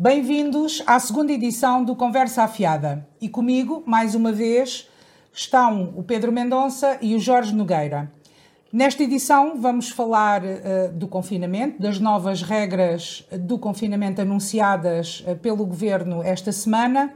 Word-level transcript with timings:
Bem-vindos 0.00 0.80
à 0.86 1.00
segunda 1.00 1.32
edição 1.32 1.82
do 1.82 1.96
Conversa 1.96 2.44
Afiada. 2.44 3.04
E 3.20 3.28
comigo, 3.28 3.82
mais 3.84 4.14
uma 4.14 4.30
vez, 4.30 4.88
estão 5.32 5.92
o 5.96 6.04
Pedro 6.04 6.30
Mendonça 6.30 6.96
e 7.02 7.16
o 7.16 7.18
Jorge 7.18 7.52
Nogueira. 7.52 8.08
Nesta 8.72 9.02
edição 9.02 9.60
vamos 9.60 9.90
falar 9.90 10.44
uh, 10.44 10.92
do 10.92 11.08
confinamento, 11.08 11.82
das 11.82 11.98
novas 11.98 12.42
regras 12.42 13.26
do 13.40 13.58
confinamento 13.58 14.20
anunciadas 14.20 15.24
uh, 15.26 15.34
pelo 15.34 15.66
Governo 15.66 16.22
esta 16.22 16.52
semana 16.52 17.12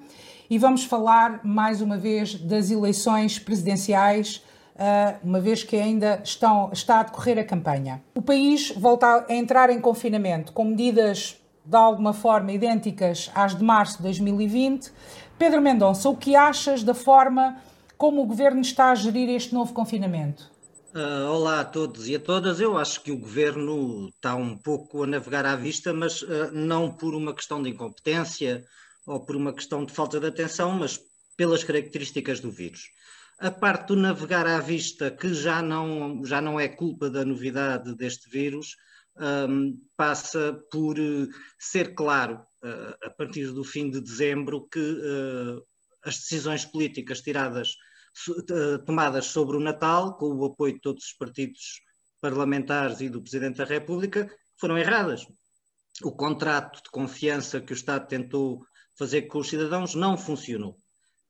e 0.51 0.59
vamos 0.59 0.83
falar 0.83 1.39
mais 1.45 1.81
uma 1.81 1.97
vez 1.97 2.35
das 2.35 2.69
eleições 2.69 3.39
presidenciais, 3.39 4.43
uh, 4.75 5.21
uma 5.23 5.39
vez 5.39 5.63
que 5.63 5.77
ainda 5.77 6.21
estão, 6.25 6.69
está 6.73 6.99
a 6.99 7.03
decorrer 7.05 7.39
a 7.39 7.45
campanha. 7.45 8.03
O 8.13 8.21
país 8.21 8.73
volta 8.77 9.25
a 9.29 9.33
entrar 9.33 9.71
em 9.71 9.81
confinamento 9.81 10.53
com 10.53 10.65
medidas 10.65 11.41
de 11.65 11.77
alguma 11.77 12.13
forma 12.13 12.53
idênticas 12.53 13.31
às 13.35 13.55
de 13.55 13.63
março 13.63 13.99
de 13.99 14.03
2020. 14.05 14.93
Pedro 15.39 15.61
Mendonça, 15.61 16.09
o 16.09 16.17
que 16.17 16.35
achas 16.35 16.83
da 16.83 16.95
forma 16.95 17.57
como 17.97 18.23
o 18.23 18.27
governo 18.27 18.61
está 18.61 18.91
a 18.91 18.95
gerir 18.95 19.29
este 19.29 19.55
novo 19.55 19.73
confinamento? 19.73 20.51
Uh, 20.95 21.27
olá 21.31 21.61
a 21.61 21.65
todos 21.65 22.09
e 22.09 22.17
a 22.17 22.21
todas. 22.21 22.61
Eu 22.61 22.77
acho 22.77 23.01
que 23.01 23.11
o 23.11 23.17
governo 23.17 24.09
está 24.09 24.35
um 24.35 24.57
pouco 24.57 25.05
a 25.05 25.07
navegar 25.07 25.47
à 25.47 25.57
vista, 25.57 25.93
mas 25.93 26.21
uh, 26.23 26.51
não 26.53 26.93
por 26.93 27.15
uma 27.15 27.33
questão 27.33 27.63
de 27.63 27.71
incompetência 27.71 28.65
ou 29.07 29.21
por 29.21 29.35
uma 29.35 29.53
questão 29.53 29.85
de 29.85 29.93
falta 29.93 30.21
de 30.21 30.27
atenção, 30.27 30.73
mas 30.73 31.01
pelas 31.37 31.65
características 31.65 32.41
do 32.41 32.51
vírus. 32.51 32.91
A 33.39 33.51
parte 33.51 33.89
do 33.89 33.97
navegar 33.97 34.47
à 34.47 34.61
vista, 34.61 35.11
que 35.11 35.33
já 35.33 35.63
não, 35.63 36.25
já 36.25 36.41
não 36.41 36.61
é 36.61 36.69
culpa 36.69 37.09
da 37.09 37.25
novidade 37.25 37.95
deste 37.95 38.29
vírus, 38.29 38.77
um, 39.17 39.79
passa 39.97 40.61
por 40.71 40.99
uh, 40.99 41.29
ser 41.59 41.95
claro, 41.95 42.37
uh, 42.63 43.07
a 43.07 43.11
partir 43.11 43.53
do 43.53 43.65
fim 43.65 43.91
de 43.91 44.01
dezembro, 44.01 44.69
que 44.69 44.81
uh, 44.81 45.63
as 46.05 46.17
decisões 46.17 46.65
políticas 46.65 47.21
tiradas, 47.21 47.77
tomadas 48.85 49.27
sobre 49.27 49.57
o 49.57 49.61
Natal, 49.61 50.17
com 50.17 50.27
o 50.27 50.45
apoio 50.45 50.75
de 50.75 50.81
todos 50.81 51.05
os 51.05 51.13
partidos 51.13 51.81
parlamentares 52.21 53.01
e 53.01 53.09
do 53.09 53.23
Presidente 53.23 53.59
da 53.59 53.65
República, 53.65 54.29
foram 54.59 54.77
erradas. 54.77 55.27
O 56.03 56.13
contrato 56.13 56.83
de 56.83 56.91
confiança 56.91 57.61
que 57.61 57.73
o 57.73 57.75
Estado 57.75 58.09
tentou 58.09 58.67
fazer 58.99 59.23
com 59.23 59.39
os 59.39 59.49
cidadãos 59.49 59.95
não 59.95 60.17
funcionou. 60.19 60.77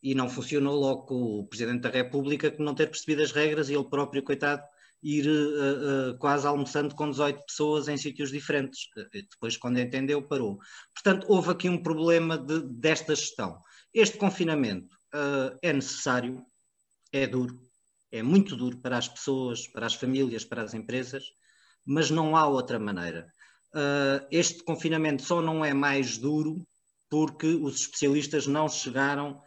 E 0.02 0.14
não 0.14 0.28
funcionou 0.28 0.74
logo 0.74 1.02
com 1.02 1.14
o 1.40 1.46
Presidente 1.46 1.82
da 1.82 1.90
República, 1.90 2.50
que 2.50 2.62
não 2.62 2.74
ter 2.74 2.88
percebido 2.88 3.22
as 3.22 3.30
regras 3.30 3.68
e 3.68 3.74
ele 3.74 3.88
próprio, 3.88 4.22
coitado, 4.22 4.62
ir 5.02 5.26
uh, 5.26 6.12
uh, 6.12 6.18
quase 6.18 6.46
almoçando 6.46 6.94
com 6.94 7.10
18 7.10 7.44
pessoas 7.44 7.88
em 7.88 7.96
sítios 7.96 8.30
diferentes. 8.30 8.88
Depois, 9.12 9.56
quando 9.56 9.80
entendeu, 9.80 10.22
parou. 10.22 10.58
Portanto, 10.94 11.26
houve 11.28 11.50
aqui 11.50 11.68
um 11.68 11.82
problema 11.82 12.38
de, 12.38 12.60
desta 12.60 13.14
gestão. 13.14 13.60
Este 13.92 14.16
confinamento 14.16 14.94
uh, 15.12 15.58
é 15.60 15.72
necessário, 15.72 16.44
é 17.12 17.26
duro, 17.26 17.60
é 18.12 18.22
muito 18.22 18.54
duro 18.56 18.78
para 18.78 18.96
as 18.96 19.08
pessoas, 19.08 19.66
para 19.66 19.86
as 19.86 19.94
famílias, 19.94 20.44
para 20.44 20.62
as 20.62 20.72
empresas, 20.72 21.24
mas 21.84 22.10
não 22.10 22.36
há 22.36 22.46
outra 22.46 22.78
maneira. 22.78 23.26
este 24.30 24.62
confinamento 24.62 25.22
só 25.22 25.42
não 25.42 25.64
é 25.64 25.74
mais 25.74 26.16
duro 26.16 26.64
porque 27.10 27.46
os 27.46 27.80
especialistas 27.80 28.46
não 28.46 28.68
chegaram 28.68 29.42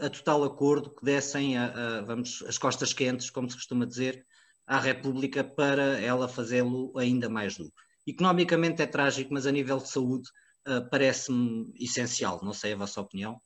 a 0.00 0.08
total 0.08 0.44
acordo 0.44 0.94
que 0.94 1.04
dessem 1.04 1.58
a, 1.58 1.66
a, 1.66 2.00
vamos, 2.02 2.42
as 2.46 2.56
costas 2.56 2.92
quentes, 2.92 3.28
como 3.28 3.50
se 3.50 3.56
costuma 3.56 3.84
dizer, 3.84 4.24
à 4.68 4.78
República 4.78 5.42
para 5.42 5.98
ela 5.98 6.28
fazê-lo 6.28 6.92
ainda 6.96 7.28
mais 7.28 7.56
duro. 7.56 7.72
Economicamente 8.06 8.82
é 8.82 8.86
trágico, 8.86 9.32
mas 9.32 9.46
a 9.46 9.50
nível 9.50 9.78
de 9.78 9.88
saúde 9.88 10.28
uh, 10.68 10.88
parece-me 10.90 11.72
essencial. 11.80 12.40
Não 12.44 12.52
sei 12.52 12.74
a 12.74 12.76
vossa 12.76 13.00
opinião. 13.00 13.40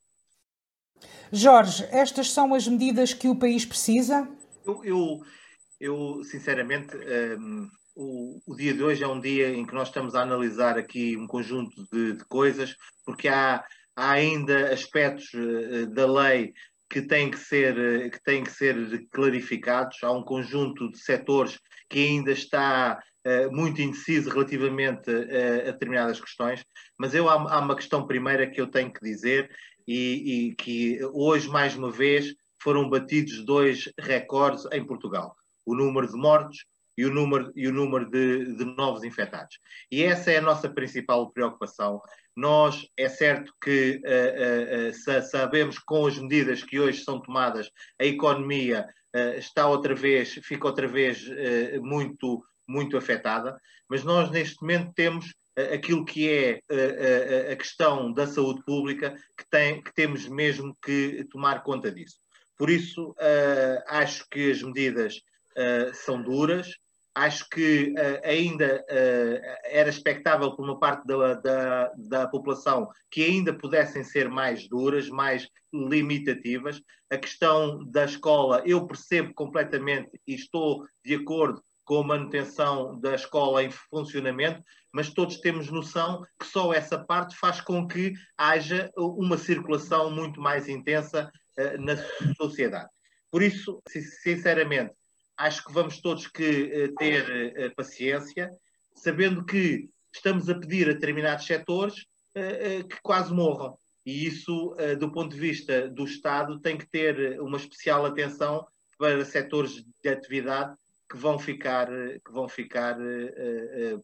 Jorge, 1.30 1.86
estas 1.90 2.30
são 2.30 2.52
as 2.52 2.66
medidas 2.66 3.14
que 3.14 3.28
o 3.28 3.36
país 3.36 3.64
precisa? 3.64 4.28
Eu, 4.64 4.84
eu, 4.84 5.20
eu 5.80 6.24
sinceramente, 6.24 6.96
um, 6.96 7.00
ehm, 7.00 7.68
o, 7.94 8.40
o, 8.46 8.56
dia 8.56 8.74
de 8.74 8.82
hoje 8.82 9.02
é 9.02 9.08
um 9.08 9.20
dia 9.20 9.48
em 9.50 9.64
que 9.64 9.74
nós 9.74 9.88
estamos 9.88 10.14
a 10.14 10.22
analisar 10.22 10.76
aqui 10.76 11.16
um 11.16 11.26
conjunto 11.26 11.86
de, 11.92 12.14
de 12.14 12.24
coisas, 12.24 12.76
porque 13.04 13.28
há, 13.28 13.64
há 13.96 14.10
ainda 14.10 14.72
aspectos 14.72 15.32
uh, 15.34 15.86
da 15.86 16.06
lei 16.06 16.52
que 16.92 17.00
têm 17.00 17.30
que 17.30 17.38
ser, 17.38 18.10
que 18.10 18.22
têm 18.22 18.44
que 18.44 18.50
ser 18.50 18.76
clarificados. 19.10 19.96
Há 20.02 20.12
um 20.12 20.22
conjunto 20.22 20.90
de 20.90 20.98
setores 20.98 21.58
que 21.88 21.98
ainda 21.98 22.32
está 22.32 23.02
uh, 23.26 23.50
muito 23.50 23.80
indeciso 23.80 24.28
relativamente 24.28 25.10
uh, 25.10 25.68
a 25.68 25.72
determinadas 25.72 26.20
questões, 26.20 26.62
mas 26.98 27.14
eu, 27.14 27.30
há, 27.30 27.32
há, 27.32 27.60
uma 27.60 27.74
questão 27.74 28.06
primeira 28.06 28.46
que 28.46 28.60
eu 28.60 28.66
tenho 28.66 28.92
que 28.92 29.00
dizer 29.00 29.50
e, 29.88 30.50
e, 30.50 30.54
que 30.54 31.02
hoje, 31.14 31.48
mais 31.48 31.74
uma 31.74 31.90
vez, 31.90 32.34
foram 32.62 32.90
batidos 32.90 33.42
dois 33.42 33.90
recordes 33.98 34.66
em 34.70 34.84
Portugal. 34.84 35.34
O 35.64 35.74
número 35.74 36.06
de 36.06 36.14
mortos 36.14 36.58
e 36.96 37.04
o 37.04 37.12
número, 37.12 37.52
e 37.54 37.66
o 37.68 37.72
número 37.72 38.10
de, 38.10 38.54
de 38.56 38.64
novos 38.64 39.04
infectados. 39.04 39.58
E 39.90 40.02
essa 40.02 40.30
é 40.30 40.38
a 40.38 40.42
nossa 40.42 40.68
principal 40.68 41.30
preocupação 41.30 42.00
nós, 42.34 42.86
é 42.96 43.08
certo 43.08 43.52
que 43.62 44.00
uh, 44.04 44.90
uh, 44.90 45.22
sabemos 45.30 45.78
com 45.78 46.06
as 46.06 46.18
medidas 46.18 46.62
que 46.62 46.80
hoje 46.80 47.04
são 47.04 47.20
tomadas, 47.20 47.70
a 48.00 48.04
economia 48.04 48.86
uh, 49.14 49.38
está 49.38 49.66
outra 49.66 49.94
vez, 49.94 50.32
fica 50.42 50.66
outra 50.66 50.88
vez 50.88 51.28
muito, 51.82 52.42
muito 52.66 52.96
afetada, 52.96 53.58
mas 53.88 54.02
nós 54.02 54.30
neste 54.30 54.60
momento 54.62 54.92
temos 54.94 55.34
aquilo 55.74 56.02
que 56.02 56.30
é 56.30 56.60
a 57.52 57.56
questão 57.56 58.10
da 58.10 58.26
saúde 58.26 58.64
pública 58.64 59.14
que, 59.36 59.44
tem, 59.50 59.82
que 59.82 59.92
temos 59.94 60.26
mesmo 60.26 60.74
que 60.82 61.26
tomar 61.30 61.62
conta 61.62 61.92
disso. 61.92 62.16
Por 62.56 62.70
isso, 62.70 63.14
acho 63.86 64.26
que 64.30 64.50
as 64.50 64.62
medidas 64.62 65.20
são 65.92 66.22
duras, 66.22 66.68
acho 67.14 67.48
que 67.50 67.92
uh, 67.92 68.26
ainda 68.26 68.84
uh, 68.88 69.58
era 69.64 69.88
expectável 69.88 70.54
por 70.56 70.64
uma 70.64 70.78
parte 70.78 71.06
da, 71.06 71.34
da, 71.34 71.92
da, 71.96 72.28
população 72.28 72.88
que 73.10 73.22
ainda 73.22 73.52
pudessem 73.52 74.02
ser 74.02 74.28
mais 74.28 74.68
duras, 74.68 75.08
mais 75.08 75.48
limitativas. 75.72 76.80
A 77.10 77.18
questão 77.18 77.84
da 77.90 78.04
escola, 78.04 78.62
eu 78.64 78.86
percebo 78.86 79.34
completamente 79.34 80.10
e 80.26 80.34
estou 80.34 80.86
de 81.04 81.14
acordo 81.16 81.62
com 81.84 81.98
a 82.00 82.06
manutenção 82.06 82.98
da 83.00 83.14
escola 83.14 83.62
em 83.62 83.70
funcionamento, 83.70 84.62
mas 84.92 85.10
todos 85.10 85.40
temos 85.40 85.70
noção 85.70 86.24
que 86.40 86.46
só 86.46 86.72
essa 86.72 86.98
parte 86.98 87.36
faz 87.36 87.60
com 87.60 87.86
que 87.86 88.14
haja 88.38 88.90
uma 88.96 89.36
circulação 89.36 90.10
muito 90.10 90.40
mais 90.40 90.68
intensa 90.68 91.30
na 91.80 91.96
sociedade. 92.36 92.88
Por 93.30 93.42
isso, 93.42 93.82
sinceramente, 94.22 94.94
acho 95.36 95.64
que 95.64 95.72
vamos 95.72 96.00
todos 96.00 96.26
que 96.26 96.88
uh, 96.90 96.94
ter 96.96 97.70
uh, 97.70 97.74
paciência, 97.74 98.50
sabendo 98.94 99.44
que 99.44 99.88
estamos 100.12 100.48
a 100.48 100.54
pedir 100.54 100.88
a 100.88 100.92
determinados 100.92 101.46
setores 101.46 102.00
uh, 102.36 102.86
que 102.88 103.00
quase 103.02 103.32
morram. 103.32 103.76
E 104.04 104.26
isso, 104.26 104.74
do 104.98 105.12
ponto 105.12 105.32
de 105.32 105.40
vista 105.40 105.88
do 105.88 106.04
Estado, 106.04 106.58
tem 106.58 106.76
que 106.76 106.90
ter 106.90 107.40
uma 107.40 107.56
especial 107.56 108.04
atenção 108.04 108.66
para 108.98 109.24
setores 109.24 109.84
de 110.02 110.08
atividade 110.08 110.74
que 111.08 111.16
vão 111.16 111.38
ficar, 111.38 111.86
que 111.86 112.32
vão 112.32 112.48
ficar 112.48 112.96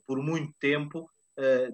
por 0.06 0.22
muito 0.22 0.55
tempo 0.61 1.11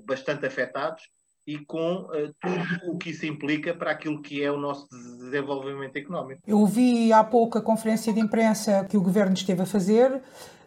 bastante 0.06 0.46
afetados 0.46 1.02
e 1.46 1.58
com 1.58 2.02
uh, 2.02 2.34
tudo 2.40 2.92
o 2.92 2.96
que 2.96 3.10
isso 3.10 3.26
implica 3.26 3.74
para 3.74 3.90
aquilo 3.90 4.20
que 4.22 4.42
é 4.42 4.50
o 4.50 4.56
nosso 4.56 4.88
desenvolvimento 5.18 5.96
económico. 5.96 6.40
Eu 6.46 6.64
vi 6.66 7.12
há 7.12 7.22
pouco 7.22 7.58
a 7.58 7.62
conferência 7.62 8.12
de 8.12 8.20
imprensa 8.20 8.86
que 8.88 8.96
o 8.96 9.02
governo 9.02 9.34
esteve 9.34 9.62
a 9.62 9.66
fazer 9.66 10.20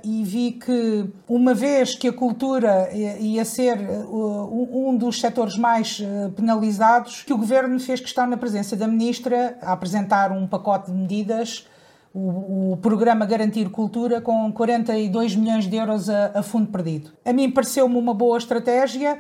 e 0.04 0.24
vi 0.24 0.52
que, 0.52 1.10
uma 1.28 1.54
vez 1.54 1.96
que 1.96 2.08
a 2.08 2.14
cultura 2.14 2.90
ia 2.94 3.44
ser 3.44 3.78
uh, 3.80 4.88
um 4.88 4.96
dos 4.96 5.20
setores 5.20 5.58
mais 5.58 6.00
uh, 6.00 6.32
penalizados, 6.32 7.24
que 7.24 7.34
o 7.34 7.38
governo 7.38 7.80
fez 7.80 8.00
questão 8.00 8.28
na 8.28 8.38
presença 8.38 8.76
da 8.76 8.88
ministra 8.88 9.58
a 9.62 9.74
apresentar 9.74 10.32
um 10.32 10.46
pacote 10.46 10.92
de 10.92 10.98
medidas 10.98 11.68
o, 12.14 12.74
o, 12.74 12.78
programa 12.78 13.26
Garantir 13.26 13.70
Cultura 13.70 14.20
com 14.22 14.52
42 14.52 15.36
milhões 15.36 15.68
de 15.68 15.76
euros 15.76 16.10
a, 16.10 16.40
a 16.40 16.44
fundo 16.44 16.68
perdido. 16.72 17.12
A 17.24 17.32
mim 17.32 17.52
pareceu-me 17.52 17.96
uma 17.96 18.14
boa 18.14 18.38
estratégia, 18.40 19.12
eh, 19.16 19.20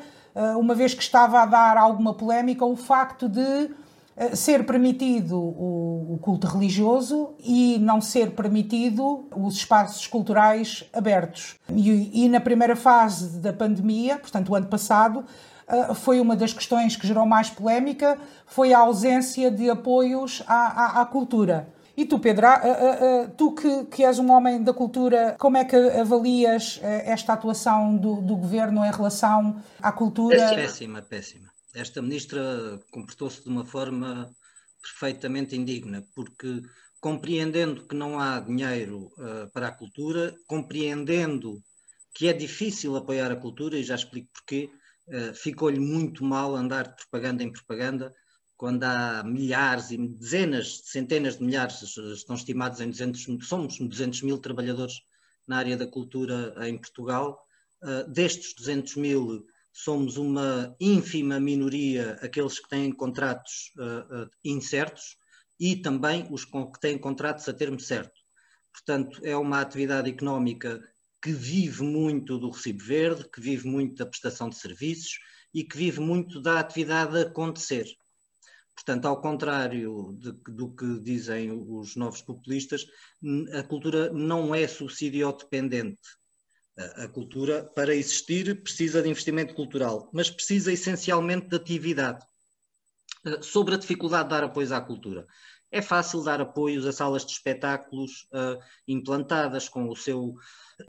uma 0.57 0.75
vez 0.75 0.93
que 0.93 1.01
estava 1.01 1.41
a 1.41 1.45
dar 1.45 1.77
alguma 1.77 2.13
polémica 2.13 2.65
o 2.65 2.75
facto 2.75 3.27
de 3.27 3.71
eh, 4.17 4.35
ser 4.35 4.65
permitido 4.65 5.37
o, 5.37 6.17
culto 6.19 6.47
religioso 6.47 7.35
e 7.39 7.77
não 7.79 8.01
ser 8.01 8.31
permitido 8.31 9.27
os 9.35 9.57
espaços 9.57 10.07
culturais 10.07 10.83
abertos. 10.91 11.55
E, 11.69 12.25
e 12.25 12.27
na 12.27 12.41
primeira 12.41 12.75
fase 12.75 13.39
da 13.39 13.53
pandemia, 13.53 14.17
portanto, 14.17 14.49
o 14.49 14.55
ano 14.55 14.65
passado, 14.65 15.23
eh, 15.67 15.93
foi 15.93 16.19
uma 16.19 16.35
das 16.35 16.51
questões 16.51 16.95
que 16.95 17.05
gerou 17.05 17.27
mais 17.27 17.51
polémica, 17.51 18.17
foi 18.47 18.73
a 18.73 18.79
ausência 18.79 19.51
de 19.51 19.69
apoios 19.69 20.41
à, 20.47 20.97
à, 20.97 21.01
à 21.01 21.05
cultura. 21.05 21.67
E 21.97 22.05
tu, 22.05 22.19
Pedro, 22.19 22.45
tu 23.35 23.55
que, 23.55 23.85
que, 23.85 24.03
és 24.03 24.19
um 24.19 24.31
homem 24.31 24.63
da 24.63 24.71
cultura, 24.71 25.35
como 25.39 25.57
é 25.57 25.65
que 25.65 25.75
avalias 25.75 26.79
eh, 26.83 27.11
esta 27.11 27.33
atuação 27.33 27.97
do, 27.97 28.21
do 28.21 28.35
governo 28.35 28.85
em 28.85 28.91
relação 28.91 29.59
à 29.81 29.91
cultura? 29.91 30.53
Péssima, 30.53 31.01
péssima. 31.01 31.49
esta 31.73 31.99
ministra 31.99 32.79
comportou-se 32.91 33.43
de 33.43 33.49
uma 33.49 33.65
forma 33.65 34.31
perfeitamente 34.79 35.55
indigna, 35.55 36.05
porque 36.15 36.61
compreendendo 36.99 37.87
que 37.87 37.95
não 37.95 38.19
há 38.19 38.39
dinheiro 38.39 39.11
uh, 39.17 39.49
para 39.51 39.69
a 39.69 39.71
cultura, 39.71 40.35
compreendendo 40.47 41.61
que 42.13 42.27
é 42.27 42.33
difícil 42.33 42.95
apoiar 42.95 43.31
a 43.31 43.35
cultura, 43.35 43.77
e 43.77 43.83
já 43.83 43.95
explico 43.95 44.29
porquê, 44.33 44.69
uh, 45.07 45.33
ficou-lhe 45.33 45.79
muito 45.79 46.23
mal 46.23 46.55
andar 46.55 46.87
de 46.87 46.95
propaganda 46.95 47.43
em 47.43 47.51
propaganda, 47.51 48.13
quando 48.57 48.83
há 48.83 49.23
milhares 49.23 49.91
e 49.91 49.97
dezenas, 49.97 50.81
centenas 50.85 51.37
de 51.37 51.43
milhares, 51.43 51.81
estão 51.97 52.35
estimados 52.35 52.81
em 52.81 52.89
200, 52.89 53.47
somos 53.47 53.77
200 53.77 54.23
mil 54.23 54.37
trabalhadores 54.39 55.01
na 55.47 55.57
área 55.57 55.77
da 55.77 55.87
cultura 55.87 56.53
em 56.67 56.77
Portugal, 56.77 57.45
uh, 57.83 58.11
destes 58.11 58.53
200 58.55 58.95
mil 58.95 59.45
somos 59.71 60.17
uma 60.17 60.75
ínfima 60.79 61.39
minoria 61.39 62.17
aqueles 62.21 62.59
que 62.59 62.67
têm 62.67 62.91
contratos 62.91 63.71
uh, 63.77 64.27
incertos, 64.43 65.15
e 65.59 65.75
também 65.75 66.27
os 66.31 66.45
que 66.45 66.79
têm 66.79 66.97
contratos 66.97 67.47
a 67.47 67.53
termo 67.53 67.79
certo. 67.79 68.19
Portanto, 68.71 69.19
é 69.23 69.35
uma 69.35 69.61
atividade 69.61 70.09
económica 70.09 70.81
que 71.21 71.31
vive 71.31 71.83
muito 71.83 72.37
do 72.37 72.49
recibo 72.49 72.83
verde, 72.83 73.27
que 73.29 73.41
vive 73.41 73.67
muito 73.67 73.95
da 73.95 74.05
prestação 74.05 74.49
de 74.49 74.55
serviços 74.55 75.19
e 75.53 75.63
que 75.63 75.77
vive 75.77 75.99
muito 75.99 76.39
da 76.39 76.59
atividade 76.59 77.17
acontecer. 77.19 77.87
Portanto, 78.77 79.07
ao 79.07 79.19
contrário 79.19 80.15
de, 80.19 80.31
do 80.51 80.69
que 80.69 80.99
dizem 80.99 81.51
os 81.51 81.95
novos 81.95 82.21
populistas, 82.21 82.85
a 83.57 83.63
cultura 83.63 84.13
não 84.13 84.53
é 84.53 84.67
subsídio 84.67 85.33
dependente. 85.33 85.99
A 86.95 87.07
cultura, 87.07 87.63
para 87.75 87.95
existir, 87.95 88.61
precisa 88.61 89.01
de 89.01 89.09
investimento 89.09 89.55
cultural, 89.55 90.11
mas 90.13 90.29
precisa 90.29 90.71
essencialmente 90.71 91.47
de 91.47 91.55
atividade. 91.55 92.23
Eh, 93.25 93.41
sobre 93.41 93.73
a 93.73 93.79
dificuldade 93.79 94.25
de 94.25 94.29
dar 94.29 94.43
apoio 94.43 94.75
à 94.75 94.79
cultura. 94.79 95.25
É 95.71 95.81
fácil 95.81 96.23
dar 96.23 96.39
apoios 96.39 96.85
a 96.85 96.93
salas 96.93 97.25
de 97.25 97.31
espetáculos 97.31 98.27
uh, 98.31 98.61
implantadas 98.87 99.67
com 99.67 99.89
o 99.89 99.95
seu, 99.95 100.35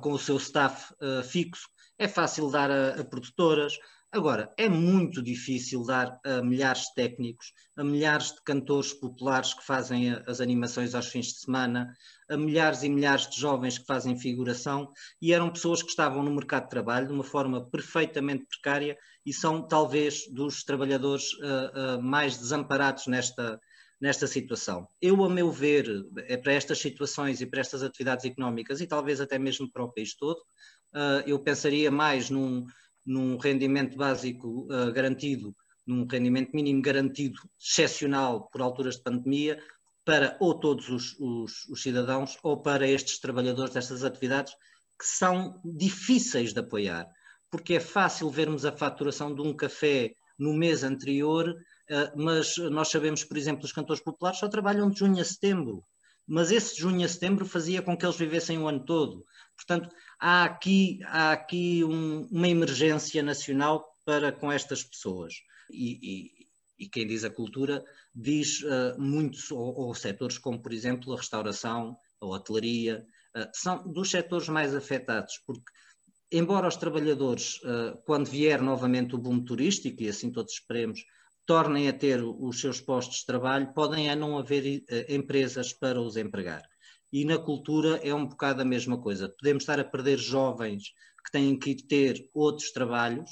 com 0.01 0.13
o 0.13 0.19
seu 0.19 0.37
staff 0.37 0.95
uh, 1.01 1.23
fixo, 1.25 1.69
é 1.99 2.07
fácil 2.07 2.49
dar 2.49 2.71
a, 2.71 3.01
a, 3.01 3.05
produtoras. 3.05 3.77
Agora, 4.11 4.51
é 4.57 4.71
muito 4.71 5.23
difícil 5.23 5.85
dar 5.85 6.19
a 6.25 6.41
milhares 6.41 6.85
de 6.85 6.95
técnicos, 6.95 7.53
a 7.77 7.85
milhares 7.85 8.33
de 8.33 8.43
cantores 8.43 8.91
populares 8.95 9.53
que 9.53 9.63
fazem 9.63 10.11
as 10.27 10.41
animações 10.41 10.95
aos 10.95 11.09
fins 11.09 11.27
de 11.27 11.41
semana, 11.41 11.95
a 12.27 12.35
milhares 12.35 12.83
e 12.83 12.89
milhares 12.89 13.29
de 13.29 13.39
jovens 13.39 13.77
que 13.77 13.85
fazem 13.85 14.19
figuração, 14.19 14.91
e 15.21 15.35
eram 15.35 15.53
pessoas 15.53 15.83
que 15.83 15.91
estavam 15.91 16.23
no 16.23 16.35
mercado 16.35 16.65
de 16.65 16.71
trabalho 16.71 17.07
de 17.07 17.13
uma 17.13 17.23
forma 17.23 17.69
perfeitamente 17.69 18.47
precária 18.47 18.97
e 19.27 19.33
são 19.33 19.69
talvez 19.69 20.27
dos 20.33 20.65
trabalhadores 20.65 21.35
uh, 21.35 21.99
uh, 21.99 22.03
mais 22.03 22.39
desamparados 22.39 23.07
nesta, 23.09 23.61
nesta 24.01 24.27
situação. 24.27 24.89
Eu, 25.03 25.23
a 25.23 25.29
meu 25.29 25.53
ver, 25.53 25.87
é 26.29 26.39
para 26.39 26.55
estas 26.55 26.79
situações 26.79 27.43
e 27.43 27.47
para 27.47 27.61
estas 27.61 27.83
atividades 27.83 28.25
económicas 28.25 28.81
e 28.81 28.87
talvez 28.87 29.21
até 29.21 29.39
mesmo 29.39 29.71
para 29.71 29.85
o 29.85 29.93
país 29.93 30.15
todo, 30.17 30.39
uh, 30.95 31.23
eu 31.27 31.39
pensaria 31.39 31.91
mais 31.91 32.31
num, 32.31 32.65
num 33.09 33.39
rendimento 33.39 33.97
básico 33.97 34.67
garantido, 34.95 35.55
num 35.87 36.07
rendimento 36.07 36.55
mínimo 36.55 36.83
garantido 36.83 37.41
excepcional 37.59 38.49
por 38.51 38.61
alturas 38.61 38.97
de 38.97 39.03
pandemia, 39.03 39.59
para 40.05 40.37
ou 40.41 40.61
todos 40.61 40.89
os, 40.89 41.17
os, 41.19 41.65
os 41.69 41.83
cidadãos 41.83 42.39
ou 42.43 42.63
para 42.63 42.87
estes 42.87 43.19
trabalhadores 43.19 43.75
destas 43.75 44.05
atividades 44.05 44.53
que 44.99 45.07
são 45.07 45.61
difíceis 45.65 46.53
de 46.53 46.61
apoiar 46.61 47.09
porque 47.51 47.75
é 47.75 47.81
fácil 47.81 48.31
vermos 48.31 48.65
a 48.65 48.73
faturação 48.73 49.35
de 49.35 49.41
um 49.41 49.55
café 49.55 50.15
no 50.39 50.53
mês 50.55 50.85
anterior, 50.85 51.55
eh, 51.89 52.13
mas 52.17 52.57
nós 52.57 52.89
sabemos, 52.89 53.25
por 53.25 53.37
exemplo, 53.37 53.65
os 53.65 53.73
cantores 53.73 54.03
populares 54.03 54.39
só 54.39 54.49
trabalham 54.49 54.91
de 54.91 54.99
junho 54.99 55.21
a 55.21 55.25
setembro, 55.25 55.83
mas 56.27 56.51
esse 56.51 56.79
junho 56.79 57.05
a 57.05 57.09
setembro 57.09 57.47
fazia 57.47 57.83
com 57.83 57.97
que 57.97 58.05
eles 58.05 58.17
vivessem 58.17 58.59
o 58.59 58.69
ano 58.69 58.85
todo. 58.85 59.25
Portanto, 59.59 59.93
há 60.21 60.45
aqui, 60.45 61.01
há 61.05 61.33
aqui 61.33 61.83
um, 61.85 62.29
uma 62.31 62.49
emergência 62.49 63.23
nacional 63.25 63.85
para 64.05 64.31
com 64.31 64.53
estas 64.53 64.85
pessoas. 64.85 65.35
E, 65.69 65.99
e, 66.01 66.85
e 66.85 66.89
quem 66.89 67.07
diz 67.07 67.25
a 67.25 67.31
cultura 67.31 67.85
diz 68.15 68.63
uh, 68.63 68.95
muitos, 68.99 69.51
ou, 69.51 69.75
ou, 69.75 69.95
setores 69.95 70.39
como, 70.39 70.63
por 70.63 70.73
exemplo, 70.73 71.13
a 71.13 71.17
restauração, 71.17 71.97
a 72.21 72.27
hotelaria, 72.27 73.05
uh, 73.37 73.51
são 73.53 73.87
dos 73.93 74.11
setores 74.11 74.49
mais 74.49 74.75
afetados, 74.75 75.43
porque 75.45 75.71
embora 76.31 76.69
os 76.69 76.77
trabalhadores, 76.77 77.59
eh, 77.65 77.97
quando 78.05 78.29
vier 78.29 78.61
novamente 78.61 79.15
o 79.15 79.19
boom 79.19 79.43
turístico, 79.43 80.03
e 80.03 80.11
assim 80.11 80.31
todos 80.31 80.53
esperemos, 80.53 81.03
tornem 81.47 81.89
a 81.89 81.93
ter 81.95 82.23
os 82.23 82.61
seus 82.61 82.83
postos 82.83 83.21
de 83.21 83.27
trabalho, 83.27 83.73
podem 83.73 84.11
a 84.11 84.15
não 84.15 84.37
haver 84.37 84.85
empresas 85.09 85.73
para 85.73 85.99
os 85.99 86.19
empregar. 86.19 86.69
E 87.13 87.25
na 87.25 87.39
cultura 87.39 88.01
é 88.03 88.15
um 88.15 88.27
bocado 88.27 88.63
a 88.63 88.65
mesma 88.65 89.01
coisa. 89.01 89.29
Podemos 89.29 89.63
estar 89.63 89.81
a 89.81 89.85
perder 89.85 90.19
jovens 90.19 90.93
que 91.25 91.33
têm 91.33 91.59
que 91.59 91.75
ter 91.75 92.29
outros 92.35 92.71
trabalhos 92.71 93.31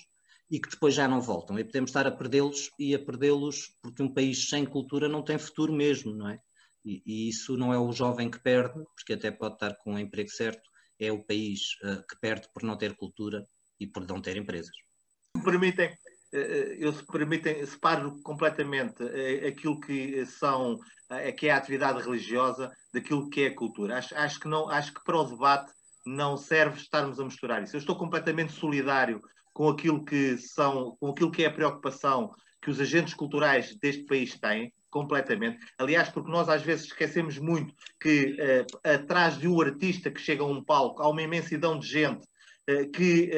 e 0.50 0.60
que 0.60 0.70
depois 0.70 0.94
já 0.94 1.08
não 1.08 1.20
voltam. 1.20 1.58
E 1.58 1.64
podemos 1.64 1.90
estar 1.90 2.06
a 2.06 2.10
perdê-los 2.10 2.70
e 2.78 2.94
a 2.94 2.98
perdê-los 2.98 3.76
porque 3.82 4.02
um 4.02 4.12
país 4.12 4.48
sem 4.48 4.64
cultura 4.64 5.08
não 5.08 5.22
tem 5.22 5.38
futuro 5.38 5.72
mesmo, 5.72 6.14
não 6.14 6.28
é? 6.28 6.40
E, 6.84 7.02
e, 7.04 7.28
isso 7.28 7.56
não 7.56 7.72
é 7.72 7.78
o 7.78 7.92
jovem 7.92 8.30
que 8.30 8.38
perde, 8.38 8.84
porque 8.94 9.14
até 9.14 9.30
pode 9.30 9.54
estar 9.54 9.74
com 9.78 9.94
o 9.94 9.98
emprego 9.98 10.30
certo, 10.30 10.62
é 11.00 11.10
o 11.10 11.22
país 11.22 11.74
uh, 11.82 12.06
que 12.06 12.16
perde 12.20 12.48
por 12.54 12.62
não 12.62 12.78
ter 12.78 12.94
cultura 12.94 13.44
e 13.80 13.86
por 13.86 14.06
não 14.06 14.22
ter 14.22 14.36
empresas. 14.36 14.74
Se 15.36 15.42
permitem, 15.42 15.96
eu 16.32 16.92
se 16.92 17.04
permitem, 17.06 17.64
separo 17.64 18.20
completamente 18.22 19.02
uh, 19.02 19.48
aquilo 19.48 19.80
que 19.80 20.24
são, 20.26 20.78
que 21.36 21.48
é 21.48 21.52
a 21.52 21.56
atividade 21.56 22.02
religiosa 22.02 22.70
daquilo 22.92 23.28
que 23.30 23.42
é 23.42 23.46
a 23.48 23.54
cultura. 23.54 23.98
Acho, 23.98 24.14
acho, 24.16 24.40
que 24.40 24.48
não, 24.48 24.68
acho 24.68 24.92
que 24.92 25.04
para 25.04 25.16
o 25.16 25.24
debate 25.24 25.72
não 26.04 26.36
serve 26.36 26.78
estarmos 26.78 27.18
a 27.18 27.24
misturar 27.24 27.62
isso. 27.62 27.76
Eu 27.76 27.80
estou 27.80 27.96
completamente 27.96 28.52
solidário 28.52 29.20
com 29.52 29.68
aquilo 29.68 30.04
que 30.04 30.36
são, 30.36 30.96
com 31.00 31.10
aquilo 31.10 31.30
que 31.30 31.42
é 31.42 31.46
a 31.46 31.52
preocupação 31.52 32.30
que 32.60 32.70
os 32.70 32.80
agentes 32.80 33.14
culturais 33.14 33.76
deste 33.80 34.04
país 34.04 34.38
têm 34.38 34.72
completamente. 34.90 35.58
Aliás, 35.78 36.08
porque 36.08 36.30
nós 36.30 36.48
às 36.48 36.62
vezes 36.62 36.86
esquecemos 36.86 37.38
muito 37.38 37.74
que 38.00 38.36
uh, 38.40 38.88
atrás 38.88 39.38
de 39.38 39.48
um 39.48 39.60
artista 39.60 40.10
que 40.10 40.20
chega 40.20 40.42
a 40.42 40.46
um 40.46 40.62
palco 40.62 41.02
há 41.02 41.08
uma 41.08 41.22
imensidão 41.22 41.78
de 41.78 41.86
gente 41.86 42.26
que 42.92 43.30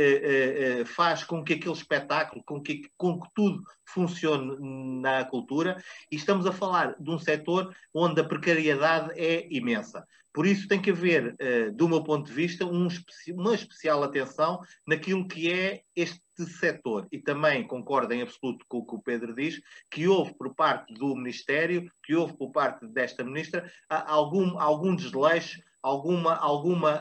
uh, 0.80 0.86
faz 0.86 1.22
com 1.24 1.44
que 1.44 1.54
aquele 1.54 1.74
espetáculo, 1.74 2.42
com 2.44 2.60
que, 2.60 2.90
com 2.96 3.20
que 3.20 3.28
tudo 3.34 3.62
funcione 3.84 4.56
na 5.00 5.24
cultura, 5.24 5.82
e 6.10 6.16
estamos 6.16 6.46
a 6.46 6.52
falar 6.52 6.94
de 6.98 7.10
um 7.10 7.18
setor 7.18 7.74
onde 7.94 8.20
a 8.20 8.24
precariedade 8.24 9.12
é 9.18 9.46
imensa. 9.50 10.06
Por 10.32 10.46
isso 10.46 10.68
tem 10.68 10.80
que 10.80 10.90
haver, 10.90 11.34
do 11.74 11.88
meu 11.88 12.04
ponto 12.04 12.26
de 12.28 12.32
vista, 12.32 12.64
um, 12.64 12.86
uma 13.30 13.54
especial 13.54 14.04
atenção 14.04 14.60
naquilo 14.86 15.26
que 15.26 15.50
é 15.50 15.82
este 15.96 16.20
setor. 16.60 17.08
E 17.10 17.18
também 17.18 17.66
concordo 17.66 18.12
em 18.12 18.22
absoluto 18.22 18.64
com 18.68 18.78
o 18.78 18.86
que 18.86 18.94
o 18.94 19.02
Pedro 19.02 19.34
diz, 19.34 19.60
que 19.90 20.06
houve 20.06 20.32
por 20.34 20.54
parte 20.54 20.94
do 20.94 21.16
Ministério, 21.16 21.90
que 22.04 22.14
houve 22.14 22.36
por 22.36 22.52
parte 22.52 22.86
desta 22.86 23.24
Ministra, 23.24 23.68
algum, 23.88 24.60
algum 24.60 24.94
desleixo, 24.94 25.60
alguma, 25.82 26.36
alguma, 26.36 26.92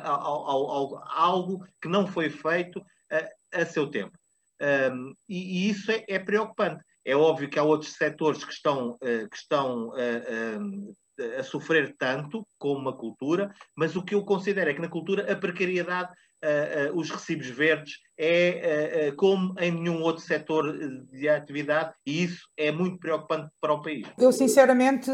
algo 1.14 1.66
que 1.82 1.88
não 1.88 2.08
foi 2.08 2.30
feito 2.30 2.82
a, 3.12 3.62
a 3.62 3.66
seu 3.66 3.90
tempo. 3.90 4.18
Um, 4.62 5.14
e, 5.30 5.68
e, 5.68 5.70
isso 5.70 5.92
é, 5.92 6.04
é, 6.08 6.20
preocupante. 6.20 6.84
É 7.06 7.16
óbvio 7.16 7.50
que 7.50 7.60
há 7.60 7.64
outros 7.64 7.94
setores 7.94 8.44
que 8.44 8.52
estão, 8.52 8.92
uh, 8.96 9.30
que 9.30 9.38
estão 9.38 9.90
uh, 9.90 10.96
a 11.40 11.44
sofrer 11.44 11.96
tanto 11.98 12.46
como 12.58 12.90
a 12.90 12.98
cultura, 12.98 13.54
mas 13.76 13.96
o 13.96 14.04
que 14.04 14.16
eu 14.16 14.24
considero 14.24 14.70
é 14.70 14.74
que 14.74 14.82
na 14.82 14.90
cultura 14.90 15.32
a 15.32 15.36
precariedade 15.36 16.12
uh, 16.44 16.92
uh, 16.92 17.00
os 17.00 17.10
recibos 17.10 17.48
verdes 17.48 18.00
é 18.18 19.10
uh, 19.10 19.16
como 19.16 19.54
em 19.60 19.72
nenhum 19.72 20.02
outro 20.02 20.24
setor 20.24 20.78
de 21.06 21.28
atividade 21.30 21.94
e 22.06 22.24
isso 22.24 22.48
é 22.58 22.72
muito 22.72 23.00
preocupante 23.00 23.50
para 23.60 23.74
o 23.74 23.82
país. 23.82 24.08
Eu, 24.18 24.32
sinceramente, 24.32 25.10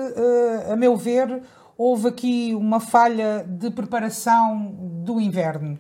a 0.70 0.76
meu 0.76 0.96
ver, 0.96 1.42
houve 1.78 2.08
aqui 2.08 2.54
uma 2.56 2.80
falha 2.80 3.46
de 3.48 3.70
preparação 3.72 4.74
do 5.04 5.20
inverno. 5.20 5.78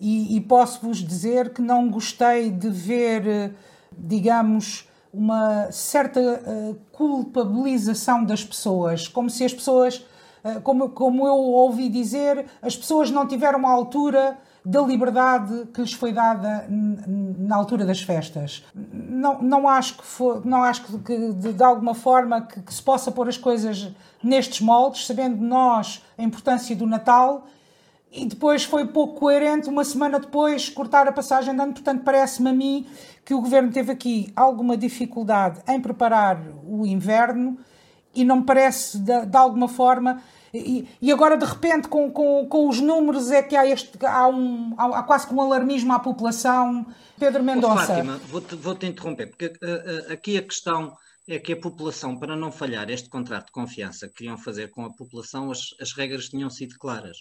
E, 0.00 0.36
e 0.36 0.40
posso-vos 0.40 0.98
dizer 0.98 1.52
que 1.52 1.62
não 1.62 1.88
gostei 1.88 2.50
de 2.50 2.68
ver, 2.68 3.54
digamos, 3.96 4.88
uma 5.12 5.70
certa 5.70 6.20
uh, 6.20 6.74
culpabilização 6.90 8.24
das 8.24 8.42
pessoas, 8.42 9.06
como 9.06 9.28
se 9.28 9.44
as 9.44 9.52
pessoas, 9.52 10.04
uh, 10.42 10.60
como, 10.62 10.88
como 10.88 11.26
eu 11.26 11.34
ouvi 11.34 11.88
dizer, 11.88 12.46
as 12.62 12.76
pessoas 12.76 13.10
não 13.10 13.28
tiveram 13.28 13.58
uma 13.58 13.70
altura 13.70 14.38
da 14.64 14.80
liberdade 14.82 15.66
que 15.74 15.80
lhes 15.80 15.92
foi 15.92 16.12
dada 16.12 16.66
na 16.68 17.56
altura 17.56 17.84
das 17.84 18.00
festas. 18.00 18.64
Não, 18.74 19.42
não 19.42 19.68
acho 19.68 19.98
que, 19.98 20.04
for, 20.04 20.44
não 20.44 20.62
acho 20.62 20.84
que 20.98 21.32
de, 21.32 21.52
de 21.52 21.64
alguma 21.64 21.94
forma 21.94 22.42
que, 22.42 22.60
que, 22.60 22.72
se 22.72 22.82
possa 22.82 23.10
pôr 23.10 23.28
as 23.28 23.36
coisas 23.36 23.90
nestes 24.22 24.60
moldes, 24.60 25.06
sabendo 25.06 25.42
nós 25.42 26.04
a 26.16 26.22
importância 26.22 26.76
do 26.76 26.86
Natal 26.86 27.46
e 28.12 28.26
depois 28.26 28.62
foi 28.62 28.86
pouco 28.86 29.18
coerente, 29.18 29.68
uma 29.68 29.84
semana 29.84 30.20
depois, 30.20 30.68
cortar 30.68 31.08
a 31.08 31.12
passagem 31.12 31.54
de 31.54 31.60
ano. 31.60 31.72
Portanto, 31.72 32.02
parece-me 32.04 32.50
a 32.50 32.52
mim 32.52 32.86
que 33.24 33.32
o 33.32 33.40
governo 33.40 33.72
teve 33.72 33.90
aqui 33.90 34.30
alguma 34.36 34.76
dificuldade 34.76 35.60
em 35.66 35.80
preparar 35.80 36.38
o 36.62 36.86
inverno 36.86 37.56
e 38.14 38.22
não 38.22 38.36
me 38.36 38.44
parece, 38.44 38.98
de, 38.98 39.24
de 39.24 39.36
alguma 39.36 39.66
forma. 39.66 40.22
E, 40.54 40.86
e, 41.00 41.10
agora, 41.10 41.36
de 41.36 41.46
repente, 41.46 41.88
com, 41.88 42.10
com, 42.10 42.46
com 42.46 42.68
os 42.68 42.78
números, 42.78 43.30
é 43.30 43.42
que 43.42 43.56
há, 43.56 43.66
este, 43.66 44.04
há, 44.04 44.28
um, 44.28 44.74
há, 44.76 44.98
há 44.98 45.02
quase 45.02 45.26
que 45.26 45.32
um 45.32 45.40
alarmismo 45.40 45.92
à 45.92 45.98
população. 45.98 46.86
Pedro 47.18 47.42
Mendonça. 47.42 47.84
Oh, 47.84 47.86
Fátima, 47.86 48.16
vou-te 48.18 48.54
vou 48.56 48.74
-te 48.74 48.86
interromper, 48.86 49.28
porque 49.28 49.46
uh, 49.46 49.50
uh, 49.50 50.12
aqui 50.12 50.36
a 50.36 50.42
questão 50.42 50.94
é 51.26 51.38
que 51.38 51.52
a 51.52 51.60
população, 51.60 52.18
para 52.18 52.36
não 52.36 52.52
falhar 52.52 52.90
este 52.90 53.08
contrato 53.08 53.46
de 53.46 53.52
confiança 53.52 54.08
que 54.08 54.14
queriam 54.14 54.36
fazer 54.36 54.70
com 54.70 54.84
a 54.84 54.92
população, 54.92 55.50
as, 55.50 55.68
as 55.80 55.92
regras 55.92 56.28
tinham 56.28 56.50
sido 56.50 56.76
claras 56.78 57.18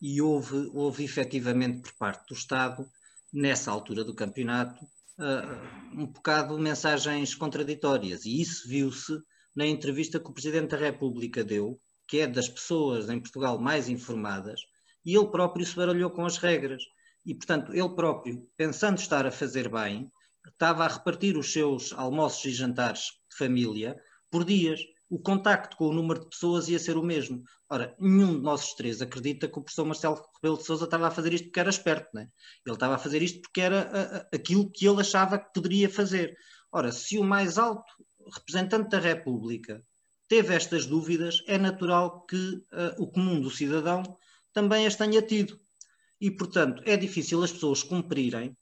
e 0.00 0.20
houve, 0.20 0.70
houve 0.74 1.04
efetivamente 1.04 1.80
por 1.80 1.92
parte 1.94 2.26
do 2.28 2.34
Estado, 2.34 2.84
nessa 3.32 3.70
altura 3.70 4.02
do 4.02 4.14
campeonato, 4.14 4.84
uh, 4.84 6.00
um 6.00 6.06
bocado 6.06 6.58
mensagens 6.58 7.34
contraditórias. 7.34 8.24
E 8.24 8.40
isso 8.40 8.68
viu-se 8.68 9.12
na 9.54 9.64
entrevista 9.66 10.18
que 10.18 10.28
o 10.28 10.32
Presidente 10.32 10.70
da 10.70 10.76
República 10.76 11.44
deu, 11.44 11.80
que 12.12 12.20
é 12.20 12.26
das 12.26 12.46
pessoas 12.46 13.08
em 13.08 13.18
Portugal 13.18 13.58
mais 13.58 13.88
informadas, 13.88 14.66
e 15.02 15.16
ele 15.16 15.28
próprio 15.28 15.64
se 15.64 15.74
baralhou 15.74 16.10
com 16.10 16.26
as 16.26 16.36
regras. 16.36 16.82
E, 17.24 17.34
portanto, 17.34 17.72
ele 17.72 17.88
próprio, 17.88 18.46
pensando 18.54 18.98
estar 18.98 19.24
a 19.24 19.30
fazer 19.30 19.70
bem, 19.70 20.12
estava 20.46 20.84
a 20.84 20.88
repartir 20.88 21.38
os 21.38 21.50
seus 21.50 21.90
almoços 21.94 22.44
e 22.44 22.50
jantares 22.50 23.04
de 23.30 23.38
família 23.38 23.98
por 24.30 24.44
dias 24.44 24.78
o 25.08 25.18
contacto 25.18 25.74
com 25.78 25.86
o 25.86 25.92
número 25.94 26.20
de 26.20 26.28
pessoas 26.28 26.68
ia 26.68 26.78
ser 26.78 26.98
o 26.98 27.02
mesmo. 27.02 27.42
Ora, 27.70 27.96
nenhum 27.98 28.34
de 28.34 28.42
nós 28.42 28.74
três 28.74 29.00
acredita 29.00 29.48
que 29.48 29.58
o 29.58 29.62
professor 29.62 29.86
Marcelo 29.86 30.22
Rebelo 30.34 30.58
de 30.58 30.66
Sousa 30.66 30.84
estava 30.84 31.08
a 31.08 31.10
fazer 31.10 31.32
isto 31.32 31.44
porque 31.44 31.60
era 31.60 31.70
esperto, 31.70 32.10
né? 32.12 32.28
Ele 32.66 32.76
estava 32.76 32.96
a 32.96 32.98
fazer 32.98 33.22
isto 33.22 33.40
porque 33.40 33.62
era 33.62 34.28
aquilo 34.30 34.70
que 34.70 34.86
ele 34.86 35.00
achava 35.00 35.38
que 35.38 35.50
poderia 35.54 35.88
fazer. 35.88 36.36
Ora, 36.70 36.92
se 36.92 37.18
o 37.18 37.24
mais 37.24 37.56
alto 37.56 37.90
representante 38.34 38.90
da 38.90 38.98
República 38.98 39.82
teve 40.32 40.54
estas 40.54 40.86
dúvidas, 40.86 41.44
é 41.46 41.58
natural 41.58 42.22
que 42.22 42.36
uh, 42.72 42.96
o 42.96 43.06
comum 43.06 43.38
do 43.38 43.50
cidadão 43.50 44.02
também 44.50 44.86
as 44.86 44.96
tenha 44.96 45.20
tido. 45.20 45.60
E, 46.18 46.30
portanto, 46.30 46.82
é 46.86 46.96
difícil 46.96 47.42
as 47.42 47.52
pessoas 47.52 47.82
cumprirem 47.82 48.56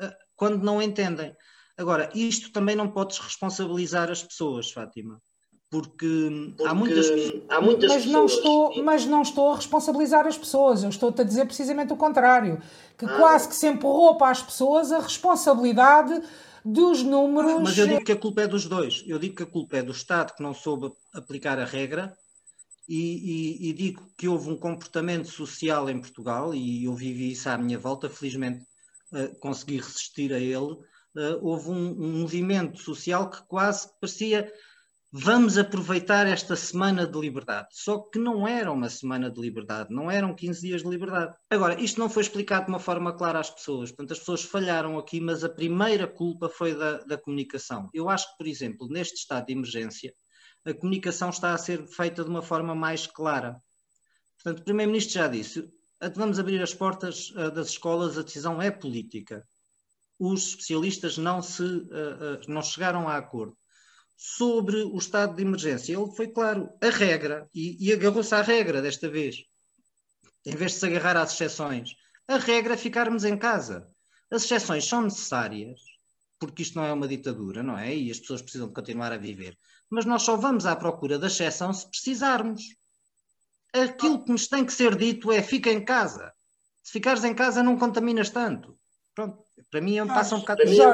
uh, 0.00 0.12
quando 0.34 0.64
não 0.64 0.82
entendem. 0.82 1.32
Agora, 1.78 2.10
isto 2.12 2.50
também 2.50 2.74
não 2.74 2.90
podes 2.90 3.20
responsabilizar 3.20 4.10
as 4.10 4.20
pessoas, 4.24 4.72
Fátima 4.72 5.22
porque, 5.70 6.54
porque 6.56 6.68
há 6.68 6.74
muitas, 6.74 7.06
há 7.48 7.60
muitas 7.60 7.90
mas 7.90 8.04
pessoas. 8.04 8.12
Não 8.12 8.26
estou, 8.26 8.84
mas 8.84 9.06
não 9.06 9.22
estou 9.22 9.52
a 9.52 9.56
responsabilizar 9.56 10.26
as 10.26 10.38
pessoas, 10.38 10.82
eu 10.82 10.90
estou-te 10.90 11.20
a 11.20 11.24
dizer 11.24 11.46
precisamente 11.46 11.92
o 11.92 11.96
contrário, 11.96 12.60
que 12.96 13.04
ah. 13.04 13.16
quase 13.16 13.48
que 13.48 13.54
se 13.54 13.66
empurrou 13.66 14.16
para 14.16 14.30
as 14.30 14.42
pessoas 14.42 14.92
a 14.92 14.98
responsabilidade 14.98 16.20
dos 16.64 17.02
números. 17.02 17.62
Mas 17.62 17.76
eu 17.76 17.86
digo 17.86 18.04
que 18.04 18.12
a 18.12 18.16
culpa 18.16 18.42
é 18.42 18.48
dos 18.48 18.66
dois. 18.66 19.04
Eu 19.06 19.18
digo 19.18 19.36
que 19.36 19.42
a 19.42 19.46
culpa 19.46 19.76
é 19.76 19.82
do 19.82 19.92
Estado 19.92 20.34
que 20.34 20.42
não 20.42 20.54
soube 20.54 20.92
aplicar 21.12 21.58
a 21.58 21.64
regra 21.64 22.16
e, 22.88 23.66
e, 23.66 23.70
e 23.70 23.72
digo 23.72 24.10
que 24.16 24.28
houve 24.28 24.50
um 24.50 24.56
comportamento 24.56 25.28
social 25.28 25.88
em 25.90 26.00
Portugal 26.00 26.54
e 26.54 26.84
eu 26.84 26.94
vivi 26.94 27.32
isso 27.32 27.48
à 27.48 27.58
minha 27.58 27.78
volta, 27.78 28.08
felizmente 28.08 28.64
uh, 29.12 29.38
consegui 29.40 29.76
resistir 29.76 30.32
a 30.32 30.38
ele. 30.38 30.76
Uh, 31.16 31.38
houve 31.42 31.70
um, 31.70 31.90
um 31.90 32.20
movimento 32.20 32.80
social 32.80 33.30
que 33.30 33.42
quase 33.46 33.88
parecia 34.00 34.50
vamos 35.16 35.56
aproveitar 35.56 36.26
esta 36.26 36.56
semana 36.56 37.06
de 37.06 37.16
liberdade. 37.16 37.68
Só 37.70 38.00
que 38.00 38.18
não 38.18 38.48
era 38.48 38.72
uma 38.72 38.88
semana 38.88 39.30
de 39.30 39.40
liberdade, 39.40 39.94
não 39.94 40.10
eram 40.10 40.34
15 40.34 40.60
dias 40.60 40.82
de 40.82 40.88
liberdade. 40.88 41.36
Agora, 41.48 41.80
isto 41.80 42.00
não 42.00 42.10
foi 42.10 42.24
explicado 42.24 42.64
de 42.64 42.72
uma 42.72 42.80
forma 42.80 43.12
clara 43.12 43.38
às 43.38 43.48
pessoas, 43.48 43.92
portanto, 43.92 44.10
as 44.12 44.18
pessoas 44.18 44.42
falharam 44.42 44.98
aqui, 44.98 45.20
mas 45.20 45.44
a 45.44 45.48
primeira 45.48 46.08
culpa 46.08 46.48
foi 46.48 46.74
da, 46.74 46.98
da 47.04 47.16
comunicação. 47.16 47.88
Eu 47.94 48.08
acho 48.08 48.28
que, 48.32 48.38
por 48.38 48.48
exemplo, 48.48 48.88
neste 48.88 49.18
estado 49.18 49.46
de 49.46 49.52
emergência, 49.52 50.12
a 50.64 50.74
comunicação 50.74 51.30
está 51.30 51.54
a 51.54 51.58
ser 51.58 51.86
feita 51.86 52.24
de 52.24 52.30
uma 52.30 52.42
forma 52.42 52.74
mais 52.74 53.06
clara. 53.06 53.54
Portanto, 54.42 54.62
o 54.62 54.64
Primeiro-Ministro 54.64 55.14
já 55.14 55.28
disse: 55.28 55.64
vamos 56.16 56.40
abrir 56.40 56.60
as 56.60 56.74
portas 56.74 57.30
das 57.54 57.68
escolas, 57.68 58.18
a 58.18 58.22
decisão 58.22 58.60
é 58.60 58.68
política. 58.68 59.46
Os 60.18 60.48
especialistas 60.48 61.16
não, 61.16 61.40
se, 61.40 61.62
não 62.48 62.62
chegaram 62.62 63.08
a 63.08 63.16
acordo 63.16 63.56
sobre 64.16 64.82
o 64.82 64.96
estado 64.96 65.36
de 65.36 65.42
emergência. 65.42 65.92
Ele 65.92 66.10
foi 66.14 66.28
claro, 66.28 66.70
a 66.80 66.88
regra, 66.88 67.48
e, 67.54 67.76
e 67.88 67.92
agarrou-se 67.92 68.34
à 68.34 68.42
regra 68.42 68.80
desta 68.80 69.08
vez, 69.08 69.44
em 70.46 70.54
vez 70.54 70.72
de 70.72 70.78
se 70.78 70.86
agarrar 70.86 71.16
às 71.16 71.32
exceções. 71.32 71.94
A 72.26 72.38
regra 72.38 72.74
é 72.74 72.76
ficarmos 72.76 73.24
em 73.24 73.36
casa. 73.36 73.88
As 74.30 74.44
exceções 74.44 74.86
são 74.86 75.02
necessárias, 75.02 75.80
porque 76.38 76.62
isto 76.62 76.76
não 76.76 76.84
é 76.84 76.92
uma 76.92 77.08
ditadura, 77.08 77.62
não 77.62 77.78
é? 77.78 77.94
E 77.94 78.10
as 78.10 78.18
pessoas 78.18 78.42
precisam 78.42 78.68
de 78.68 78.74
continuar 78.74 79.12
a 79.12 79.18
viver. 79.18 79.58
Mas 79.90 80.04
nós 80.04 80.22
só 80.22 80.36
vamos 80.36 80.66
à 80.66 80.74
procura 80.74 81.18
da 81.18 81.26
exceção 81.26 81.72
se 81.72 81.88
precisarmos. 81.88 82.62
Aquilo 83.72 84.24
que 84.24 84.30
nos 84.30 84.46
tem 84.46 84.64
que 84.64 84.72
ser 84.72 84.96
dito 84.96 85.30
é 85.30 85.42
fica 85.42 85.70
em 85.70 85.84
casa. 85.84 86.32
Se 86.82 86.92
ficares 86.92 87.24
em 87.24 87.34
casa 87.34 87.62
não 87.62 87.78
contaminas 87.78 88.30
tanto. 88.30 88.78
Pronto, 89.14 89.44
para 89.70 89.80
mim 89.80 89.96
é 89.96 90.02
um 90.02 90.06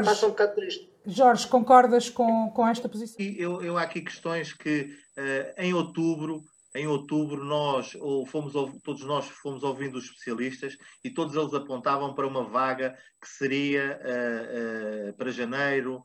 isto. 0.00 0.04
Passa 0.04 0.26
um 0.26 0.30
bocado 0.30 0.54
por 0.54 0.64
isto. 0.64 0.89
Jorge, 1.06 1.46
concordas 1.46 2.10
com, 2.10 2.50
com 2.50 2.66
esta 2.66 2.88
posição? 2.88 3.24
Eu, 3.24 3.62
eu 3.62 3.78
há 3.78 3.82
aqui 3.82 4.00
questões 4.00 4.52
que 4.52 4.94
uh, 5.16 5.60
em 5.60 5.72
outubro, 5.72 6.44
em 6.74 6.86
outubro 6.86 7.44
nós 7.44 7.94
ou 7.98 8.26
fomos 8.26 8.52
todos 8.82 9.02
nós 9.04 9.26
fomos 9.26 9.62
ouvindo 9.62 9.96
os 9.96 10.04
especialistas 10.04 10.76
e 11.02 11.10
todos 11.10 11.34
eles 11.34 11.54
apontavam 11.54 12.14
para 12.14 12.26
uma 12.26 12.44
vaga 12.44 12.96
que 13.20 13.28
seria 13.28 13.98
uh, 14.00 15.10
uh, 15.10 15.16
para 15.16 15.30
janeiro, 15.30 16.02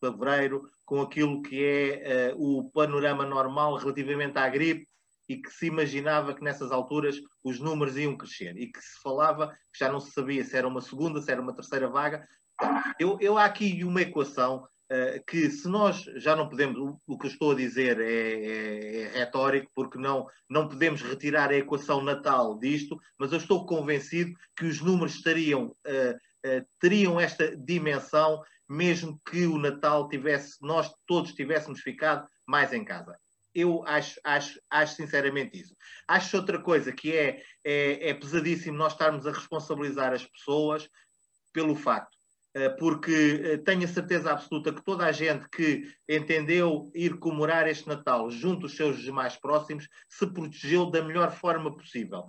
fevereiro, 0.00 0.62
com 0.84 1.00
aquilo 1.00 1.42
que 1.42 1.62
é 1.62 2.34
o 2.36 2.70
panorama 2.70 3.24
normal 3.24 3.76
relativamente 3.76 4.36
à 4.36 4.48
gripe 4.48 4.86
e 5.28 5.36
que 5.36 5.50
se 5.50 5.66
imaginava 5.66 6.34
que 6.34 6.42
nessas 6.42 6.70
alturas 6.70 7.16
os 7.42 7.60
números 7.60 7.96
iam 7.96 8.16
crescer 8.16 8.56
e 8.56 8.70
que 8.70 8.80
se 8.80 9.00
falava 9.02 9.48
que 9.72 9.78
já 9.78 9.90
não 9.90 10.00
se 10.00 10.12
sabia 10.12 10.44
se 10.44 10.56
era 10.56 10.66
uma 10.66 10.80
segunda, 10.80 11.20
se 11.20 11.30
era 11.30 11.40
uma 11.40 11.54
terceira 11.54 11.88
vaga, 11.88 12.26
eu, 12.98 13.18
eu 13.20 13.38
há 13.38 13.44
aqui 13.44 13.84
uma 13.84 14.02
equação 14.02 14.66
uh, 14.90 15.24
que, 15.26 15.50
se 15.50 15.68
nós 15.68 16.02
já 16.16 16.34
não 16.34 16.48
podemos, 16.48 16.78
o, 16.78 17.00
o 17.06 17.18
que 17.18 17.26
eu 17.26 17.30
estou 17.30 17.52
a 17.52 17.54
dizer 17.54 18.00
é, 18.00 18.04
é, 18.04 19.02
é, 19.02 19.18
retórico, 19.18 19.70
porque 19.74 19.98
não, 19.98 20.26
não 20.48 20.68
podemos 20.68 21.02
retirar 21.02 21.50
a 21.50 21.56
equação 21.56 22.02
natal 22.02 22.58
disto, 22.58 22.98
mas 23.18 23.32
eu 23.32 23.38
estou 23.38 23.66
convencido 23.66 24.32
que 24.56 24.64
os 24.64 24.80
números 24.80 25.14
estariam, 25.14 25.66
uh, 25.66 26.14
uh, 26.48 26.66
teriam 26.80 27.20
esta 27.20 27.56
dimensão, 27.56 28.42
mesmo 28.68 29.20
que 29.30 29.46
o 29.46 29.58
Natal 29.58 30.08
tivesse, 30.08 30.56
nós 30.60 30.92
todos 31.06 31.32
tivéssemos 31.34 31.80
ficado 31.80 32.26
mais 32.46 32.72
em 32.72 32.84
casa 32.84 33.16
eu 33.54 33.82
acho, 33.86 34.20
acho, 34.22 34.60
acho 34.68 34.96
sinceramente 34.96 35.58
isso. 35.58 35.74
Acho 36.06 36.36
outra 36.36 36.60
coisa 36.60 36.92
que 36.92 37.16
é, 37.16 37.42
é, 37.64 38.10
é, 38.10 38.12
pesadíssimo 38.12 38.76
nós 38.76 38.92
estarmos 38.92 39.26
a 39.26 39.32
responsabilizar 39.32 40.12
as 40.12 40.26
pessoas 40.26 40.86
pelo 41.54 41.74
facto 41.74 42.15
porque 42.70 43.42
eh, 43.44 43.56
tenho 43.58 43.84
a 43.84 43.88
certeza 43.88 44.32
absoluta 44.32 44.72
que 44.72 44.82
toda 44.82 45.04
a 45.04 45.12
gente 45.12 45.46
que 45.50 45.92
entendeu 46.08 46.90
ir 46.94 47.18
comemorar 47.18 47.68
este 47.68 47.86
Natal 47.86 48.30
junto 48.30 48.64
aos 48.64 48.74
seus 48.74 49.06
mais 49.08 49.36
próximos 49.36 49.86
se 50.08 50.26
protegeu 50.26 50.86
da 50.90 51.02
melhor 51.02 51.30
forma 51.30 51.76
possível. 51.76 52.26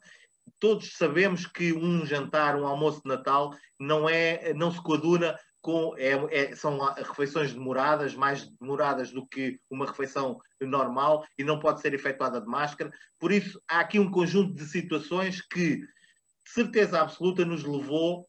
Todos 0.59 0.97
sabemos 0.97 1.45
que 1.45 1.71
um 1.71 2.05
jantar, 2.05 2.57
um 2.57 2.67
almoço 2.67 3.01
de 3.03 3.07
Natal, 3.07 3.55
não, 3.79 4.09
é, 4.09 4.53
não 4.53 4.69
se 4.69 4.83
coaduna 4.83 5.37
com. 5.61 5.95
É, 5.97 6.11
é, 6.31 6.55
são 6.55 6.77
refeições 6.95 7.53
demoradas, 7.53 8.13
mais 8.13 8.49
demoradas 8.59 9.11
do 9.11 9.25
que 9.25 9.59
uma 9.69 9.85
refeição 9.85 10.39
normal 10.59 11.25
e 11.37 11.43
não 11.43 11.57
pode 11.59 11.79
ser 11.79 11.93
efetuada 11.93 12.41
de 12.41 12.47
máscara. 12.47 12.91
Por 13.17 13.31
isso, 13.31 13.61
há 13.65 13.79
aqui 13.79 13.97
um 13.97 14.11
conjunto 14.11 14.53
de 14.53 14.65
situações 14.65 15.41
que, 15.41 15.77
de 15.77 15.87
certeza 16.47 16.99
absoluta, 16.99 17.45
nos 17.45 17.63
levou 17.63 18.25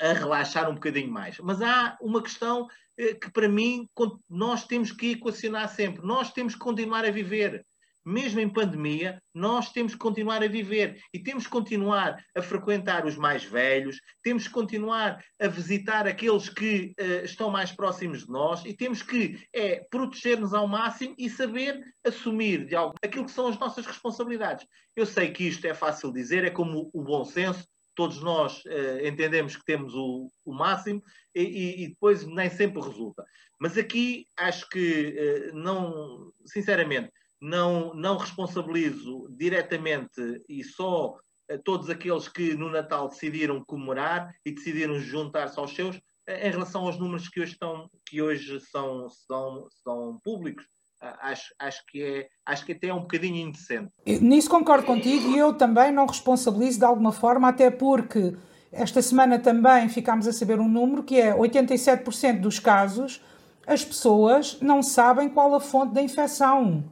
a 0.00 0.12
relaxar 0.12 0.70
um 0.70 0.74
bocadinho 0.74 1.10
mais. 1.10 1.38
Mas 1.38 1.60
há 1.62 1.96
uma 2.00 2.22
questão 2.22 2.68
eh, 2.98 3.14
que, 3.14 3.30
para 3.30 3.48
mim, 3.48 3.88
nós 4.28 4.64
temos 4.66 4.92
que 4.92 5.12
equacionar 5.12 5.68
sempre. 5.68 6.04
Nós 6.04 6.32
temos 6.32 6.54
que 6.54 6.60
continuar 6.60 7.04
a 7.04 7.10
viver. 7.10 7.64
Mesmo 8.08 8.38
em 8.38 8.48
pandemia, 8.48 9.20
nós 9.34 9.72
temos 9.72 9.92
que 9.92 9.98
continuar 9.98 10.40
a 10.40 10.46
viver 10.46 10.96
e 11.12 11.18
temos 11.18 11.42
que 11.42 11.50
continuar 11.50 12.24
a 12.36 12.40
frequentar 12.40 13.04
os 13.04 13.16
mais 13.16 13.42
velhos, 13.42 14.00
temos 14.22 14.46
que 14.46 14.54
continuar 14.54 15.20
a 15.40 15.48
visitar 15.48 16.06
aqueles 16.06 16.48
que 16.48 16.94
uh, 17.00 17.24
estão 17.24 17.50
mais 17.50 17.72
próximos 17.72 18.24
de 18.24 18.30
nós 18.30 18.64
e 18.64 18.72
temos 18.72 19.02
que 19.02 19.44
é, 19.52 19.84
proteger-nos 19.90 20.54
ao 20.54 20.68
máximo 20.68 21.16
e 21.18 21.28
saber 21.28 21.82
assumir 22.04 22.64
de 22.64 22.76
algo 22.76 22.94
aquilo 23.02 23.24
que 23.24 23.32
são 23.32 23.48
as 23.48 23.58
nossas 23.58 23.84
responsabilidades. 23.84 24.64
Eu 24.94 25.04
sei 25.04 25.32
que 25.32 25.42
isto 25.42 25.66
é 25.66 25.74
fácil 25.74 26.12
dizer, 26.12 26.44
é 26.44 26.50
como 26.50 26.88
o 26.94 27.02
bom 27.02 27.24
senso, 27.24 27.66
todos 27.96 28.20
nós 28.20 28.62
uh, 28.66 29.04
entendemos 29.04 29.56
que 29.56 29.64
temos 29.64 29.94
o, 29.94 30.30
o 30.44 30.54
máximo 30.54 31.02
e, 31.34 31.84
e, 31.84 31.88
depois 31.88 32.24
nem 32.26 32.48
sempre 32.48 32.80
resulta. 32.80 33.24
Mas 33.58 33.76
aqui 33.76 34.26
acho 34.36 34.68
que 34.68 35.50
uh, 35.52 35.56
não, 35.56 36.32
sinceramente, 36.44 37.10
não, 37.40 37.92
não 37.94 38.16
responsabilizo 38.16 39.28
diretamente 39.36 40.20
e 40.48 40.62
só 40.62 41.18
todos 41.64 41.88
aqueles 41.88 42.28
que 42.28 42.54
no 42.54 42.68
Natal 42.70 43.08
decidiram 43.08 43.64
comemorar 43.64 44.34
e 44.44 44.50
decidiram 44.50 44.98
juntar-se 44.98 45.58
aos 45.58 45.74
seus, 45.74 46.00
em 46.28 46.50
relação 46.50 46.84
aos 46.84 46.98
números 46.98 47.28
que 47.28 47.40
hoje, 47.40 47.52
estão, 47.52 47.88
que 48.04 48.20
hoje 48.20 48.60
são, 48.60 49.08
são, 49.08 49.68
são 49.84 50.18
públicos, 50.24 50.66
acho, 51.00 51.54
acho, 51.58 51.86
que 51.86 52.02
é, 52.02 52.28
acho 52.44 52.64
que 52.64 52.72
até 52.72 52.88
é 52.88 52.94
um 52.94 53.00
bocadinho 53.00 53.48
indecente. 53.48 53.90
Nisso 54.06 54.50
concordo 54.50 54.86
contigo 54.86 55.30
e 55.30 55.38
eu 55.38 55.54
também 55.54 55.92
não 55.92 56.06
responsabilizo 56.06 56.78
de 56.78 56.84
alguma 56.84 57.12
forma, 57.12 57.48
até 57.48 57.70
porque 57.70 58.36
esta 58.72 59.00
semana 59.00 59.38
também 59.38 59.88
ficámos 59.88 60.26
a 60.26 60.32
saber 60.32 60.60
um 60.60 60.68
número 60.68 61.02
que 61.02 61.20
é 61.20 61.34
87% 61.34 62.40
dos 62.40 62.58
casos 62.58 63.20
as 63.66 63.84
pessoas 63.84 64.58
não 64.60 64.82
sabem 64.82 65.28
qual 65.28 65.54
a 65.54 65.60
fonte 65.60 65.92
da 65.92 66.00
infecção. 66.00 66.84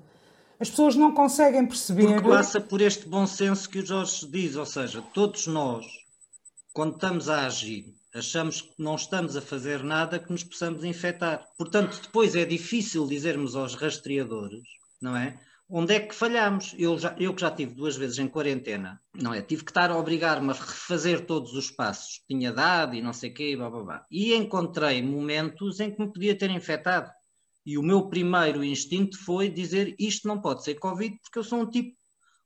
As 0.59 0.69
pessoas 0.69 0.97
não 0.97 1.13
conseguem 1.13 1.65
perceber. 1.67 2.07
Porque 2.15 2.29
passa 2.29 2.61
por 2.61 2.81
este 2.81 3.07
bom 3.07 3.27
senso 3.27 3.69
que 3.69 3.79
o 3.79 3.87
Jorge 3.87 4.27
diz, 4.27 4.57
ou 4.57 4.67
seja, 4.67 5.03
todos 5.13 5.47
nós, 5.47 5.87
quando 6.73 6.95
estamos 6.95 7.29
a 7.29 7.47
agir, 7.47 7.95
achamos 8.15 8.63
que 8.63 8.75
não 8.79 8.95
estamos 8.95 9.37
a 9.37 9.43
fazer 9.43 9.83
nada 9.83 10.21
que 10.21 10.31
nos 10.31 10.45
possamos 10.45 10.85
infectar. 10.85 11.45
Portanto, 11.59 12.01
depois 12.01 12.37
é 12.37 12.45
difícil 12.45 13.07
dizermos 13.07 13.57
aos 13.57 13.75
rastreadores, 13.75 14.63
não 15.03 15.17
é? 15.17 15.39
Onde 15.69 15.95
é 15.95 16.01
que 16.01 16.15
falhamos? 16.15 16.75
Eu, 16.79 16.97
já, 16.99 17.17
eu 17.19 17.35
que 17.35 17.41
já 17.41 17.51
tive 17.51 17.75
duas 17.75 17.97
vezes 17.97 18.19
em 18.19 18.29
quarentena, 18.29 19.01
não 19.15 19.35
é? 19.35 19.43
Tive 19.43 19.65
que 19.65 19.71
estar 19.71 19.91
a 19.91 19.97
obrigar-me 19.97 20.51
a 20.51 20.55
refazer 20.55 21.27
todos 21.27 21.55
os 21.55 21.71
passos 21.71 22.19
que 22.19 22.35
tinha 22.35 22.53
dado 22.53 22.95
e 22.95 23.03
não 23.03 23.13
sei 23.13 23.31
o 23.31 23.35
quê, 23.35 23.57
blá, 23.57 23.69
blá, 23.69 23.83
blá. 23.83 24.07
E 24.11 24.35
encontrei 24.35 25.03
momentos 25.03 25.81
em 25.81 25.91
que 25.91 26.01
me 26.01 26.13
podia 26.13 26.37
ter 26.37 26.51
infectado. 26.51 27.11
E 27.67 27.79
o 27.79 27.83
meu 27.83 28.09
primeiro 28.09 28.63
instinto 28.63 29.19
foi 29.25 29.49
dizer 29.49 29.97
isto 29.99 30.29
não 30.29 30.41
pode 30.41 30.63
ser 30.63 30.75
Covid 30.75 31.19
porque 31.23 31.39
eu 31.39 31.45
sou 31.45 31.61
um 31.61 31.71
tipo 31.71 31.97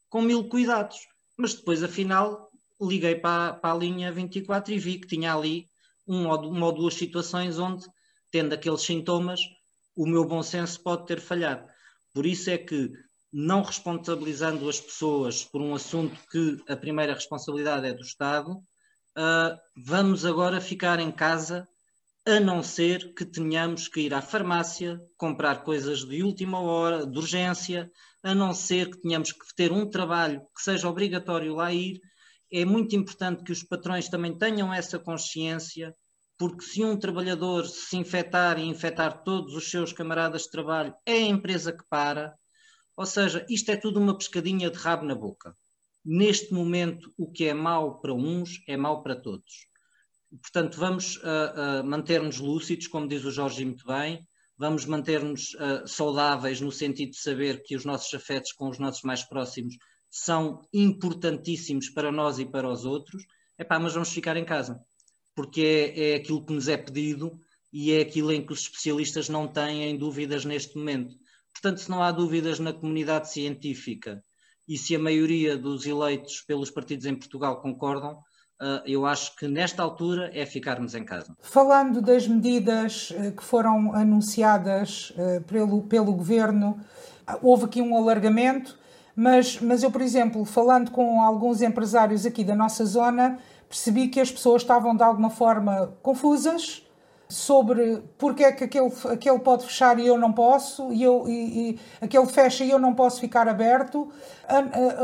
com 0.09 0.23
mil 0.23 0.49
cuidados. 0.49 0.97
Mas 1.37 1.55
depois, 1.55 1.83
afinal, 1.83 2.48
liguei 2.81 3.17
para, 3.17 3.55
para 3.55 3.75
a 3.75 3.79
linha 3.79 4.13
24 4.13 4.73
e 4.73 4.79
vi 4.79 4.99
que 4.99 5.09
tinha 5.09 5.35
ali 5.35 5.69
um 6.07 6.29
ou, 6.29 6.51
uma 6.51 6.67
ou 6.67 6.73
duas 6.73 6.95
situações 6.95 7.59
onde, 7.59 7.87
tendo 8.31 8.55
aqueles 8.55 8.83
sintomas, 8.83 9.41
o 9.97 10.07
meu 10.07 10.25
bom 10.25 10.43
senso 10.43 10.81
pode 10.83 11.07
ter 11.07 11.21
falhado. 11.21 11.69
Por 12.15 12.25
isso 12.25 12.51
é 12.51 12.59
que, 12.59 12.91
não 13.33 13.63
responsabilizando 13.63 14.69
as 14.69 14.81
pessoas 14.81 15.45
por 15.45 15.61
um 15.61 15.75
assunto 15.75 16.19
que 16.31 16.63
a 16.67 16.77
primeira 16.77 17.13
responsabilidade 17.13 17.87
é 17.87 17.93
do 17.93 18.01
Estado, 18.01 18.53
uh, 18.53 19.59
vamos 19.77 20.25
agora 20.25 20.61
ficar 20.61 20.99
em 20.99 21.13
casa, 21.13 21.69
a 22.27 22.41
não 22.41 22.63
ser 22.63 23.15
que 23.15 23.25
tenhamos 23.25 23.89
que 23.89 24.01
ir 24.01 24.15
à 24.15 24.23
farmácia, 24.23 25.01
comprar 25.17 25.63
coisas 25.63 26.05
de 26.05 26.23
última 26.23 26.61
hora, 26.61 27.07
de 27.07 27.19
urgência, 27.19 27.91
a 28.23 28.35
não 28.35 28.55
ser 28.55 28.91
que 28.91 29.01
tenhamos 29.01 29.33
que 29.33 29.55
ter 29.55 29.73
um 29.73 29.89
trabalho 29.89 30.41
que 30.55 30.63
seja 30.63 30.89
obrigatório 30.89 31.55
lá 31.55 31.73
ir 31.73 32.01
é 32.51 32.65
muito 32.65 32.97
importante 32.97 33.43
que 33.43 33.53
os 33.53 33.63
patrões 33.63 34.09
também 34.09 34.37
tenham 34.37 34.73
essa 34.73 34.99
consciência, 34.99 35.95
porque 36.39 36.65
se 36.65 36.85
um 36.85 36.97
trabalhador 36.97 37.67
se 37.67 37.97
infectar 37.97 38.59
e 38.59 38.65
infectar 38.65 39.23
todos 39.23 39.55
os 39.55 39.71
seus 39.71 39.93
camaradas 39.93 40.43
de 40.43 40.51
trabalho, 40.51 40.95
é 41.05 41.15
a 41.15 41.27
empresa 41.27 41.73
que 41.73 41.85
para. 41.89 42.35
Ou 42.97 43.07
seja, 43.07 43.45
isto 43.49 43.71
é 43.71 43.77
tudo 43.77 44.01
uma 44.01 44.17
pescadinha 44.17 44.71
de 44.71 44.79
rabo 44.79 45.05
na 45.05 45.15
boca. 45.15 45.55
Neste 46.05 46.55
momento, 46.55 47.13
o 47.17 47.31
que 47.31 47.45
é 47.45 47.55
mau 47.55 48.01
para 48.01 48.15
uns 48.15 48.63
é 48.67 48.77
mau 48.77 49.03
para 49.03 49.17
todos. 49.17 49.67
Portanto, 50.43 50.79
vamos 50.79 51.17
uh, 51.17 51.83
uh, 51.83 51.85
manter-nos 51.85 52.39
lúcidos, 52.39 52.87
como 52.87 53.09
diz 53.09 53.25
o 53.25 53.31
Jorge 53.31 53.65
muito 53.65 53.87
bem, 53.87 54.27
vamos 54.57 54.85
manter-nos 54.85 55.55
uh, 55.55 55.87
saudáveis 55.87 56.61
no 56.61 56.71
sentido 56.71 57.11
de 57.13 57.19
saber 57.19 57.63
que 57.63 57.77
os 57.77 57.85
nossos 57.85 58.13
afetos 58.13 58.53
com 58.53 58.69
os 58.69 58.79
nossos 58.79 59.03
mais 59.03 59.23
próximos 59.23 59.77
são 60.11 60.63
importantíssimos 60.73 61.89
para 61.91 62.11
nós 62.11 62.39
e 62.39 62.47
para 62.47 62.69
os 62.69 62.85
outros, 62.85 63.25
epá, 63.59 63.79
mas 63.79 63.93
vamos 63.93 64.11
ficar 64.11 64.37
em 64.37 64.45
casa, 64.45 64.83
porque 65.35 65.93
é, 65.95 66.13
é 66.13 66.15
aquilo 66.17 66.45
que 66.45 66.53
nos 66.53 66.69
é 66.69 66.77
pedido 66.77 67.39
e 67.73 67.93
é 67.93 68.01
aquilo 68.01 68.33
em 68.33 68.45
que 68.45 68.53
os 68.53 68.61
especialistas 68.61 69.29
não 69.29 69.47
têm 69.47 69.97
dúvidas 69.97 70.45
neste 70.45 70.77
momento. 70.77 71.15
Portanto, 71.53 71.81
se 71.81 71.91
não 71.91 72.03
há 72.03 72.11
dúvidas 72.11 72.59
na 72.59 72.73
comunidade 72.73 73.31
científica 73.31 74.23
e 74.67 74.79
se 74.79 74.95
a 74.95 74.99
maioria 74.99 75.57
dos 75.57 75.87
eleitos 75.87 76.41
pelos 76.41 76.71
partidos 76.71 77.07
em 77.07 77.15
Portugal 77.15 77.61
concordam, 77.61 78.23
Uh, 78.61 78.83
eu 78.85 79.07
acho 79.07 79.37
que 79.37 79.47
nesta 79.47 79.85
altura 79.85 80.33
é 80.35 80.45
ficarmos 80.45 80.93
em 80.93 81.05
casa. 81.05 81.37
Falando 81.41 82.03
das 82.03 82.27
medidas 82.27 83.11
uh, 83.11 83.31
que 83.31 83.45
foram 83.45 83.95
anunciadas 83.95 85.11
uh, 85.11 85.41
pelo, 85.45 85.83
pelo 85.85 86.13
governo, 86.13 86.77
houve 87.41 87.67
aqui 87.67 87.81
um 87.81 87.97
alargamento 87.97 88.77
mas, 89.21 89.61
mas 89.61 89.83
eu, 89.83 89.91
por 89.91 90.01
exemplo, 90.01 90.45
falando 90.45 90.93
com 90.93 91.21
alguns 91.21 91.61
empresários 91.61 92.25
aqui 92.25 92.45
da 92.45 92.55
nossa 92.55 92.87
zona, 92.87 93.37
percebi 93.69 94.07
que 94.07 94.21
as 94.21 94.31
pessoas 94.31 94.63
estavam 94.63 94.95
de 94.95 95.03
alguma 95.03 95.29
forma 95.29 95.93
confusas 96.01 96.87
sobre 97.29 98.01
porque 98.17 98.45
é 98.45 98.53
que 98.53 98.63
aquele, 98.63 98.93
aquele 99.11 99.41
pode 99.41 99.65
fechar 99.65 99.99
e 99.99 100.07
eu 100.07 100.17
não 100.17 100.33
posso, 100.33 100.93
e, 100.93 101.03
eu, 101.03 101.25
e, 101.27 101.33
e 101.71 101.81
aquele 102.01 102.27
fecha 102.27 102.65
e 102.65 102.71
eu 102.71 102.79
não 102.79 102.95
posso 102.95 103.19
ficar 103.19 103.49
aberto. 103.49 104.09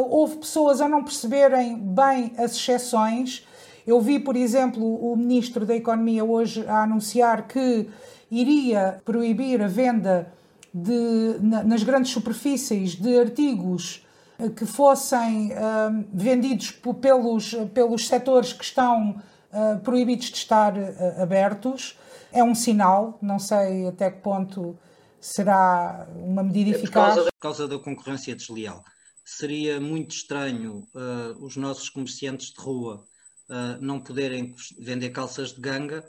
Houve 0.09 0.37
pessoas 0.37 0.81
a 0.81 0.88
não 0.88 1.03
perceberem 1.03 1.77
bem 1.77 2.35
as 2.38 2.53
exceções. 2.53 3.44
Eu 3.85 4.00
vi, 4.00 4.20
por 4.20 4.37
exemplo, 4.37 4.85
o 4.94 5.16
Ministro 5.16 5.66
da 5.66 5.74
Economia 5.74 6.24
hoje 6.24 6.64
a 6.68 6.85
anunciar 6.85 7.48
que 7.48 7.90
iria 8.31 9.03
proibir 9.05 9.61
a 9.61 9.66
venda 9.66 10.33
de, 10.74 11.38
nas 11.40 11.84
grandes 11.84 12.10
superfícies 12.10 12.96
de 12.96 13.16
artigos 13.16 14.04
que 14.56 14.66
fossem 14.66 15.52
uh, 15.52 16.04
vendidos 16.12 16.72
pelos, 17.00 17.54
pelos 17.72 18.08
setores 18.08 18.52
que 18.52 18.64
estão 18.64 19.10
uh, 19.52 19.78
proibidos 19.80 20.26
de 20.26 20.37
estar 20.37 20.76
uh, 20.76 21.22
abertos. 21.22 21.96
É 22.32 22.42
um 22.42 22.54
sinal, 22.54 23.16
não 23.22 23.38
sei 23.38 23.87
até 23.87 24.10
que 24.10 24.20
ponto 24.20 24.76
será 25.20 26.08
uma 26.16 26.42
medida 26.42 26.70
eficaz. 26.70 27.14
Por 27.14 27.14
causa, 27.14 27.30
por 27.30 27.40
causa 27.40 27.68
da 27.68 27.78
concorrência 27.78 28.34
desleal. 28.34 28.82
Seria 29.24 29.80
muito 29.80 30.14
estranho 30.14 30.87
os 31.40 31.56
nossos 31.56 31.88
comerciantes 31.88 32.48
de 32.48 32.60
rua 32.60 33.06
não 33.80 33.98
poderem 33.98 34.54
vender 34.78 35.10
calças 35.10 35.54
de 35.54 35.62
ganga 35.62 36.04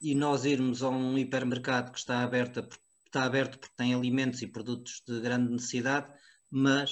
e 0.00 0.14
nós 0.14 0.46
irmos 0.46 0.82
a 0.82 0.88
um 0.88 1.18
hipermercado 1.18 1.92
que 1.92 1.98
está 1.98 2.22
aberto, 2.22 2.66
está 3.14 3.24
aberto 3.24 3.60
porque 3.60 3.76
tem 3.76 3.94
alimentos 3.94 4.42
e 4.42 4.46
produtos 4.48 5.00
de 5.06 5.20
grande 5.20 5.52
necessidade, 5.52 6.12
mas 6.50 6.90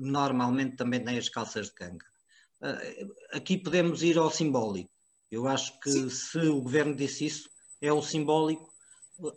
normalmente 0.00 0.76
também 0.76 1.02
tem 1.02 1.16
as 1.16 1.30
calças 1.30 1.68
de 1.68 1.74
canga. 1.74 2.04
Uh, 2.60 3.12
aqui 3.32 3.56
podemos 3.56 4.02
ir 4.02 4.18
ao 4.18 4.30
simbólico. 4.30 4.90
Eu 5.30 5.48
acho 5.48 5.80
que 5.80 5.90
Sim. 5.90 6.10
se 6.10 6.38
o 6.38 6.60
governo 6.60 6.94
disse 6.94 7.24
isso, 7.24 7.48
é 7.80 7.90
o 7.90 8.02
simbólico, 8.02 8.70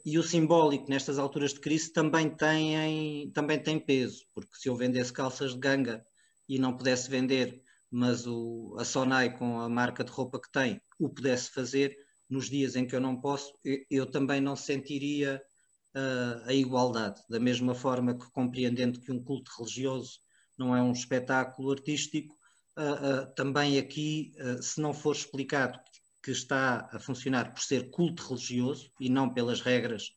e 0.06 0.20
o 0.20 0.24
simbólico 0.24 0.90
nestas 0.90 1.18
alturas 1.18 1.54
de 1.54 1.60
crise 1.62 1.92
também 1.92 2.30
tem, 2.30 3.32
também 3.32 3.62
tem 3.62 3.80
peso, 3.80 4.26
porque 4.34 4.56
se 4.56 4.68
eu 4.68 4.76
vendesse 4.76 5.14
calças 5.14 5.54
de 5.54 5.60
ganga 5.60 6.06
e 6.50 6.60
não 6.60 6.76
pudesse 6.76 7.10
vender, 7.10 7.62
mas 7.90 8.28
o, 8.28 8.76
a 8.78 8.84
Sonai 8.84 9.38
com 9.38 9.60
a 9.60 9.70
marca 9.70 10.04
de 10.04 10.12
roupa 10.12 10.40
que 10.40 10.52
tem 10.52 10.82
o 11.00 11.08
pudesse 11.10 11.52
fazer, 11.52 11.96
nos 12.30 12.50
dias 12.50 12.76
em 12.76 12.86
que 12.86 12.96
eu 12.96 13.00
não 13.00 13.20
posso, 13.20 13.54
eu, 13.64 13.78
eu 13.90 14.06
também 14.06 14.42
não 14.42 14.56
sentiria 14.56 15.42
a 16.46 16.54
igualdade, 16.54 17.22
da 17.30 17.40
mesma 17.40 17.74
forma 17.74 18.18
que 18.18 18.30
compreendendo 18.32 19.00
que 19.00 19.12
um 19.12 19.24
culto 19.24 19.52
religioso 19.58 20.20
não 20.58 20.76
é 20.76 20.82
um 20.82 20.92
espetáculo 20.92 21.72
artístico. 21.72 22.36
Uh, 22.78 23.24
uh, 23.24 23.36
também 23.36 23.80
aqui, 23.80 24.34
se 24.62 24.82
não 24.82 24.94
for 24.94 25.16
explicado 25.16 25.80
que 26.22 26.32
está 26.32 26.90
a 26.92 27.00
funcionar 27.00 27.54
por 27.54 27.62
ser 27.62 27.90
culto 27.90 28.28
religioso 28.28 28.92
e 29.00 29.08
não 29.10 29.34
pelas 29.34 29.62
regras 29.62 30.12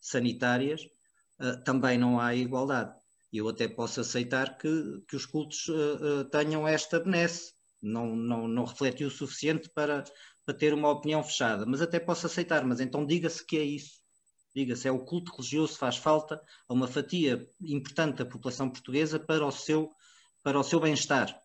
sanitárias, 0.00 0.86
também 1.64 1.98
não 1.98 2.20
há 2.20 2.34
igualdade. 2.34 2.94
Eu 3.32 3.48
até 3.48 3.66
posso 3.66 4.00
aceitar 4.00 4.58
que, 4.58 5.02
que 5.08 5.16
os 5.16 5.24
cultos 5.24 5.66
tenham 6.30 6.68
esta 6.68 7.00
benesse, 7.00 7.54
não, 7.82 8.14
não, 8.14 8.46
não 8.46 8.64
refletiu 8.64 9.08
o 9.08 9.10
suficiente 9.10 9.70
para, 9.70 10.04
para 10.44 10.54
ter 10.54 10.74
uma 10.74 10.90
opinião 10.90 11.24
fechada, 11.24 11.64
mas 11.66 11.80
até 11.80 11.98
posso 11.98 12.26
aceitar, 12.26 12.62
mas 12.64 12.78
então 12.78 13.06
diga-se 13.06 13.44
que 13.44 13.56
é 13.56 13.64
isso 13.64 14.03
diga-se, 14.54 14.86
é 14.86 14.92
o 14.92 15.04
culto 15.04 15.32
religioso 15.32 15.76
faz 15.76 15.96
falta 15.96 16.40
a 16.68 16.72
uma 16.72 16.86
fatia 16.86 17.46
importante 17.60 18.18
da 18.18 18.26
população 18.26 18.70
portuguesa 18.70 19.18
para 19.18 19.44
o 19.44 19.50
seu, 19.50 19.90
para 20.42 20.58
o 20.58 20.62
seu 20.62 20.78
bem-estar. 20.78 21.36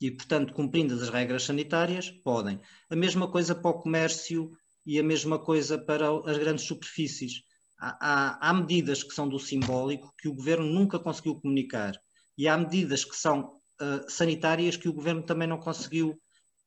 E, 0.00 0.10
portanto, 0.10 0.52
cumprindo 0.52 0.94
as 0.94 1.08
regras 1.08 1.44
sanitárias, 1.44 2.10
podem. 2.10 2.60
A 2.88 2.96
mesma 2.96 3.30
coisa 3.30 3.54
para 3.54 3.70
o 3.70 3.80
comércio 3.80 4.50
e 4.86 4.98
a 4.98 5.02
mesma 5.02 5.38
coisa 5.38 5.78
para 5.78 6.08
as 6.26 6.38
grandes 6.38 6.64
superfícies. 6.64 7.42
Há, 7.78 7.98
há, 8.00 8.50
há 8.50 8.54
medidas 8.54 9.02
que 9.02 9.14
são 9.14 9.28
do 9.28 9.38
simbólico 9.38 10.12
que 10.18 10.28
o 10.28 10.34
governo 10.34 10.66
nunca 10.66 10.98
conseguiu 10.98 11.36
comunicar. 11.40 11.94
E 12.38 12.48
há 12.48 12.56
medidas 12.56 13.04
que 13.04 13.16
são 13.16 13.60
uh, 13.80 14.08
sanitárias 14.10 14.76
que 14.76 14.88
o 14.88 14.92
governo 14.92 15.22
também 15.22 15.48
não 15.48 15.58
conseguiu 15.58 16.20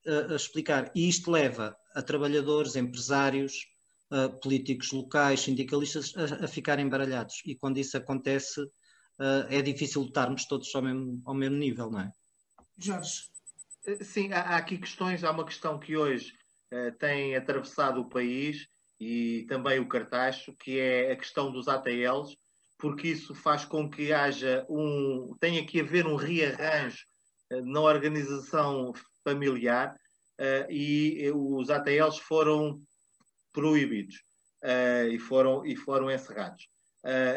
uh, 0.06 0.36
explicar. 0.36 0.92
E 0.94 1.08
isto 1.08 1.32
leva 1.32 1.76
a 1.94 2.02
trabalhadores, 2.02 2.76
empresários, 2.76 3.54
uh, 4.12 4.40
políticos 4.40 4.92
locais, 4.92 5.42
sindicalistas, 5.42 6.14
a, 6.16 6.46
a 6.46 6.48
ficarem 6.48 6.88
baralhados. 6.88 7.42
E 7.46 7.56
quando 7.56 7.78
isso 7.78 7.98
acontece, 7.98 8.62
é 9.50 9.62
difícil 9.62 10.02
lutarmos 10.02 10.46
todos 10.46 10.76
ao 10.76 10.82
mesmo, 10.82 11.22
ao 11.24 11.34
mesmo 11.34 11.56
nível, 11.56 11.90
não 11.90 12.02
é? 12.02 12.12
Jorge. 12.78 13.30
Sim, 14.02 14.34
há, 14.34 14.58
aqui 14.58 14.78
questões, 14.78 15.24
há 15.24 15.32
uma 15.32 15.46
questão 15.46 15.80
que 15.80 15.96
hoje 15.96 16.34
uh, 16.74 16.92
tem 16.98 17.36
atravessado 17.36 18.02
o 18.02 18.10
país 18.10 18.68
e 19.00 19.46
também 19.48 19.80
o 19.80 19.88
cartaz, 19.88 20.46
que 20.60 20.80
é 20.80 21.12
a 21.12 21.16
questão 21.16 21.52
dos 21.52 21.68
ATLs, 21.68 22.36
porque 22.78 23.10
isso 23.10 23.36
faz 23.36 23.64
com 23.64 23.90
que 23.90 24.12
haja 24.12 24.66
um. 24.70 25.36
tenha 25.40 25.66
que 25.66 25.80
haver 25.80 26.08
um 26.08 26.16
rearranjo 26.16 27.06
uh, 27.54 27.64
na 27.64 27.80
organização 27.82 28.92
familiar 29.24 29.96
uh, 30.40 30.72
e 30.72 31.32
os 31.32 31.70
ATLs 31.70 32.18
foram 32.18 32.80
proibidos 33.56 34.16
e, 35.10 35.18
foram, 35.18 35.66
e 35.66 35.76
foram 35.76 36.12
encerrados. 36.12 36.68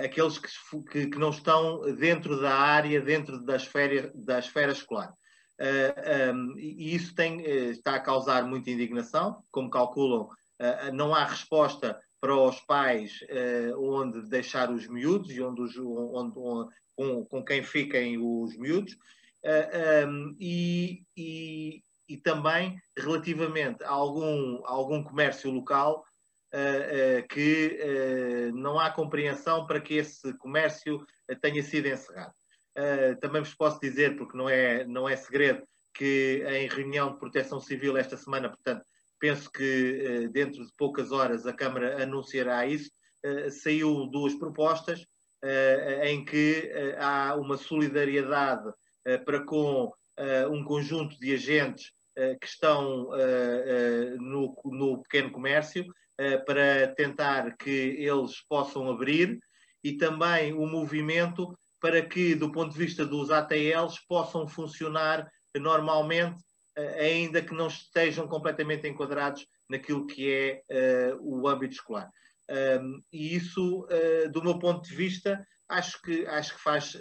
aqueles 0.05 0.39
que, 0.39 0.49
que, 0.91 1.07
que, 1.07 1.19
não 1.19 1.31
estão 1.31 1.81
dentro 1.95 2.41
da 2.41 2.55
área, 2.55 3.01
dentro 3.01 3.39
da 3.45 3.57
esfera, 3.57 4.11
da 4.15 4.39
esfera 4.39 4.73
escolar. 4.73 5.15
Uh, 5.59 6.33
um, 6.35 6.57
e 6.57 6.95
isso 6.95 7.13
tem, 7.17 7.41
uh, 7.41 7.71
está 7.71 7.97
a 7.97 8.01
causar 8.01 8.45
muita 8.45 8.71
indignação. 8.71 9.43
Como 9.51 9.69
calculam, 9.69 10.23
uh, 10.23 10.93
não 10.93 11.13
há 11.13 11.25
resposta 11.25 12.01
para 12.21 12.35
os 12.35 12.61
pais 12.63 13.21
onde 13.77 14.29
deixar 14.29 14.73
os 14.73 14.89
miúdos 14.89 15.31
e 15.31 15.41
onde, 15.41 15.63
os, 15.63 15.77
onde, 15.77 16.37
onde 16.37 16.75
com, 16.97 17.25
com, 17.25 17.45
quem 17.45 17.63
fiquem 17.63 18.19
os 18.19 18.57
miúdos. 18.57 18.97
Um, 20.05 20.35
e, 20.41 21.05
e, 21.17 21.81
e, 22.09 22.17
também 22.17 22.77
relativamente 22.97 23.85
a 23.85 23.91
algum, 23.91 24.67
a 24.67 24.71
algum 24.71 25.01
comércio 25.01 25.49
local 25.49 26.05
que 27.29 28.51
não 28.55 28.79
há 28.79 28.91
compreensão 28.91 29.67
para 29.67 29.81
que 29.81 29.95
esse 29.95 30.33
comércio 30.39 31.05
tenha 31.41 31.63
sido 31.63 31.89
encerrado. 31.89 32.33
Também 33.21 33.43
vos 33.43 33.55
posso 33.55 33.81
dizer, 33.81 34.17
porque 34.17 34.37
não 34.37 34.49
é, 34.49 34.85
não 34.85 35.09
é 35.09 35.17
segredo, 35.17 35.63
que 35.95 36.45
em 36.49 36.69
reunião 36.69 37.13
de 37.13 37.19
proteção 37.19 37.61
civil 37.61 37.97
esta 37.97 38.17
semana, 38.17 38.49
portanto, 38.49 38.85
penso 39.19 39.51
que 39.51 40.29
dentro 40.33 40.65
de 40.65 40.73
poucas 40.77 41.11
horas 41.11 41.47
a 41.47 41.53
Câmara 41.53 42.03
anunciará 42.03 42.65
isso, 42.67 42.91
saiu 43.51 44.07
duas 44.07 44.35
propostas 44.35 45.05
em 46.05 46.25
que 46.25 46.71
há 46.99 47.35
uma 47.35 47.57
solidariedade 47.57 48.73
para 49.25 49.45
com 49.45 49.93
um 50.51 50.65
conjunto 50.65 51.19
de 51.19 51.35
agentes 51.35 51.91
que 52.41 52.47
estão 52.47 53.11
no, 54.21 54.57
no 54.65 55.03
pequeno 55.03 55.33
comércio 55.33 55.85
para 56.45 56.89
tentar 56.97 57.57
que 57.57 57.71
eles 57.71 58.41
possam 58.49 58.91
abrir 58.91 59.39
e 59.85 59.93
também 59.93 60.53
o 60.53 60.67
movimento 60.67 61.57
para 61.81 62.03
que, 62.03 62.35
do 62.35 62.51
ponto 62.51 62.73
de 62.73 62.79
vista 62.79 63.07
dos 63.07 63.31
ATLs, 63.31 64.01
possam 64.09 64.49
funcionar 64.49 65.31
normalmente, 65.57 66.41
eh, 66.77 67.07
ainda 67.07 67.43
que 67.43 67.55
não 67.55 67.69
estejam 67.69 68.27
completamente 68.29 68.87
enquadrados 68.87 69.47
naquilo 69.69 70.07
que 70.07 70.31
é 70.31 70.63
uh, 71.13 71.19
o 71.21 71.49
âmbito 71.49 71.75
escolar. 71.75 72.11
Um, 72.51 73.03
e 73.13 73.35
isso, 73.37 73.85
uh, 73.85 74.31
do 74.31 74.43
meu 74.43 74.59
ponto 74.59 74.89
de 74.89 74.95
vista, 74.95 75.45
acho 75.69 76.01
que, 76.03 76.27
acho 76.27 76.55
que 76.55 76.63
faz 76.63 76.97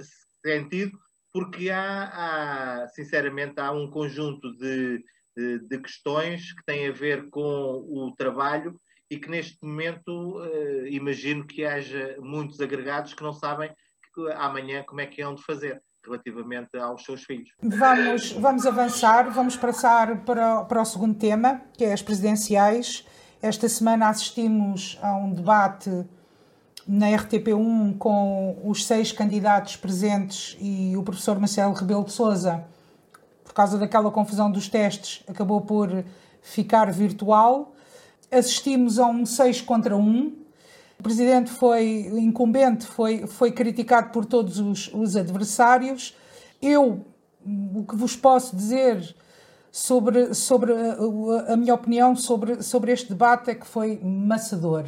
sentido, 0.46 0.98
porque 1.32 1.70
há, 1.70 2.82
há 2.84 2.88
sinceramente, 2.90 3.60
há 3.60 3.72
um 3.72 3.90
conjunto 3.90 4.52
de, 4.58 5.04
de, 5.36 5.60
de, 5.68 5.80
questões 5.80 6.52
que 6.54 6.66
têm 6.66 6.88
a 6.88 6.92
ver 6.92 7.30
com 7.30 7.42
o 7.42 8.14
trabalho 8.18 8.80
e 9.10 9.18
que 9.18 9.30
neste 9.30 9.58
momento 9.64 10.40
uh, 10.40 10.88
imagino 10.88 11.46
que 11.46 11.66
haja 11.66 12.18
muitos 12.20 12.60
agregados 12.60 13.14
que 13.14 13.24
não 13.24 13.34
sabem 13.34 13.72
amanhã 14.36 14.84
como 14.84 15.02
é 15.02 15.06
que 15.06 15.22
é 15.22 15.28
onde 15.28 15.44
fazer 15.44 15.82
relativamente 16.04 16.78
aos 16.78 17.04
seus 17.04 17.24
filhos. 17.24 17.50
Vamos, 17.62 18.32
vamos 18.32 18.66
avançar, 18.66 19.30
vamos 19.30 19.56
passar 19.56 20.24
para, 20.24 20.64
para 20.64 20.82
o 20.82 20.86
segundo 20.86 21.16
tema, 21.16 21.62
que 21.74 21.84
é 21.84 21.94
as 21.94 22.02
presidenciais. 22.02 23.06
Esta 23.42 23.68
semana 23.70 24.10
assistimos 24.10 24.98
a 25.02 25.16
um 25.16 25.32
debate 25.32 26.06
na 26.88 27.08
RTP1 27.08 27.98
com 27.98 28.58
os 28.64 28.86
seis 28.86 29.12
candidatos 29.12 29.76
presentes 29.76 30.58
e 30.60 30.96
o 30.96 31.04
professor 31.04 31.38
Marcelo 31.38 31.74
Rebelo 31.74 32.06
de 32.06 32.14
Sousa, 32.14 32.66
por 33.44 33.54
causa 33.54 33.78
daquela 33.78 34.10
confusão 34.10 34.50
dos 34.50 34.70
testes, 34.70 35.24
acabou 35.28 35.62
por 35.62 35.90
ficar 36.42 36.92
virtual. 36.92 37.76
Assistimos 38.32 39.00
a 39.00 39.06
um 39.08 39.26
6 39.26 39.62
contra 39.62 39.96
1, 39.96 40.48
o 41.00 41.04
presidente 41.04 41.50
foi 41.52 42.10
incumbente, 42.18 42.86
foi, 42.86 43.26
foi 43.28 43.52
criticado 43.52 44.10
por 44.10 44.26
todos 44.26 44.60
os, 44.60 44.92
os 44.94 45.16
adversários. 45.16 46.16
Eu, 46.62 47.06
o 47.74 47.84
que 47.84 47.96
vos 47.96 48.16
posso 48.16 48.56
dizer 48.56 49.16
sobre, 49.72 50.34
sobre 50.34 50.74
a, 50.74 51.54
a, 51.54 51.56
minha 51.56 51.74
opinião 51.74 52.16
sobre, 52.16 52.62
sobre 52.64 52.92
este 52.92 53.10
debate 53.10 53.52
é 53.52 53.56
que 53.56 53.66
foi 53.66 54.00
maçador. 54.04 54.86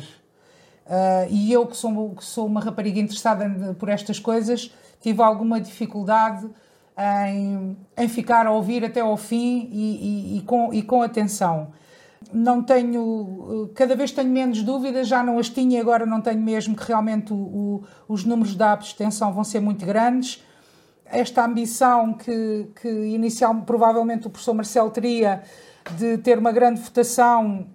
Uh, 0.85 1.29
e 1.29 1.53
eu, 1.53 1.67
que 1.67 1.77
sou, 1.77 2.15
que 2.15 2.25
sou 2.25 2.47
uma 2.47 2.59
rapariga 2.59 2.99
interessada 2.99 3.75
por 3.77 3.87
estas 3.87 4.19
coisas, 4.19 4.73
tive 4.99 5.21
alguma 5.21 5.61
dificuldade 5.61 6.49
em, 6.97 7.77
em 7.95 8.07
ficar 8.09 8.47
a 8.47 8.51
ouvir 8.51 8.83
até 8.83 8.99
ao 8.99 9.15
fim 9.15 9.69
e, 9.71 10.35
e, 10.35 10.37
e 10.39 10.41
com, 10.41 10.73
e 10.73 10.81
com 10.81 11.03
atenção 11.03 11.71
não 12.31 12.61
tenho, 12.61 13.71
cada 13.73 13.95
vez 13.95 14.11
tenho 14.11 14.29
menos 14.29 14.61
dúvidas, 14.61 15.07
já 15.07 15.23
não 15.23 15.39
as 15.39 15.49
tinha, 15.49 15.81
agora 15.81 16.05
não 16.05 16.21
tenho 16.21 16.41
mesmo 16.41 16.75
que 16.75 16.83
realmente 16.85 17.33
o, 17.33 17.35
o, 17.35 17.83
os 18.07 18.23
números 18.23 18.55
da 18.55 18.73
abstenção 18.73 19.33
vão 19.33 19.43
ser 19.43 19.59
muito 19.59 19.85
grandes. 19.85 20.43
Esta 21.05 21.43
ambição 21.43 22.13
que, 22.13 22.67
que 22.81 22.87
inicial, 22.87 23.55
provavelmente 23.61 24.27
o 24.27 24.29
professor 24.29 24.53
Marcelo 24.53 24.91
teria 24.91 25.41
de 25.97 26.17
ter 26.19 26.37
uma 26.37 26.51
grande 26.51 26.79
votação, 26.81 27.65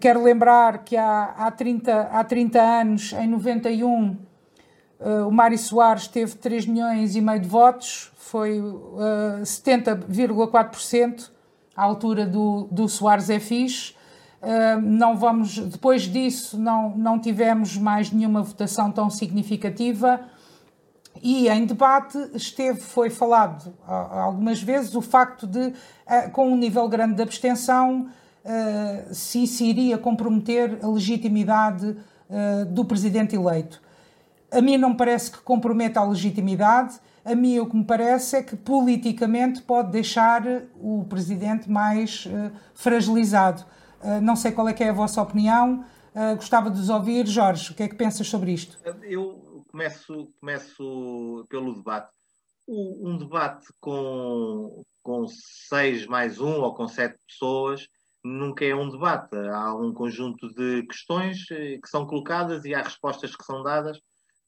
quero 0.00 0.22
lembrar 0.22 0.84
que 0.84 0.96
há, 0.96 1.34
há, 1.36 1.50
30, 1.50 2.02
há 2.12 2.24
30 2.24 2.62
anos, 2.62 3.12
em 3.12 3.26
91, 3.26 4.16
eh, 5.00 5.22
o 5.22 5.30
Mário 5.30 5.58
Soares 5.58 6.06
teve 6.06 6.36
3 6.36 6.66
milhões 6.66 7.16
e 7.16 7.20
meio 7.20 7.40
de 7.40 7.48
votos, 7.48 8.12
foi 8.16 8.60
uh, 8.60 9.40
eh, 9.40 9.42
70,4% 9.42 11.30
à 11.76 11.82
altura 11.82 12.26
do, 12.26 12.68
do 12.70 12.88
Soares 12.88 13.30
é 13.30 13.40
fixe. 13.40 13.94
Uh, 14.42 14.80
não 14.80 15.16
vamos, 15.16 15.56
depois 15.58 16.02
disso, 16.02 16.58
não, 16.58 16.90
não 16.96 17.18
tivemos 17.18 17.76
mais 17.76 18.10
nenhuma 18.10 18.42
votação 18.42 18.90
tão 18.90 19.08
significativa. 19.08 20.20
E 21.22 21.48
em 21.48 21.64
debate 21.64 22.18
esteve, 22.34 22.80
foi 22.80 23.08
falado 23.08 23.68
uh, 23.86 24.18
algumas 24.18 24.60
vezes 24.60 24.94
o 24.94 25.00
facto 25.00 25.46
de, 25.46 25.60
uh, 25.60 26.30
com 26.32 26.50
um 26.50 26.56
nível 26.56 26.88
grande 26.88 27.14
de 27.14 27.22
abstenção, 27.22 28.08
se 29.12 29.46
se 29.46 29.64
iria 29.64 29.96
comprometer 29.96 30.80
a 30.82 30.88
legitimidade 30.88 31.96
do 32.72 32.84
presidente 32.84 33.36
eleito. 33.36 33.80
A 34.50 34.60
mim 34.60 34.76
não 34.76 34.96
parece 34.96 35.30
que 35.30 35.38
comprometa 35.42 36.00
a 36.00 36.04
legitimidade 36.04 36.98
a 37.24 37.34
mim 37.34 37.58
o 37.58 37.68
que 37.68 37.76
me 37.76 37.84
parece 37.84 38.36
é 38.36 38.42
que 38.42 38.56
politicamente 38.56 39.62
pode 39.62 39.90
deixar 39.90 40.42
o 40.74 41.04
presidente 41.08 41.70
mais 41.70 42.26
uh, 42.26 42.52
fragilizado. 42.74 43.64
Uh, 44.02 44.20
não 44.20 44.34
sei 44.34 44.52
qual 44.52 44.68
é 44.68 44.72
que 44.72 44.82
é 44.82 44.88
a 44.88 44.92
vossa 44.92 45.22
opinião, 45.22 45.84
uh, 46.14 46.36
gostava 46.36 46.70
de 46.70 46.78
vos 46.78 46.88
ouvir. 46.88 47.26
Jorge, 47.26 47.72
o 47.72 47.74
que 47.74 47.84
é 47.84 47.88
que 47.88 47.94
pensas 47.94 48.26
sobre 48.26 48.52
isto? 48.52 48.78
Eu 49.02 49.64
começo, 49.70 50.28
começo 50.40 51.46
pelo 51.48 51.74
debate. 51.74 52.10
O, 52.66 53.08
um 53.08 53.16
debate 53.16 53.66
com, 53.80 54.82
com 55.02 55.26
seis 55.28 56.06
mais 56.06 56.40
um 56.40 56.60
ou 56.60 56.74
com 56.74 56.88
sete 56.88 57.18
pessoas 57.26 57.86
nunca 58.24 58.64
é 58.64 58.74
um 58.74 58.88
debate. 58.88 59.36
Há 59.36 59.74
um 59.74 59.92
conjunto 59.92 60.52
de 60.54 60.84
questões 60.86 61.44
que 61.46 61.88
são 61.88 62.06
colocadas 62.06 62.64
e 62.64 62.72
há 62.72 62.82
respostas 62.82 63.34
que 63.34 63.44
são 63.44 63.62
dadas 63.62 63.98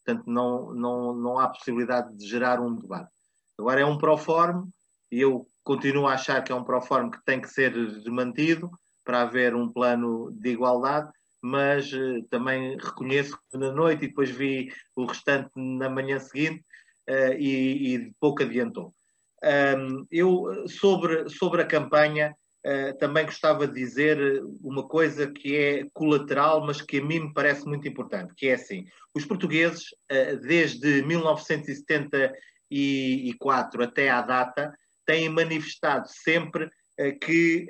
portanto 0.04 0.24
não, 0.26 0.74
não, 0.74 1.14
não 1.14 1.38
há 1.38 1.48
possibilidade 1.48 2.14
de 2.16 2.26
gerar 2.28 2.60
um 2.60 2.74
debate. 2.74 3.10
Agora 3.58 3.80
é 3.80 3.84
um 3.84 3.98
proforme 3.98 4.68
e 5.10 5.20
eu 5.20 5.48
continuo 5.62 6.06
a 6.06 6.14
achar 6.14 6.42
que 6.42 6.52
é 6.52 6.54
um 6.54 6.64
proforme 6.64 7.10
que 7.10 7.24
tem 7.24 7.40
que 7.40 7.48
ser 7.48 7.72
mantido 8.06 8.70
para 9.04 9.22
haver 9.22 9.54
um 9.54 9.68
plano 9.68 10.30
de 10.32 10.50
igualdade, 10.50 11.10
mas 11.42 11.92
uh, 11.92 12.22
também 12.30 12.76
reconheço 12.76 13.38
que 13.50 13.58
na 13.58 13.70
noite 13.70 14.04
e 14.04 14.08
depois 14.08 14.30
vi 14.30 14.72
o 14.96 15.04
restante 15.04 15.50
na 15.56 15.88
manhã 15.88 16.18
seguinte 16.18 16.64
uh, 17.08 17.34
e, 17.38 17.94
e, 17.94 18.12
pouco 18.18 18.42
adiantou. 18.42 18.94
Um, 19.42 20.06
eu, 20.10 20.66
sobre, 20.68 21.28
sobre 21.28 21.60
a 21.60 21.66
campanha, 21.66 22.34
Uh, 22.66 22.96
também 22.96 23.26
gostava 23.26 23.68
de 23.68 23.74
dizer 23.74 24.42
uma 24.62 24.88
coisa 24.88 25.30
que 25.30 25.54
é 25.54 25.86
colateral, 25.92 26.64
mas 26.64 26.80
que 26.80 26.96
a 26.96 27.04
mim 27.04 27.20
me 27.20 27.34
parece 27.34 27.66
muito 27.66 27.86
importante, 27.86 28.32
que 28.34 28.48
é 28.48 28.54
assim, 28.54 28.86
os 29.14 29.26
portugueses, 29.26 29.88
uh, 30.10 30.38
desde 30.40 31.02
1974 31.02 33.84
até 33.84 34.08
à 34.08 34.22
data, 34.22 34.72
têm 35.04 35.28
manifestado 35.28 36.08
sempre 36.08 36.64
uh, 36.64 37.18
que 37.20 37.68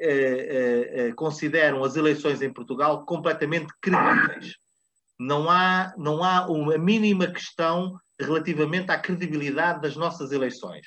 consideram 1.17 1.83
as 1.83 1.97
eleições 1.97 2.41
em 2.41 2.53
Portugal 2.53 3.05
completamente 3.05 3.75
credíveis. 3.83 4.55
Não 5.19 5.51
há, 5.51 5.93
não 5.97 6.23
há 6.23 6.47
uma 6.47 6.79
mínima 6.79 7.27
questão 7.27 7.99
relativamente 8.21 8.93
à 8.93 8.99
credibilidade 8.99 9.83
das 9.83 9.97
nossas 9.97 10.31
eleições 10.31 10.87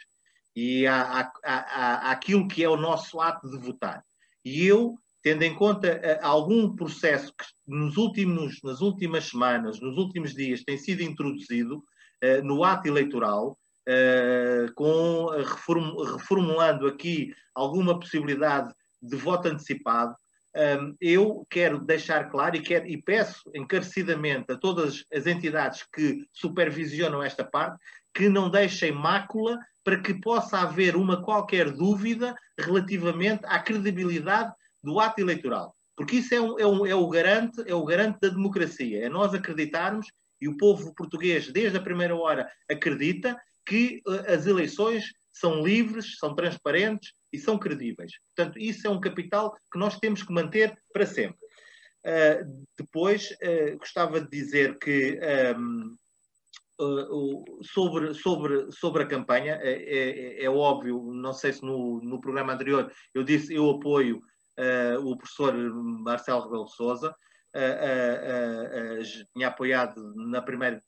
e 0.60 0.88
à, 0.88 1.32
à, 1.46 2.10
àquilo 2.10 2.48
que 2.48 2.64
é 2.64 2.68
o 2.68 2.76
nosso 2.76 3.22
ato 3.22 3.48
de 3.48 3.60
votar. 3.60 4.04
E 4.44 4.66
eu, 4.66 4.96
tendo 5.22 5.44
em 5.44 5.54
conta 5.54 6.02
uh, 6.04 6.26
algum 6.26 6.76
processo 6.76 7.32
que 7.38 7.46
nos 7.68 7.96
últimos, 7.96 8.60
nas 8.64 8.82
últimas 8.82 9.26
semanas, 9.26 9.80
nos 9.80 10.00
últimos 10.00 10.34
dias, 10.34 10.64
tem 10.64 10.76
sido 10.76 11.04
introduzido 11.04 11.76
uh, 11.78 12.44
no 12.44 12.64
ato 12.64 12.88
eleitoral, 12.88 13.56
uh, 13.88 14.74
com, 14.74 15.28
reform, 15.28 15.96
reformulando 16.14 16.88
aqui 16.88 17.36
alguma 17.54 18.00
possibilidade 18.00 18.74
de 19.00 19.16
voto 19.16 19.50
antecipado, 19.50 20.16
um, 20.56 20.96
eu 21.00 21.46
quero 21.52 21.78
deixar 21.78 22.32
claro 22.32 22.56
e, 22.56 22.62
quero, 22.62 22.88
e 22.88 23.00
peço 23.00 23.44
encarecidamente 23.54 24.52
a 24.52 24.58
todas 24.58 25.06
as 25.14 25.28
entidades 25.28 25.86
que 25.94 26.26
supervisionam 26.34 27.22
esta 27.22 27.44
parte 27.44 27.78
que 28.12 28.28
não 28.28 28.50
deixem 28.50 28.92
mácula 28.92 29.60
para 29.88 30.02
que 30.02 30.14
possa 30.14 30.60
haver 30.60 30.98
uma 30.98 31.24
qualquer 31.24 31.72
dúvida 31.72 32.36
relativamente 32.60 33.46
à 33.46 33.58
credibilidade 33.58 34.52
do 34.84 35.00
ato 35.00 35.22
eleitoral. 35.22 35.74
Porque 35.96 36.18
isso 36.18 36.36
é, 36.36 36.42
um, 36.42 36.60
é, 36.60 36.68
um, 36.68 36.86
é, 36.86 36.94
o 36.94 37.08
garante, 37.08 37.64
é 37.66 37.74
o 37.74 37.86
garante 37.86 38.20
da 38.20 38.28
democracia. 38.28 39.06
É 39.06 39.08
nós 39.08 39.34
acreditarmos, 39.34 40.06
e 40.42 40.50
o 40.50 40.58
povo 40.58 40.94
português, 40.94 41.50
desde 41.54 41.78
a 41.78 41.82
primeira 41.82 42.14
hora, 42.14 42.52
acredita 42.70 43.40
que 43.66 44.02
uh, 44.06 44.34
as 44.34 44.46
eleições 44.46 45.06
são 45.32 45.66
livres, 45.66 46.18
são 46.20 46.36
transparentes 46.36 47.14
e 47.32 47.40
são 47.40 47.58
credíveis. 47.58 48.12
Portanto, 48.36 48.60
isso 48.60 48.86
é 48.88 48.90
um 48.90 49.00
capital 49.00 49.56
que 49.72 49.80
nós 49.80 49.98
temos 50.00 50.22
que 50.22 50.34
manter 50.34 50.78
para 50.92 51.06
sempre. 51.06 51.40
Uh, 52.04 52.66
depois, 52.78 53.32
uh, 53.32 53.78
gostava 53.78 54.20
de 54.20 54.30
dizer 54.30 54.78
que 54.80 55.18
um, 55.58 55.94
uh, 55.94 55.98
sobre, 57.62 58.14
sobre, 58.14 58.72
sobre 58.72 59.04
a 59.04 59.08
campanha, 59.08 59.60
é, 59.62 59.72
é, 59.72 60.44
é, 60.44 60.50
óbvio, 60.50 61.12
não 61.14 61.34
sei 61.34 61.54
se 61.54 61.64
no, 61.64 62.00
no 62.02 62.22
programa 62.22 62.54
anterior 62.54 62.92
eu 63.14 63.24
disse 63.24 63.54
eu 63.54 63.70
apoio 63.70 64.22
o 65.04 65.16
professor 65.16 65.54
Marcelo 65.56 66.44
Rebelo 66.46 66.68
Souza, 66.68 67.16
tinha 69.34 69.48
apoiado 69.48 70.14
na 70.16 70.42
primeira 70.42 70.82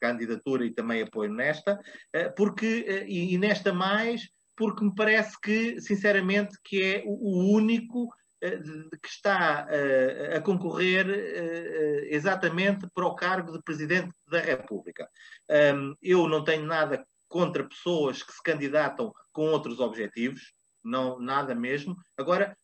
candidatura 0.00 0.64
e 0.64 0.70
também 0.70 1.02
apoio 1.02 1.32
nesta, 1.32 1.78
eh, 2.12 2.28
porque, 2.30 2.84
eh, 2.86 3.06
e 3.08 3.36
nesta 3.38 3.72
mais, 3.72 4.28
porque 4.56 4.84
me 4.84 4.94
parece 4.94 5.38
que, 5.40 5.80
sinceramente, 5.80 6.56
que 6.64 6.82
é 6.82 7.02
o 7.06 7.54
único 7.54 8.08
eh, 8.08 8.25
que 8.40 9.08
está 9.08 9.66
a 10.34 10.40
concorrer 10.40 11.06
exatamente 12.10 12.86
para 12.94 13.06
o 13.06 13.14
cargo 13.14 13.52
de 13.52 13.62
Presidente 13.62 14.14
da 14.28 14.40
República. 14.40 15.08
Eu 16.02 16.28
não 16.28 16.44
tenho 16.44 16.64
nada 16.64 17.06
contra 17.28 17.68
pessoas 17.68 18.22
que 18.22 18.32
se 18.32 18.42
candidatam 18.42 19.12
com 19.32 19.46
outros 19.46 19.80
objetivos, 19.80 20.52
não 20.84 21.18
nada 21.18 21.54
mesmo. 21.54 21.96
Agora, 22.16 22.56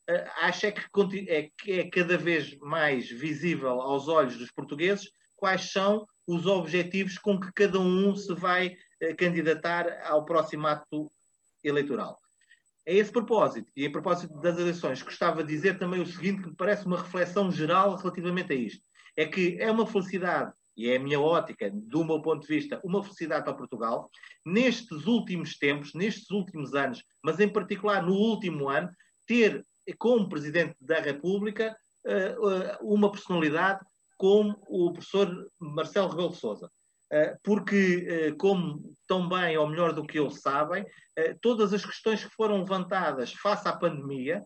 acho 0.43 0.67
é 0.67 0.73
que 0.73 0.83
é, 1.29 1.51
é 1.69 1.91
cada 1.91 2.17
vez 2.17 2.57
mais 2.59 3.09
visível 3.11 3.81
aos 3.81 4.09
olhos 4.09 4.37
dos 4.37 4.51
portugueses 4.53 5.11
quais 5.43 5.73
são 5.73 6.07
os 6.25 6.47
objetivos 6.47 7.19
com 7.19 7.41
que 7.41 7.53
cada 7.53 7.81
um 7.81 8.15
se 8.15 8.33
vai 8.33 8.77
eh, 9.01 9.13
candidatar 9.13 10.01
ao 10.05 10.25
próximo 10.25 10.69
ato 10.69 11.11
eleitoral. 11.65 12.17
A 12.87 12.91
esse 12.91 13.13
propósito, 13.13 13.71
e 13.77 13.87
a 13.87 13.91
propósito 13.91 14.35
das 14.41 14.59
eleições, 14.59 15.03
gostava 15.03 15.45
de 15.45 15.55
dizer 15.55 15.79
também 15.79 16.01
o 16.01 16.07
seguinte, 16.07 16.43
que 16.43 16.49
me 16.49 16.57
parece 16.57 16.85
uma 16.85 17.01
reflexão 17.01 17.51
geral 17.51 17.97
relativamente 17.97 18.53
a 18.53 18.57
isto. 18.57 18.83
É 19.17 19.25
que 19.25 19.57
é 19.61 19.71
uma 19.71 19.87
felicidade, 19.87 20.53
e 20.77 20.89
é 20.89 20.97
a 20.97 21.01
minha 21.01 21.21
ótica, 21.21 21.71
do 21.73 22.05
meu 22.05 22.21
ponto 22.21 22.43
de 22.43 22.49
vista, 22.49 22.81
uma 22.83 23.03
felicidade 23.03 23.45
para 23.45 23.55
Portugal, 23.55 24.11
nestes 24.45 25.07
últimos 25.07 25.57
tempos, 25.59 25.95
nestes 25.95 26.31
últimos 26.31 26.75
anos, 26.75 27.05
mas 27.23 27.39
em 27.39 27.49
particular 27.49 28.03
no 28.03 28.15
último 28.15 28.69
ano, 28.69 28.89
ter 29.27 29.63
como 29.99 30.29
Presidente 30.29 30.75
da 30.81 31.01
República 31.01 31.77
eh, 32.05 32.35
eh, 32.37 32.79
uma 32.81 33.11
personalidade 33.13 33.81
como 34.17 34.57
o 34.69 34.93
professor 34.93 35.49
Marcelo 35.61 36.09
Rebelo 36.09 36.31
de 36.31 36.37
Sousa. 36.37 36.71
Eh, 37.13 37.37
porque, 37.43 38.07
eh, 38.09 38.33
como 38.33 38.97
tão 39.07 39.29
bem 39.29 39.59
ou 39.59 39.69
melhor 39.69 39.93
do 39.93 40.07
que 40.07 40.19
eu 40.19 40.31
sabem, 40.31 40.87
eh, 41.15 41.37
todas 41.43 41.75
as 41.75 41.85
questões 41.85 42.25
que 42.25 42.35
foram 42.35 42.61
levantadas 42.61 43.35
face 43.35 43.69
à 43.69 43.73
pandemia 43.73 44.43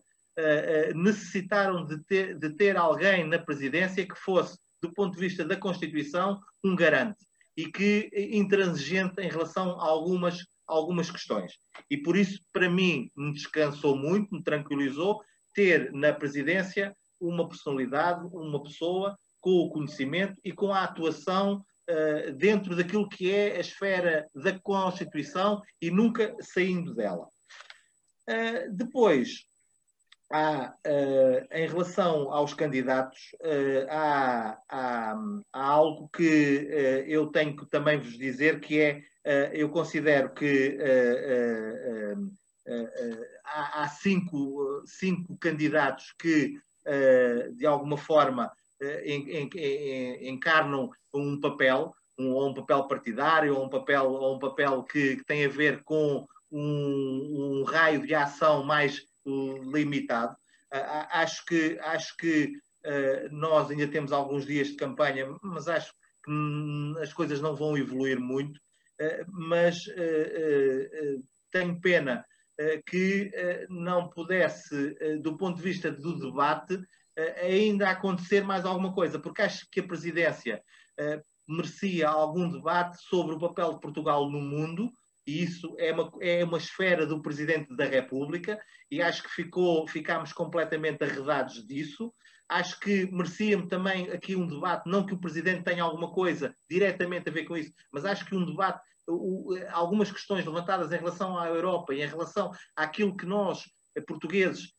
necessitaram 0.93 1.83
de 1.83 1.97
ter, 2.03 2.37
de 2.37 2.51
ter 2.51 2.77
alguém 2.77 3.27
na 3.27 3.39
presidência 3.39 4.07
que 4.07 4.15
fosse, 4.19 4.55
do 4.79 4.93
ponto 4.93 5.15
de 5.15 5.19
vista 5.19 5.43
da 5.43 5.55
Constituição, 5.55 6.39
um 6.63 6.75
garante 6.75 7.25
e 7.57 7.65
que 7.65 8.11
intransigente 8.31 9.19
em 9.19 9.29
relação 9.29 9.81
a 9.81 9.85
algumas, 9.85 10.45
algumas 10.67 11.09
questões. 11.09 11.53
E 11.89 11.97
por 11.97 12.15
isso, 12.15 12.39
para 12.53 12.69
mim, 12.69 13.09
me 13.17 13.33
descansou 13.33 13.97
muito, 13.97 14.35
me 14.35 14.43
tranquilizou 14.43 15.23
ter 15.55 15.91
na 15.91 16.13
presidência 16.13 16.95
uma 17.19 17.49
personalidade, 17.49 18.23
uma 18.31 18.61
pessoa 18.61 19.17
com 19.41 19.53
o 19.55 19.71
conhecimento 19.71 20.39
e 20.45 20.51
com 20.51 20.71
a 20.71 20.83
atuação 20.83 21.65
uh, 21.89 22.33
dentro 22.33 22.75
daquilo 22.75 23.09
que 23.09 23.31
é 23.31 23.57
a 23.57 23.59
esfera 23.59 24.27
da 24.35 24.57
Constituição 24.59 25.61
e 25.81 25.89
nunca 25.89 26.35
saindo 26.41 26.93
dela. 26.93 27.27
Uh, 28.29 28.71
depois, 28.71 29.45
há, 30.31 30.73
uh, 30.85 31.47
em 31.51 31.67
relação 31.67 32.31
aos 32.31 32.53
candidatos, 32.53 33.35
há, 33.89 34.57
há, 34.69 35.15
há, 35.53 35.63
algo 35.63 36.09
que 36.09 37.03
eu 37.07 37.27
tenho 37.27 37.55
que 37.55 37.65
também 37.67 37.99
vos 37.99 38.17
dizer, 38.17 38.59
que 38.59 38.79
é, 38.81 39.01
eu 39.53 39.69
considero 39.69 40.33
que 40.33 40.77
há, 43.45 43.87
cinco, 43.89 44.83
cinco 44.85 45.37
candidatos 45.37 46.13
que, 46.19 46.59
de 47.55 47.65
alguma 47.65 47.97
forma, 47.97 48.45
eh, 48.45 48.66
encarnam 50.21 50.91
um 51.13 51.39
papel, 51.39 51.93
um, 52.17 52.31
ou 52.31 52.49
um 52.49 52.53
papel 52.53 52.83
partidário, 52.85 53.55
ou 53.55 53.65
um 53.65 53.69
papel, 53.69 54.05
ou 54.05 54.35
um 54.35 54.39
papel 54.39 54.83
que, 54.83 55.17
que 55.17 55.25
tem 55.25 55.45
a 55.45 55.49
ver 55.49 55.83
com 55.83 56.25
um, 56.51 57.59
um, 57.61 57.63
raio 57.63 58.05
de 58.05 58.15
ação 58.15 58.63
mais 58.63 59.05
limitado. 59.25 60.33
Uh, 60.73 61.07
acho 61.11 61.45
que, 61.45 61.77
acho 61.81 62.15
que 62.17 62.53
uh, 62.85 63.29
nós 63.31 63.69
ainda 63.69 63.87
temos 63.87 64.11
alguns 64.11 64.45
dias 64.45 64.69
de 64.69 64.75
campanha, 64.75 65.27
mas 65.43 65.67
acho 65.67 65.91
que 66.23 66.31
hum, 66.31 66.95
as 67.01 67.13
coisas 67.13 67.39
não 67.41 67.55
vão 67.55 67.77
evoluir 67.77 68.19
muito. 68.19 68.59
Mas 69.27 69.85
tenho 71.51 71.79
pena 71.79 72.25
que 72.87 73.31
não 73.69 74.09
pudesse, 74.09 74.97
do 75.21 75.37
ponto 75.37 75.57
de 75.57 75.61
vista 75.61 75.91
do 75.91 76.17
debate, 76.17 76.81
ainda 77.41 77.89
acontecer 77.89 78.43
mais 78.43 78.65
alguma 78.65 78.93
coisa, 78.93 79.19
porque 79.19 79.41
acho 79.41 79.67
que 79.71 79.79
a 79.79 79.87
presidência 79.87 80.61
uh, 80.99 81.21
merecia 81.47 82.07
algum 82.07 82.49
debate 82.49 82.97
sobre 83.01 83.35
o 83.35 83.39
papel 83.39 83.73
de 83.73 83.79
Portugal 83.79 84.29
no 84.29 84.41
mundo, 84.41 84.91
e 85.25 85.43
isso 85.43 85.75
é 85.79 85.91
uma, 85.91 86.11
é 86.21 86.43
uma 86.43 86.57
esfera 86.57 87.05
do 87.05 87.21
Presidente 87.21 87.75
da 87.75 87.85
República, 87.85 88.59
e 88.89 89.01
acho 89.01 89.23
que 89.23 89.29
ficou, 89.29 89.87
ficámos 89.87 90.31
completamente 90.31 91.03
arredados 91.03 91.65
disso. 91.67 92.13
Acho 92.47 92.79
que 92.79 93.11
merecia-me 93.11 93.67
também 93.67 94.09
aqui 94.09 94.35
um 94.35 94.47
debate, 94.47 94.89
não 94.89 95.05
que 95.05 95.13
o 95.13 95.19
Presidente 95.19 95.63
tenha 95.63 95.83
alguma 95.83 96.11
coisa 96.11 96.55
diretamente 96.69 97.27
a 97.27 97.31
ver 97.31 97.43
com 97.43 97.57
isso, 97.57 97.73
mas 97.91 98.05
acho 98.05 98.25
que 98.25 98.35
um 98.35 98.45
debate, 98.45 98.79
algumas 99.71 100.09
questões 100.09 100.45
levantadas 100.45 100.91
em 100.93 100.97
relação 100.97 101.37
à 101.37 101.47
Europa 101.47 101.93
e 101.93 102.01
em 102.01 102.07
relação 102.07 102.51
àquilo 102.73 103.17
que 103.17 103.25
nós, 103.25 103.63
portugueses, 104.07 104.65
uh, 104.65 104.76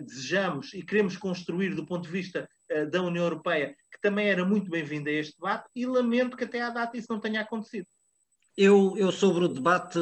desejamos 0.00 0.72
e 0.74 0.82
queremos 0.82 1.16
construir 1.16 1.74
do 1.74 1.86
ponto 1.86 2.04
de 2.04 2.12
vista 2.12 2.48
uh, 2.72 2.90
da 2.90 3.02
União 3.02 3.24
Europeia, 3.24 3.74
que 3.92 4.00
também 4.00 4.28
era 4.28 4.44
muito 4.44 4.70
bem-vindo 4.70 5.08
a 5.08 5.12
este 5.12 5.34
debate, 5.36 5.68
e 5.74 5.86
lamento 5.86 6.36
que 6.36 6.44
até 6.44 6.60
à 6.60 6.70
data 6.70 6.96
isso 6.96 7.08
não 7.10 7.20
tenha 7.20 7.40
acontecido. 7.40 7.86
Eu, 8.56 8.94
eu 8.96 9.12
sobre 9.12 9.44
o 9.44 9.48
debate, 9.48 9.98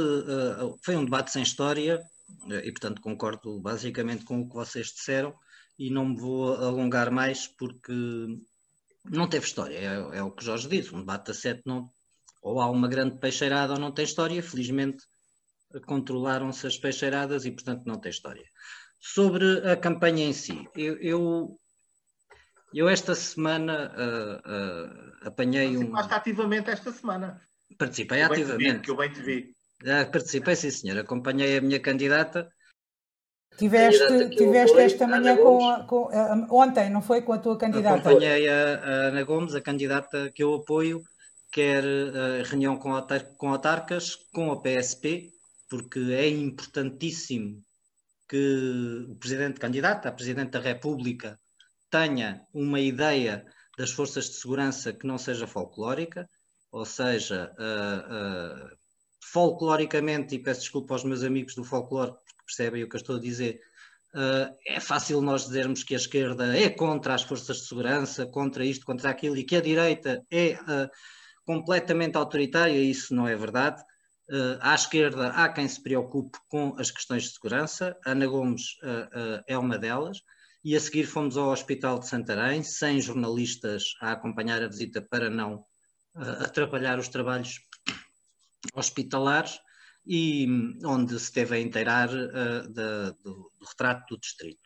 foi 0.83 0.97
um 0.97 1.05
debate 1.05 1.31
sem 1.31 1.43
história, 1.43 2.03
e 2.65 2.71
portanto 2.73 3.03
concordo 3.03 3.61
basicamente 3.61 4.25
com 4.25 4.41
o 4.41 4.49
que 4.49 4.55
vocês 4.55 4.87
disseram, 4.87 5.35
e 5.79 5.91
não 5.91 6.07
me 6.07 6.17
vou 6.17 6.55
alongar 6.55 7.11
mais 7.11 7.47
porque 7.47 7.93
não 9.05 9.29
teve 9.29 9.47
história, 9.47 9.77
é, 9.77 10.19
é 10.19 10.23
o 10.23 10.31
que 10.31 10.45
Jorge 10.45 10.69
disse, 10.69 10.95
um 10.95 11.01
debate 11.01 11.31
a 11.31 11.35
sete 11.35 11.63
não, 11.67 11.91
ou 12.43 12.61
há 12.61 12.71
uma 12.71 12.89
grande 12.89 13.19
peixeirada 13.19 13.75
ou 13.75 13.79
não 13.79 13.93
tem 13.93 14.05
história, 14.05 14.43
felizmente 14.43 15.05
controlaram-se 15.85 16.67
as 16.67 16.79
peixeiradas 16.79 17.45
e 17.45 17.51
portanto 17.51 17.85
não 17.87 17.99
tem 17.99 18.11
história. 18.11 18.47
Sobre 18.99 19.71
a 19.71 19.77
campanha 19.77 20.25
em 20.25 20.33
si, 20.33 20.69
eu, 20.75 20.97
eu, 20.97 21.61
eu 22.75 22.89
esta 22.89 23.15
semana 23.15 23.93
uh, 23.95 25.25
uh, 25.25 25.29
apanhei 25.29 25.77
um. 25.77 25.91
Participaste 25.91 26.15
ativamente 26.15 26.71
esta 26.71 26.93
semana. 26.93 27.41
Participei 27.79 28.23
eu 28.23 28.27
ativamente. 28.27 28.81
que 28.81 28.91
eu 28.91 28.97
bem 28.97 29.13
te 29.13 29.23
vi. 29.23 29.55
Uh, 29.83 30.11
participei, 30.11 30.57
sim, 30.57 30.71
senhor. 30.71 30.99
Acompanhei 30.99 31.59
a 31.59 31.61
minha 31.61 31.79
candidata. 31.79 32.51
Tiveste, 33.59 34.31
tiveste 34.31 34.79
esta 34.79 35.07
manhã 35.07 35.37
com, 35.37 35.71
a, 35.71 35.85
com 35.85 36.11
ontem, 36.51 36.91
não 36.91 37.01
foi? 37.01 37.23
Com 37.23 37.33
a 37.33 37.39
tua 37.39 37.57
candidata? 37.57 37.97
Acompanhei 37.97 38.49
a, 38.49 38.55
a 38.55 38.91
Ana 39.09 39.25
Gomes, 39.25 39.55
a 39.55 39.61
candidata 39.63 40.31
que 40.35 40.43
eu 40.43 40.53
apoio, 40.55 41.03
quer 41.51 41.83
a 41.83 42.43
reunião 42.43 42.77
com, 42.77 42.91
com 43.39 43.49
autarcas, 43.49 44.15
com 44.33 44.53
a 44.53 44.61
PSP, 44.61 45.33
porque 45.71 46.01
é 46.13 46.29
importantíssimo 46.29 47.63
que 48.29 49.07
o 49.09 49.17
presidente 49.17 49.61
candidato 49.61 50.07
a 50.07 50.13
presidente 50.13 50.51
da 50.51 50.61
República 50.61 51.39
tenha 51.91 52.43
uma 52.53 52.81
ideia 52.81 53.45
das 53.79 53.91
forças 53.91 54.27
de 54.27 54.37
segurança 54.37 54.93
que 54.93 55.07
não 55.07 55.19
seja 55.19 55.47
folclórica, 55.47 56.29
ou 56.73 56.85
seja, 56.85 57.55
uh, 57.59 58.67
uh, 58.67 58.77
folcloricamente, 59.23 60.35
e 60.35 60.39
peço 60.39 60.61
desculpa 60.61 60.95
aos 60.95 61.05
meus 61.05 61.23
amigos 61.23 61.55
do 61.55 61.65
folclore, 61.65 62.13
porque 62.13 62.45
percebem 62.47 62.83
o 62.83 62.89
que 62.89 62.97
eu 62.97 63.01
estou 63.01 63.17
a 63.17 63.21
dizer, 63.21 63.61
uh, 64.15 64.55
é 64.67 64.81
fácil 64.81 65.21
nós 65.21 65.47
dizermos 65.47 65.85
que 65.85 65.95
a 65.95 65.99
esquerda 65.99 66.57
é 66.57 66.69
contra 66.71 67.15
as 67.15 67.23
forças 67.23 67.59
de 67.59 67.69
segurança, 67.69 68.27
contra 68.27 68.65
isto, 68.65 68.85
contra 68.85 69.11
aquilo, 69.11 69.37
e 69.37 69.45
que 69.45 69.57
a 69.57 69.61
direita 69.61 70.25
é 70.31 70.59
completamente 71.45 72.17
autoritária, 72.17 72.79
isso 72.79 73.15
não 73.15 73.29
é 73.29 73.37
verdade. 73.37 73.83
Uh, 74.29 74.59
à 74.61 74.75
esquerda 74.75 75.29
há 75.29 75.49
quem 75.49 75.69
se 75.69 75.81
preocupe 75.81 76.37
com 76.49 76.75
as 76.79 76.91
questões 76.91 77.23
de 77.25 77.31
segurança, 77.31 77.97
Ana 78.05 78.27
Gomes 78.27 78.77
uh, 78.83 79.39
uh, 79.39 79.45
é 79.47 79.57
uma 79.57 79.79
delas, 79.79 80.21
e 80.65 80.75
a 80.75 80.81
seguir 80.81 81.05
fomos 81.05 81.37
ao 81.37 81.51
Hospital 81.51 82.01
de 82.01 82.09
Santarém, 82.09 82.61
sem 82.65 83.01
jornalistas 83.01 83.95
a 84.01 84.13
acompanhar 84.13 84.61
a 84.63 84.69
visita 84.69 85.01
para 85.01 85.31
não 85.31 85.65
atrapalhar 86.43 86.99
os 86.99 87.07
trabalhos 87.07 87.61
hospitalares, 88.75 89.61
e 90.05 90.49
onde 90.85 91.21
se 91.21 91.31
teve 91.31 91.57
a 91.57 91.61
inteirar 91.61 92.09
do, 92.09 93.13
do, 93.23 93.53
retrato 93.69 94.15
do 94.15 94.21
distrito. 94.21 94.66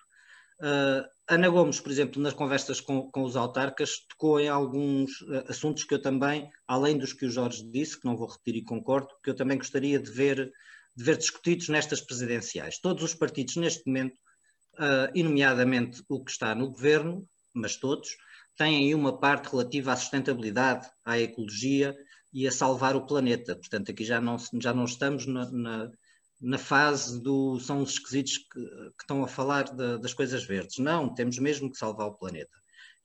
Uh, 0.61 1.09
Ana 1.27 1.49
Gomes, 1.49 1.81
por 1.81 1.91
exemplo, 1.91 2.21
nas 2.21 2.35
conversas 2.35 2.81
com, 2.81 3.11
com, 3.11 3.23
os 3.23 3.35
autarcas, 3.35 4.01
tocou 4.09 4.39
em 4.39 4.49
alguns 4.49 5.21
uh, 5.23 5.45
assuntos 5.49 5.85
que 5.85 5.95
eu 5.95 6.03
também, 6.03 6.51
além 6.69 6.99
dos 6.99 7.15
que 7.15 7.25
o 7.25 7.31
Jorge 7.31 7.65
disse, 7.71 7.99
que 7.99 8.05
não 8.05 8.17
vou 8.17 8.29
repetir 8.29 8.57
e 8.57 8.65
concordo, 8.65 9.09
que 9.25 9.31
eu 9.31 9.35
também 9.35 9.57
gostaria 9.57 9.99
de 9.99 10.11
ver, 10.11 10.51
de 10.95 11.05
ver 11.05 11.17
discutidos 11.17 11.69
nestas 11.71 12.03
presidenciais. 12.03 12.79
Todos 12.79 13.03
os 13.03 13.15
partidos, 13.15 13.57
neste 13.57 13.87
momento, 13.87 14.17
uh, 14.75 15.11
e 15.15 15.23
nomeadamente 15.23 16.03
o 16.09 16.23
que 16.23 16.31
está 16.31 16.55
no 16.55 16.71
governo, 16.71 17.27
mas 17.55 17.77
todos, 17.77 18.11
têm 18.57 18.77
aí 18.77 18.95
uma 18.95 19.19
parte 19.19 19.51
relativa 19.51 19.93
à 19.93 19.97
sustentabilidade, 19.97 20.87
à 21.05 21.19
ecologia 21.19 21.97
e 22.35 22.47
a 22.47 22.53
salvar 22.53 22.95
o 22.97 23.07
planeta. 23.07 23.57
Portanto, 23.57 23.91
aqui 23.91 24.05
já 24.05 24.21
não, 24.21 24.37
já 24.61 24.75
não 24.75 24.85
estamos 24.85 25.25
na, 25.27 25.51
na 25.51 25.91
na 26.41 26.59
fase 26.59 27.21
do 27.21 27.61
são 27.61 27.83
os 27.83 27.93
esquisitos 27.93 28.39
que, 28.39 28.61
que 28.61 29.03
estão 29.03 29.23
a 29.23 29.29
falar 29.29 29.65
de, 29.65 29.99
das 29.99 30.15
coisas 30.15 30.45
verdes. 30.45 30.79
Não, 30.79 31.13
temos 31.13 31.39
mesmo 31.39 31.71
que 31.71 31.77
salvar 31.77 32.07
o 32.07 32.15
planeta. 32.15 32.57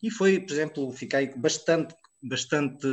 E 0.01 0.09
foi, 0.09 0.39
por 0.39 0.53
exemplo, 0.53 0.91
fiquei 0.91 1.33
bastante, 1.35 1.95
bastante 2.21 2.87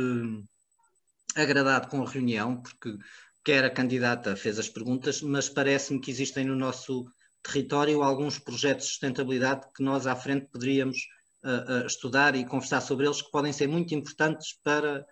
agradado 1.35 1.87
com 1.87 2.03
a 2.03 2.09
reunião, 2.09 2.61
porque 2.61 2.97
quer 3.43 3.63
a 3.63 3.69
candidata 3.69 4.35
fez 4.35 4.59
as 4.59 4.69
perguntas, 4.69 5.21
mas 5.21 5.49
parece-me 5.49 5.99
que 5.99 6.11
existem 6.11 6.45
no 6.45 6.55
nosso 6.55 7.05
território 7.43 8.01
alguns 8.01 8.39
projetos 8.39 8.85
de 8.85 8.91
sustentabilidade 8.91 9.67
que 9.75 9.83
nós 9.83 10.07
à 10.07 10.15
frente 10.15 10.47
poderíamos 10.47 10.97
uh, 11.43 11.83
uh, 11.83 11.87
estudar 11.87 12.35
e 12.35 12.45
conversar 12.45 12.81
sobre 12.81 13.05
eles, 13.05 13.21
que 13.21 13.31
podem 13.31 13.51
ser 13.51 13.67
muito 13.67 13.93
importantes 13.93 14.57
para, 14.63 15.05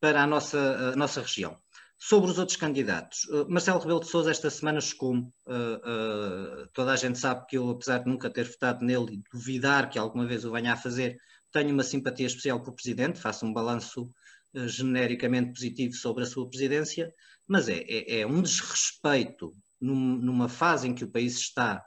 para 0.00 0.22
a, 0.22 0.26
nossa, 0.26 0.92
a 0.92 0.96
nossa 0.96 1.22
região. 1.22 1.58
Sobre 2.00 2.30
os 2.30 2.38
outros 2.38 2.56
candidatos, 2.56 3.24
uh, 3.24 3.50
Marcelo 3.50 3.80
Rebelo 3.80 3.98
de 3.98 4.06
Sousa 4.06 4.30
esta 4.30 4.48
semana 4.48 4.80
chegou-me, 4.80 5.22
uh, 5.46 6.62
uh, 6.62 6.68
toda 6.72 6.92
a 6.92 6.96
gente 6.96 7.18
sabe 7.18 7.44
que 7.46 7.58
eu, 7.58 7.68
apesar 7.70 7.98
de 7.98 8.08
nunca 8.08 8.30
ter 8.30 8.44
votado 8.44 8.84
nele 8.84 9.14
e 9.14 9.22
duvidar 9.32 9.90
que 9.90 9.98
alguma 9.98 10.24
vez 10.24 10.44
o 10.44 10.52
venha 10.52 10.74
a 10.74 10.76
fazer, 10.76 11.18
tenho 11.50 11.74
uma 11.74 11.82
simpatia 11.82 12.28
especial 12.28 12.60
para 12.60 12.70
o 12.70 12.74
Presidente, 12.74 13.20
faço 13.20 13.44
um 13.44 13.52
balanço 13.52 14.08
genericamente 14.54 15.52
positivo 15.52 15.94
sobre 15.94 16.22
a 16.22 16.26
sua 16.26 16.48
presidência, 16.48 17.12
mas 17.48 17.68
é, 17.68 17.80
é, 17.80 18.20
é 18.20 18.26
um 18.26 18.40
desrespeito 18.42 19.52
num, 19.80 20.16
numa 20.16 20.48
fase 20.48 20.86
em 20.86 20.94
que 20.94 21.04
o 21.04 21.10
país 21.10 21.36
está, 21.36 21.84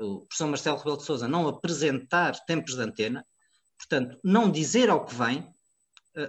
o 0.00 0.20
professor 0.26 0.46
Marcelo 0.48 0.78
Rebelo 0.78 0.96
de 0.98 1.04
Sousa 1.04 1.26
não 1.26 1.48
apresentar 1.48 2.38
tempos 2.44 2.74
de 2.74 2.80
antena, 2.82 3.24
portanto, 3.76 4.18
não 4.22 4.50
dizer 4.50 4.90
ao 4.90 5.04
que 5.04 5.14
vem, 5.14 5.48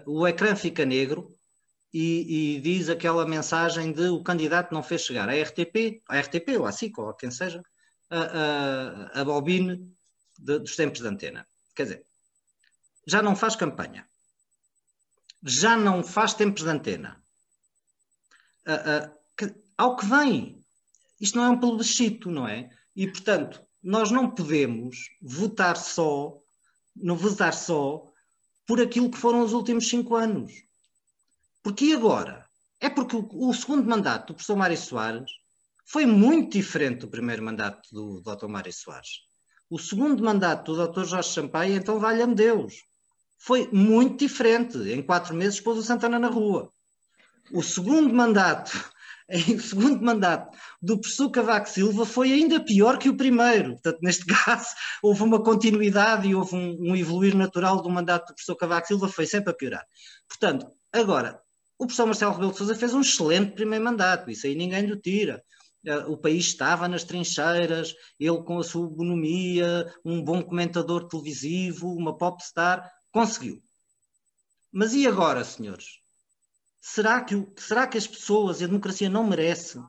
o 0.06 0.28
ecrã 0.28 0.56
fica 0.56 0.86
negro, 0.86 1.30
e, 1.94 2.58
e, 2.58 2.62
diz 2.62 2.90
aquela 2.90 3.26
mensagem 3.26 3.92
de 3.92 4.10
o 4.10 4.24
candidato 4.24 4.74
não 4.74 4.84
fez 4.84 5.02
chegar 5.02 5.28
à 5.28 5.34
RTP, 5.34 6.02
à 6.08 6.20
RTP 6.20 6.58
ou 6.60 6.66
à 6.66 6.72
SIC 6.72 6.98
ou 7.00 7.10
a 7.10 7.16
quem 7.16 7.32
seja, 7.32 7.64
a, 8.10 8.20
a, 8.20 9.22
a 9.22 9.26
bobine 9.26 9.92
de, 10.38 10.60
dos 10.60 10.76
tempos 10.76 11.00
de 11.00 11.08
antena. 11.08 11.48
Quer 11.76 11.84
dizer, 11.84 12.06
já 13.08 13.22
não 13.22 13.36
faz 13.36 13.56
campanha, 13.56 14.08
já 15.44 15.76
não 15.76 16.04
faz 16.04 16.34
tempos 16.34 16.64
de 16.64 16.70
antena. 16.70 17.22
que, 19.36 19.56
ao 19.78 19.96
que 19.96 20.06
vem, 20.06 20.64
isto 21.20 21.38
não 21.38 21.46
é 21.46 21.50
um 21.50 21.60
plebiscito, 21.60 22.30
não 22.30 22.48
é? 22.48 22.70
E, 22.96 23.08
portanto, 23.08 23.66
nós 23.82 24.12
não 24.12 24.30
podemos 24.30 25.10
votar 25.22 25.76
só, 25.76 26.38
não 26.96 27.16
votar 27.16 27.54
só 27.54 28.06
por 28.68 28.80
aquilo 28.80 29.10
que 29.10 29.18
foram 29.18 29.42
os 29.42 29.54
últimos 29.54 29.90
cinco 29.90 30.16
anos 30.16 30.69
porque 31.64 31.94
agora? 31.94 32.46
É 32.80 32.90
porque 32.90 33.16
o, 33.16 33.28
o, 33.32 33.54
segundo 33.54 33.88
mandato 33.88 34.28
do 34.28 34.34
professor 34.36 34.56
Mário 34.56 34.78
Soares 34.78 35.32
foi 35.86 36.06
muito 36.06 36.54
diferente 36.54 37.00
do 37.00 37.10
primeiro 37.10 37.44
mandato 37.44 37.82
do, 37.92 38.22
do 38.22 38.36
Dr. 38.36 38.48
Mário 38.48 38.72
Soares. 38.72 39.22
O 39.70 39.78
segundo 39.78 40.24
mandato 40.24 40.74
do 40.74 40.88
Dr. 40.88 41.04
Jorge 41.06 41.30
Sampaio, 41.30 41.76
então 41.76 42.00
valha-me 42.00 42.34
Deus, 42.34 42.76
foi 43.38 43.70
muito 43.72 44.20
diferente. 44.20 44.78
Em 44.78 45.02
quatro 45.02 45.36
meses 45.36 45.60
pôs 45.60 45.78
o 45.78 45.84
Santana 45.84 46.18
na 46.18 46.28
rua. 46.28 46.72
O 47.52 47.64
segundo 47.64 48.14
mandato, 48.14 48.72
o 49.30 49.60
segundo 49.60 50.04
mandato 50.04 50.56
do 50.82 51.00
professor 51.00 51.30
Cavaco 51.30 51.70
Silva 51.70 52.06
foi 52.06 52.32
ainda 52.32 52.60
pior 52.60 52.98
que 52.98 53.10
o 53.10 53.18
primeiro. 53.18 53.74
Portanto, 53.74 54.00
neste 54.02 54.26
caso, 54.46 54.68
houve 55.02 55.24
uma 55.24 55.44
continuidade 55.44 56.28
e 56.28 56.36
houve 56.36 56.56
um, 56.56 56.92
um 56.92 56.96
evoluir 56.96 57.36
natural 57.36 57.82
do 57.82 57.90
mandato 57.90 58.28
do 58.28 58.36
professor 58.36 58.56
Cavaco 58.56 58.88
Silva, 58.88 59.08
foi 59.08 59.26
sempre 59.26 59.52
a 59.52 59.56
piorar. 59.56 59.86
Portanto, 60.28 60.68
agora, 60.92 61.42
o 61.80 61.86
professor 61.86 62.06
Marcelo 62.06 62.34
Rebelo 62.34 62.52
de 62.52 62.58
Sousa 62.58 62.76
fez 62.76 62.94
um 62.94 63.00
excelente 63.00 63.54
primeiro 63.54 63.86
mandato, 63.86 64.30
isso 64.30 64.46
aí 64.46 64.54
ninguém 64.54 64.86
lhe 64.86 65.00
tira. 65.00 65.42
Eh, 65.86 66.06
o 66.08 66.18
país 66.18 66.48
estava 66.48 66.90
nas 66.90 67.06
trincheiras, 67.06 67.96
ele 68.20 68.44
com 68.44 68.60
a 68.60 68.64
sua 68.64 68.86
bonomia, 68.86 69.92
um 70.04 70.22
bom 70.22 70.44
comentador 70.44 71.08
televisivo, 71.08 71.88
uma 71.96 72.18
popstar, 72.18 72.92
conseguiu. 73.12 73.64
Mas 74.70 74.94
e 74.94 75.08
agora, 75.08 75.44
senhores? 75.46 76.00
Será 76.82 77.24
que, 77.24 77.48
será 77.56 77.88
que 77.88 77.98
as 77.98 78.06
pessoas 78.06 78.60
e 78.60 78.66
a 78.66 78.68
democracia 78.68 79.10
não 79.10 79.26
merece 79.26 79.80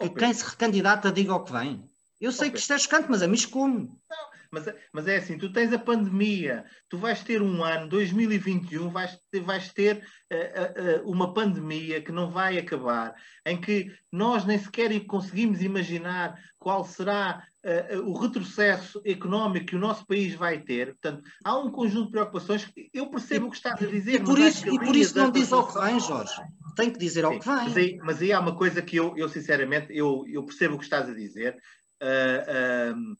que 0.00 0.10
quem 0.10 0.34
se 0.34 0.44
recandidata 0.44 1.12
diga 1.12 1.34
o 1.34 1.44
que 1.44 1.52
vem? 1.52 1.88
Eu 2.20 2.32
sei 2.32 2.48
okay. 2.48 2.52
que 2.52 2.58
isto 2.58 2.72
é 2.72 2.78
chocante, 2.78 3.06
mas 3.08 3.22
a 3.22 3.28
mim 3.28 3.40
como. 3.48 4.00
Não, 4.10 4.29
mas, 4.50 4.66
mas 4.92 5.06
é 5.06 5.16
assim, 5.16 5.38
tu 5.38 5.52
tens 5.52 5.72
a 5.72 5.78
pandemia, 5.78 6.64
tu 6.88 6.98
vais 6.98 7.22
ter 7.22 7.40
um 7.40 7.62
ano, 7.62 7.88
2021, 7.88 8.90
vais 8.90 9.18
ter, 9.30 9.40
vais 9.40 9.72
ter 9.72 9.96
uh, 10.32 11.06
uh, 11.06 11.10
uma 11.10 11.32
pandemia 11.32 12.00
que 12.00 12.10
não 12.10 12.30
vai 12.30 12.58
acabar, 12.58 13.14
em 13.46 13.60
que 13.60 13.92
nós 14.10 14.44
nem 14.44 14.58
sequer 14.58 14.98
conseguimos 15.06 15.62
imaginar 15.62 16.36
qual 16.58 16.84
será 16.84 17.44
uh, 17.64 18.00
o 18.02 18.18
retrocesso 18.18 19.00
económico 19.04 19.66
que 19.66 19.76
o 19.76 19.80
nosso 19.80 20.04
país 20.06 20.34
vai 20.34 20.58
ter. 20.58 20.88
Portanto, 20.88 21.22
há 21.44 21.56
um 21.56 21.70
conjunto 21.70 22.06
de 22.06 22.12
preocupações 22.12 22.64
que 22.64 22.90
eu 22.92 23.08
percebo 23.08 23.46
o 23.46 23.50
que 23.50 23.56
estás 23.56 23.80
a 23.80 23.86
dizer. 23.86 24.14
E 24.14 24.24
por 24.24 24.38
isso, 24.38 24.68
e 24.68 24.78
por 24.78 24.96
isso 24.96 25.16
não 25.16 25.30
diz 25.30 25.52
ao 25.52 25.66
que 25.66 25.80
vem, 25.80 26.00
Jorge. 26.00 26.34
Tem 26.76 26.90
que 26.90 26.98
dizer 26.98 27.24
ao 27.24 27.38
que 27.38 27.46
vem. 27.46 27.54
Mas 27.54 27.76
aí, 27.76 27.98
mas 28.02 28.22
aí, 28.22 28.32
há 28.32 28.40
uma 28.40 28.56
coisa 28.56 28.82
que 28.82 28.96
eu, 28.96 29.16
eu 29.16 29.28
sinceramente, 29.28 29.86
eu, 29.90 30.24
eu 30.28 30.44
percebo 30.44 30.74
o 30.74 30.78
que 30.78 30.84
estás 30.84 31.08
a 31.08 31.14
dizer. 31.14 31.56
Uh, 32.02 32.96
uh, 32.96 33.16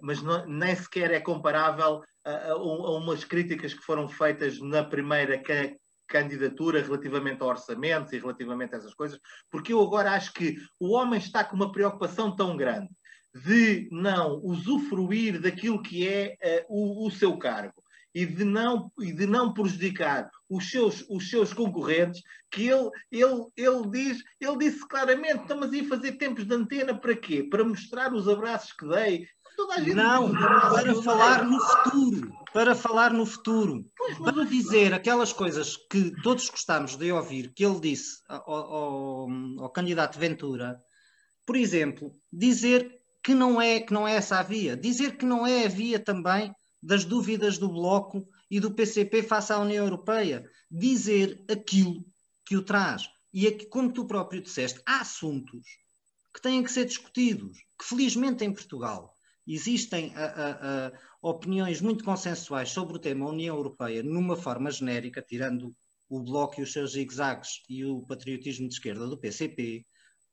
mas 0.00 0.22
não, 0.22 0.46
nem 0.46 0.74
sequer 0.74 1.10
é 1.10 1.20
comparável 1.20 2.02
a, 2.24 2.30
a, 2.30 2.52
a, 2.52 2.56
umas 2.56 3.24
críticas 3.24 3.74
que 3.74 3.82
foram 3.82 4.08
feitas 4.08 4.60
na 4.60 4.84
primeira 4.84 5.38
ca 5.38 5.72
candidatura 6.08 6.82
relativamente 6.82 7.40
a 7.40 7.46
orçamentos 7.46 8.12
e 8.12 8.18
relativamente 8.18 8.74
a 8.74 8.78
essas 8.78 8.92
coisas, 8.92 9.16
porque 9.48 9.72
eu 9.72 9.80
agora 9.80 10.10
acho 10.10 10.32
que 10.32 10.56
o 10.80 10.90
homem 10.90 11.20
está 11.20 11.44
com 11.44 11.54
uma 11.54 11.70
preocupação 11.70 12.34
tão 12.34 12.56
grande 12.56 12.88
de 13.32 13.88
não 13.92 14.40
usufruir 14.42 15.40
daquilo 15.40 15.80
que 15.80 16.08
é 16.08 16.66
o, 16.68 17.06
o 17.06 17.12
seu 17.12 17.38
cargo 17.38 17.80
e 18.14 18.26
de 18.26 18.44
não, 18.44 18.90
e 18.98 19.12
de 19.12 19.26
não 19.26 19.52
prejudicar 19.52 20.28
os 20.48 20.68
seus, 20.68 21.04
os 21.08 21.30
seus 21.30 21.52
concorrentes, 21.52 22.22
que 22.50 22.68
ele, 22.68 22.90
ele, 23.10 23.46
ele, 23.56 23.88
diz, 23.90 24.22
ele 24.40 24.58
disse 24.58 24.86
claramente, 24.88 25.42
estamos 25.42 25.72
a 25.72 25.84
fazer 25.84 26.12
tempos 26.12 26.44
de 26.44 26.54
antena 26.54 26.94
para 26.94 27.14
quê? 27.14 27.44
Para 27.48 27.64
mostrar 27.64 28.12
os 28.12 28.28
abraços 28.28 28.72
que 28.72 28.86
dei. 28.88 29.28
Não, 29.94 30.32
para 30.32 31.02
falar 31.02 31.44
no 31.44 31.60
futuro. 31.60 32.32
Para 32.52 32.74
falar 32.74 33.12
no 33.12 33.26
futuro. 33.26 33.84
Para 34.22 34.44
dizer 34.44 34.92
aquelas 34.92 35.32
coisas 35.32 35.76
que 35.76 36.12
todos 36.22 36.48
gostamos 36.48 36.96
de 36.96 37.12
ouvir, 37.12 37.52
que 37.54 37.64
ele 37.64 37.80
disse 37.80 38.22
ao, 38.28 38.50
ao, 38.50 39.28
ao 39.58 39.70
candidato 39.70 40.18
Ventura, 40.18 40.80
por 41.46 41.56
exemplo, 41.56 42.12
dizer 42.32 43.00
que 43.22 43.34
não 43.34 43.60
é 43.60 43.80
que 43.80 43.92
não 43.92 44.06
é 44.06 44.14
essa 44.14 44.38
a 44.38 44.42
via, 44.42 44.76
dizer 44.76 45.16
que 45.16 45.26
não 45.26 45.46
é 45.46 45.66
a 45.66 45.68
via 45.68 45.98
também 45.98 46.54
das 46.82 47.04
dúvidas 47.04 47.58
do 47.58 47.68
Bloco 47.68 48.26
e 48.50 48.58
do 48.58 48.70
PCP 48.70 49.22
face 49.22 49.52
à 49.52 49.58
União 49.58 49.84
Europeia, 49.84 50.48
dizer 50.70 51.44
aquilo 51.48 52.04
que 52.44 52.56
o 52.56 52.62
traz. 52.62 53.08
E 53.32 53.48
que, 53.52 53.66
como 53.66 53.92
tu 53.92 54.06
próprio 54.06 54.42
disseste, 54.42 54.80
há 54.84 55.00
assuntos 55.00 55.66
que 56.34 56.42
têm 56.42 56.62
que 56.64 56.72
ser 56.72 56.84
discutidos, 56.84 57.58
que 57.78 57.84
felizmente 57.84 58.44
em 58.44 58.52
Portugal 58.52 59.14
existem 59.54 60.14
a, 60.14 60.24
a, 60.24 60.86
a, 60.86 60.92
opiniões 61.22 61.80
muito 61.80 62.04
consensuais 62.04 62.70
sobre 62.70 62.96
o 62.96 63.00
tema 63.00 63.28
União 63.28 63.56
Europeia 63.56 64.02
numa 64.02 64.36
forma 64.36 64.70
genérica, 64.70 65.22
tirando 65.22 65.74
o 66.08 66.20
Bloco 66.20 66.60
e 66.60 66.62
os 66.62 66.72
seus 66.72 66.92
zigzags 66.92 67.62
e 67.68 67.84
o 67.84 68.02
patriotismo 68.02 68.68
de 68.68 68.74
esquerda 68.74 69.06
do 69.06 69.18
PCP. 69.18 69.84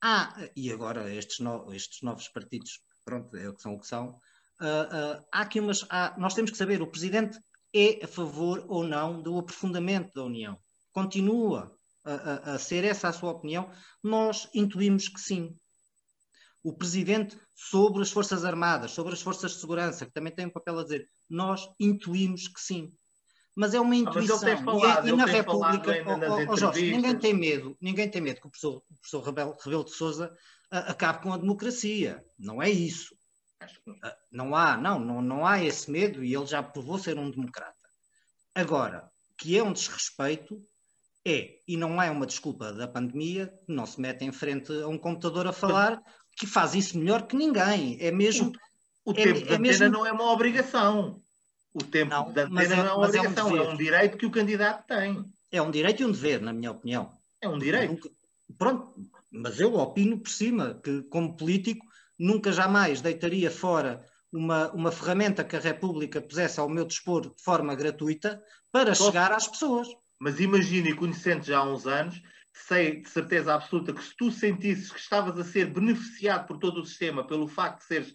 Há, 0.01 0.49
e 0.55 0.71
agora 0.71 1.13
estes, 1.13 1.39
no, 1.39 1.73
estes 1.73 2.01
novos 2.01 2.27
partidos, 2.29 2.79
pronto, 3.03 3.35
é 3.35 3.49
o 3.49 3.53
que 3.53 3.61
são 3.61 3.75
o 3.75 3.79
que 3.79 3.87
são, 3.87 4.09
uh, 4.09 5.19
uh, 5.19 5.25
há 5.31 5.41
aqui 5.41 5.59
umas. 5.59 5.85
Há, 5.89 6.15
nós 6.17 6.33
temos 6.33 6.51
que 6.51 6.57
saber, 6.57 6.81
o 6.81 6.87
Presidente 6.87 7.39
é 7.73 8.03
a 8.03 8.07
favor 8.07 8.65
ou 8.67 8.83
não 8.83 9.21
do 9.21 9.37
aprofundamento 9.37 10.13
da 10.13 10.23
União. 10.23 10.57
Continua 10.91 11.75
a, 12.03 12.13
a, 12.13 12.55
a 12.55 12.59
ser 12.59 12.83
essa 12.83 13.09
a 13.09 13.13
sua 13.13 13.31
opinião? 13.31 13.69
Nós 14.03 14.49
intuímos 14.53 15.07
que 15.07 15.19
sim 15.19 15.55
o 16.63 16.73
presidente 16.73 17.37
sobre 17.55 18.01
as 18.01 18.11
Forças 18.11 18.43
Armadas, 18.43 18.91
sobre 18.91 19.13
as 19.13 19.21
Forças 19.21 19.51
de 19.53 19.59
Segurança, 19.59 20.05
que 20.05 20.11
também 20.11 20.33
tem 20.33 20.45
um 20.45 20.51
papel 20.51 20.79
a 20.79 20.83
dizer. 20.83 21.09
Nós 21.29 21.67
intuímos 21.79 22.47
que 22.47 22.59
sim. 22.59 22.91
Mas 23.55 23.73
é 23.73 23.79
uma 23.79 23.93
ah, 23.93 23.97
intuição. 23.97 24.37
Ah, 24.37 24.57
falado, 24.57 25.07
e, 25.07 25.11
e 25.11 25.15
na 25.15 25.25
República, 25.25 25.91
oh, 26.05 26.53
oh, 26.53 26.55
Jorge, 26.55 26.91
ninguém 26.91 27.17
tem 27.17 27.33
medo, 27.33 27.75
ninguém 27.81 28.09
tem 28.09 28.21
medo 28.21 28.39
que 28.39 28.47
o 28.47 28.51
professor, 28.51 28.83
o 28.89 28.95
professor 28.95 29.21
Rebelo, 29.23 29.55
Rebelo 29.59 29.83
de 29.83 29.91
Souza 29.91 30.35
acabe 30.69 31.23
com 31.23 31.33
a 31.33 31.37
democracia. 31.37 32.23
Não 32.37 32.61
é 32.61 32.69
isso. 32.69 33.15
Uh, 33.87 33.95
não 34.31 34.55
há, 34.55 34.77
não, 34.77 34.99
não, 34.99 35.21
não 35.21 35.45
há 35.45 35.63
esse 35.63 35.89
medo 35.89 36.23
e 36.23 36.35
ele 36.35 36.45
já 36.45 36.61
provou 36.61 36.99
ser 36.99 37.17
um 37.17 37.31
democrata. 37.31 37.73
Agora, 38.53 39.09
que 39.37 39.57
é 39.57 39.63
um 39.63 39.73
desrespeito, 39.73 40.61
é, 41.25 41.59
e 41.67 41.75
não 41.75 42.01
é 42.01 42.09
uma 42.09 42.25
desculpa 42.25 42.71
da 42.71 42.87
pandemia, 42.87 43.53
não 43.67 43.85
se 43.85 43.99
mete 43.99 44.23
em 44.23 44.31
frente 44.31 44.71
a 44.71 44.87
um 44.87 44.97
computador 44.97 45.47
a 45.47 45.53
falar 45.53 46.01
que 46.37 46.45
faz 46.45 46.75
isso 46.75 46.97
melhor 46.97 47.23
que 47.23 47.35
ninguém. 47.35 47.97
É 47.99 48.11
mesmo. 48.11 48.53
O, 49.03 49.11
o 49.11 49.13
é, 49.13 49.23
tempo 49.23 49.39
é, 49.39 49.45
da 49.45 49.55
é 49.55 49.59
mesmo... 49.59 49.89
não 49.89 50.05
é 50.05 50.11
uma 50.11 50.31
obrigação. 50.31 51.21
O 51.73 51.83
tempo 51.83 52.11
não, 52.11 52.31
da 52.31 52.43
antena 52.43 52.63
é, 52.63 52.77
não 52.77 52.85
é 52.85 52.93
uma 52.93 53.05
obrigação, 53.05 53.49
é 53.49 53.53
um, 53.53 53.57
é 53.57 53.69
um, 53.69 53.77
direito 53.77 54.17
que 54.17 54.25
o 54.25 54.31
candidato 54.31 54.85
tem. 54.87 55.25
É 55.51 55.61
um 55.61 55.71
direito 55.71 56.01
e 56.01 56.05
um 56.05 56.11
dever, 56.11 56.41
na 56.41 56.53
minha 56.53 56.71
opinião. 56.71 57.11
É 57.41 57.49
um 57.49 57.57
direito. 57.57 57.93
Nunca... 57.93 58.09
Pronto, 58.57 58.93
mas 59.31 59.59
eu 59.59 59.75
opino 59.75 60.17
por 60.17 60.29
cima 60.29 60.79
que, 60.83 61.01
como 61.03 61.35
político, 61.35 61.85
nunca 62.17 62.51
jamais 62.51 63.01
deitaria 63.01 63.51
fora 63.51 64.05
uma, 64.31 64.71
uma 64.71 64.91
ferramenta 64.91 65.43
que 65.43 65.55
a 65.55 65.59
República 65.59 66.21
pusesse 66.21 66.59
ao 66.59 66.69
meu 66.69 66.85
dispor 66.85 67.21
de 67.21 67.41
forma 67.41 67.75
gratuita 67.75 68.41
para 68.71 68.93
chegar 68.93 69.31
às 69.31 69.47
pessoas. 69.47 69.87
Mas 70.19 70.39
imagine, 70.39 70.95
conhecendo 70.95 71.43
já 71.43 71.59
há 71.59 71.63
uns 71.63 71.85
anos, 71.85 72.21
sei 72.65 73.01
de 73.01 73.09
certeza 73.09 73.53
absoluta 73.53 73.93
que 73.93 74.03
se 74.03 74.15
tu 74.15 74.31
sentisses 74.31 74.91
que 74.91 74.99
estavas 74.99 75.37
a 75.39 75.43
ser 75.43 75.71
beneficiado 75.73 76.47
por 76.47 76.57
todo 76.57 76.81
o 76.81 76.85
sistema 76.85 77.25
pelo 77.25 77.47
facto 77.47 77.79
de 77.81 77.85
seres 77.85 78.13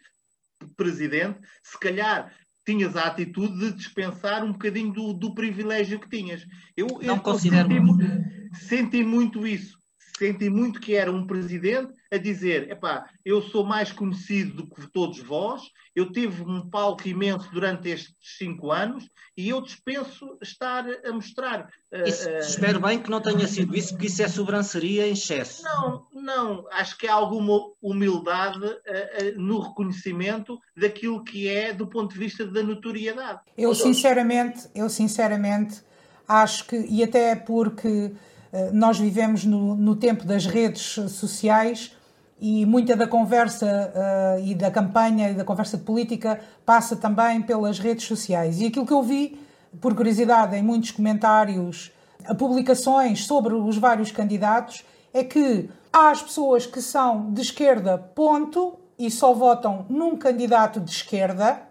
presidente, 0.76 1.40
se 1.62 1.78
calhar 1.78 2.32
tinhas 2.64 2.96
a 2.96 3.06
atitude 3.06 3.58
de 3.58 3.72
dispensar 3.72 4.44
um 4.44 4.52
bocadinho 4.52 4.92
do, 4.92 5.12
do 5.12 5.34
privilégio 5.34 5.98
que 5.98 6.08
tinhas. 6.08 6.46
Eu, 6.76 6.86
não 7.02 7.16
eu 7.16 7.20
considero. 7.20 7.68
Senti, 7.68 8.66
senti 8.66 9.02
muito 9.02 9.46
isso 9.46 9.82
senti 10.22 10.48
muito 10.48 10.80
que 10.80 10.94
era 10.94 11.10
um 11.10 11.26
presidente 11.26 11.92
a 12.12 12.18
dizer: 12.18 12.70
epá, 12.70 13.08
eu 13.24 13.40
sou 13.40 13.64
mais 13.64 13.90
conhecido 13.90 14.62
do 14.62 14.66
que 14.66 14.86
todos 14.88 15.18
vós, 15.18 15.62
eu 15.96 16.12
tive 16.12 16.42
um 16.42 16.68
palco 16.68 17.08
imenso 17.08 17.50
durante 17.50 17.88
estes 17.88 18.14
cinco 18.38 18.70
anos 18.70 19.08
e 19.36 19.48
eu 19.48 19.62
dispenso 19.62 20.36
estar 20.42 20.84
a 21.04 21.12
mostrar. 21.12 21.70
Isso, 22.06 22.28
uh, 22.28 22.38
espero 22.38 22.80
bem 22.80 23.02
que 23.02 23.10
não 23.10 23.20
tenha 23.20 23.48
sido 23.48 23.74
isso, 23.74 23.90
porque 23.94 24.06
isso 24.06 24.22
é 24.22 24.28
sobranceria 24.28 25.08
em 25.08 25.12
excesso. 25.12 25.62
Não, 25.62 26.06
não. 26.12 26.66
Acho 26.70 26.98
que 26.98 27.08
há 27.08 27.14
alguma 27.14 27.72
humildade 27.80 28.64
uh, 28.64 28.68
uh, 28.68 29.40
no 29.40 29.60
reconhecimento 29.60 30.58
daquilo 30.76 31.24
que 31.24 31.48
é 31.48 31.72
do 31.72 31.86
ponto 31.86 32.12
de 32.12 32.18
vista 32.18 32.46
da 32.46 32.62
notoriedade. 32.62 33.40
Eu, 33.56 33.74
sinceramente, 33.74 34.68
eu 34.74 34.90
sinceramente 34.90 35.82
acho 36.28 36.66
que, 36.66 36.76
e 36.76 37.02
até 37.02 37.34
porque 37.34 38.12
eh, 38.52 38.70
nós 38.70 38.98
vivemos 38.98 39.44
no, 39.44 39.74
no, 39.74 39.96
tempo 39.96 40.26
das 40.26 40.44
redes 40.44 40.82
sociais 41.10 41.96
e 42.42 42.66
muita 42.66 42.96
da 42.96 43.06
conversa 43.06 43.92
uh, 43.94 44.44
e 44.44 44.52
da 44.52 44.68
campanha 44.68 45.30
e 45.30 45.34
da 45.34 45.44
conversa 45.44 45.78
política 45.78 46.40
passa 46.66 46.96
também 46.96 47.40
pelas 47.40 47.78
redes 47.78 48.04
sociais. 48.04 48.60
E 48.60 48.66
aquilo 48.66 48.84
que 48.84 48.92
eu 48.92 49.00
vi, 49.00 49.40
por 49.80 49.94
curiosidade, 49.94 50.56
em 50.56 50.62
muitos 50.62 50.90
comentários, 50.90 51.92
publicações 52.36 53.24
sobre 53.26 53.54
os 53.54 53.78
vários 53.78 54.10
candidatos, 54.10 54.84
é 55.14 55.22
que 55.22 55.70
há 55.92 56.10
as 56.10 56.20
pessoas 56.20 56.66
que 56.66 56.82
são 56.82 57.32
de 57.32 57.42
esquerda, 57.42 57.96
ponto, 57.96 58.74
e 58.98 59.08
só 59.08 59.32
votam 59.32 59.86
num 59.88 60.16
candidato 60.16 60.80
de 60.80 60.90
esquerda, 60.90 61.62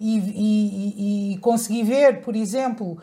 e, 0.00 0.18
e, 0.18 1.34
e 1.34 1.38
consegui 1.38 1.82
ver, 1.82 2.22
por 2.22 2.34
exemplo, 2.34 2.96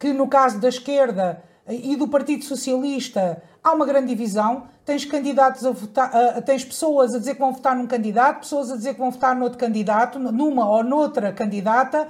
que 0.00 0.14
no 0.14 0.26
caso 0.26 0.58
da 0.58 0.70
esquerda 0.70 1.42
e 1.68 1.94
do 1.96 2.08
Partido 2.08 2.44
Socialista 2.44 3.42
há 3.62 3.72
uma 3.72 3.86
grande 3.86 4.08
divisão. 4.08 4.64
Tens 4.84 5.04
candidatos 5.04 5.64
a 5.64 5.70
votar, 5.70 6.10
uh, 6.10 6.42
tens 6.42 6.64
pessoas 6.64 7.14
a 7.14 7.18
dizer 7.18 7.34
que 7.34 7.40
vão 7.40 7.52
votar 7.52 7.76
num 7.76 7.86
candidato, 7.86 8.40
pessoas 8.40 8.70
a 8.70 8.76
dizer 8.76 8.94
que 8.94 9.00
vão 9.00 9.10
votar 9.10 9.36
noutro 9.36 9.58
candidato, 9.58 10.18
numa 10.18 10.68
ou 10.68 10.82
noutra 10.82 11.32
candidata, 11.32 12.08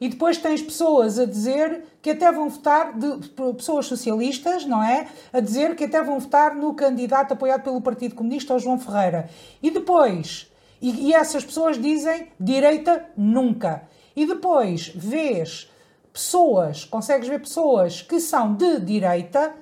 e 0.00 0.08
depois 0.08 0.38
tens 0.38 0.60
pessoas 0.62 1.18
a 1.18 1.26
dizer 1.26 1.84
que 2.02 2.10
até 2.10 2.30
vão 2.32 2.48
votar, 2.48 2.98
de, 2.98 3.28
pessoas 3.56 3.86
socialistas, 3.86 4.64
não 4.64 4.82
é? 4.82 5.06
A 5.32 5.40
dizer 5.40 5.76
que 5.76 5.84
até 5.84 6.02
vão 6.02 6.18
votar 6.18 6.54
no 6.54 6.74
candidato 6.74 7.32
apoiado 7.32 7.62
pelo 7.62 7.80
Partido 7.80 8.14
Comunista, 8.14 8.54
ou 8.54 8.58
João 8.58 8.78
Ferreira. 8.78 9.28
E 9.62 9.70
depois, 9.70 10.50
e, 10.80 11.08
e 11.08 11.14
essas 11.14 11.44
pessoas 11.44 11.80
dizem 11.80 12.28
direita 12.40 13.04
nunca. 13.16 13.82
E 14.16 14.26
depois 14.26 14.88
vês 14.94 15.70
pessoas, 16.14 16.84
consegues 16.84 17.28
ver 17.28 17.40
pessoas 17.40 18.00
que 18.00 18.20
são 18.20 18.54
de 18.54 18.78
direita 18.78 19.52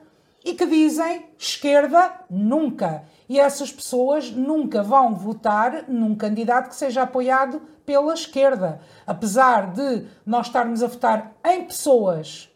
e 0.45 0.53
que 0.53 0.67
dizem 0.67 1.25
esquerda 1.39 2.25
nunca. 2.29 3.05
E 3.27 3.41
essas 3.41 3.73
pessoas 3.73 4.31
nunca 4.31 4.83
vão 4.83 5.15
votar 5.15 5.89
num 5.89 6.15
candidato 6.15 6.69
que 6.69 6.77
seja 6.77 7.03
apoiado 7.03 7.63
pela 7.87 8.13
esquerda. 8.13 8.83
Apesar 9.07 9.73
de 9.73 10.07
nós 10.27 10.49
estarmos 10.49 10.83
a 10.83 10.89
votar 10.89 11.35
em 11.43 11.65
pessoas 11.65 12.51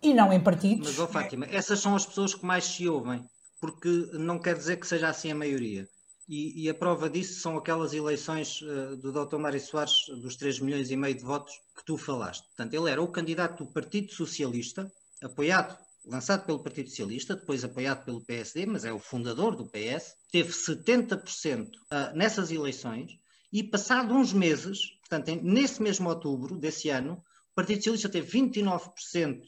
e 0.00 0.14
não 0.14 0.32
em 0.32 0.38
partidos. 0.38 0.86
Mas, 0.86 0.98
oh, 1.00 1.08
Fátima, 1.08 1.46
essas 1.50 1.80
são 1.80 1.96
as 1.96 2.06
pessoas 2.06 2.32
que 2.32 2.46
mais 2.46 2.64
se 2.64 2.88
ouvem, 2.88 3.24
porque 3.60 3.88
não 4.12 4.38
quer 4.38 4.54
dizer 4.54 4.76
que 4.76 4.86
seja 4.86 5.08
assim 5.08 5.32
a 5.32 5.34
maioria. 5.34 5.88
E, 6.28 6.64
e, 6.64 6.68
a 6.68 6.74
prova 6.74 7.08
disso 7.08 7.40
são 7.40 7.56
aquelas 7.56 7.92
eleições 7.92 8.60
uh, 8.62 8.96
do 8.96 9.12
Dr. 9.12 9.36
Mário 9.36 9.60
Soares, 9.60 10.06
dos 10.20 10.34
3 10.34 10.58
milhões 10.58 10.90
e 10.90 10.96
meio 10.96 11.14
de 11.14 11.22
votos 11.22 11.54
que 11.76 11.84
tu 11.84 11.96
falaste. 11.96 12.44
Portanto, 12.48 12.74
ele 12.74 12.90
era 12.90 13.00
o 13.00 13.12
candidato 13.12 13.64
do 13.64 13.72
Partido 13.72 14.12
Socialista, 14.12 14.90
apoiado, 15.22 15.78
lançado 16.04 16.44
pelo 16.44 16.62
Partido 16.62 16.90
Socialista, 16.90 17.36
depois 17.36 17.62
apoiado 17.62 18.04
pelo 18.04 18.24
PSD, 18.24 18.66
mas 18.66 18.84
é 18.84 18.92
o 18.92 18.98
fundador 18.98 19.54
do 19.54 19.66
PS, 19.66 20.16
teve 20.32 20.52
70% 20.52 21.66
uh, 21.66 21.70
eh, 21.92 22.12
nessas 22.14 22.50
eleições 22.50 23.12
e, 23.52 23.62
passado 23.62 24.12
uns 24.12 24.32
meses, 24.32 24.98
portanto, 25.00 25.28
em, 25.28 25.40
nesse 25.40 25.80
mesmo 25.80 26.08
outubro 26.08 26.58
desse 26.58 26.88
ano, 26.88 27.22
o 27.52 27.54
Partido 27.54 27.78
Socialista 27.78 28.08
teve 28.08 28.36
29% 28.36 29.42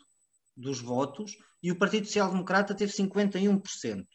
dos 0.56 0.80
votos 0.80 1.36
e 1.60 1.72
o 1.72 1.76
Partido 1.76 2.06
Social 2.06 2.30
Democrata 2.30 2.72
teve 2.72 2.92
51% 2.92 4.06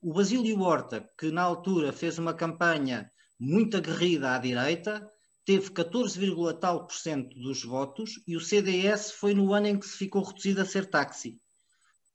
o 0.00 0.12
Basílio 0.12 0.60
Horta, 0.60 1.08
que 1.18 1.30
na 1.30 1.42
altura 1.42 1.92
fez 1.92 2.18
uma 2.18 2.34
campanha 2.34 3.10
muito 3.38 3.76
aguerrida 3.76 4.34
à 4.34 4.38
direita, 4.38 5.10
teve 5.44 5.70
14, 5.70 6.20
tal 6.60 6.86
por 6.86 6.94
cento 6.94 7.38
dos 7.38 7.64
votos 7.64 8.20
e 8.26 8.36
o 8.36 8.40
CDS 8.40 9.12
foi 9.12 9.34
no 9.34 9.52
ano 9.52 9.68
em 9.68 9.78
que 9.78 9.86
se 9.86 9.96
ficou 9.96 10.22
reduzido 10.22 10.60
a 10.60 10.64
ser 10.64 10.86
táxi. 10.86 11.40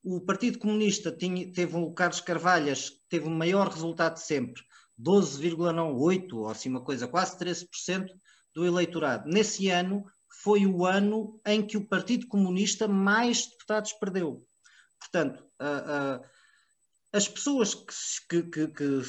O 0.04 0.22
Partido 0.22 0.60
Comunista 0.60 1.12
tinha, 1.12 1.52
teve 1.52 1.76
o 1.76 1.92
Carlos 1.94 2.20
Carvalhas, 2.20 2.92
teve 3.10 3.26
o 3.28 3.32
maior 3.32 3.70
resultado 3.70 4.16
de 4.16 4.22
sempre, 4.22 4.62
12,8 5.00 6.34
ou 6.34 6.50
assim 6.50 6.70
uma 6.70 6.84
coisa, 6.84 7.08
quase 7.08 7.38
13% 7.38 8.08
do 8.54 8.66
eleitorado. 8.66 9.30
Nesse 9.30 9.70
ano 9.70 10.06
foi 10.42 10.66
o 10.66 10.86
ano 10.86 11.40
em 11.46 11.66
que 11.66 11.78
o 11.78 11.88
Partido 11.88 12.28
Comunista 12.28 12.88
mais 12.88 13.48
deputados 13.48 13.94
perdeu. 13.94 14.46
Portanto, 15.00 15.44
uh, 15.62 16.24
as 17.14 17.28
pessoas 17.28 17.76
que, 18.28 18.42
que, 18.42 18.68
que, 18.68 19.02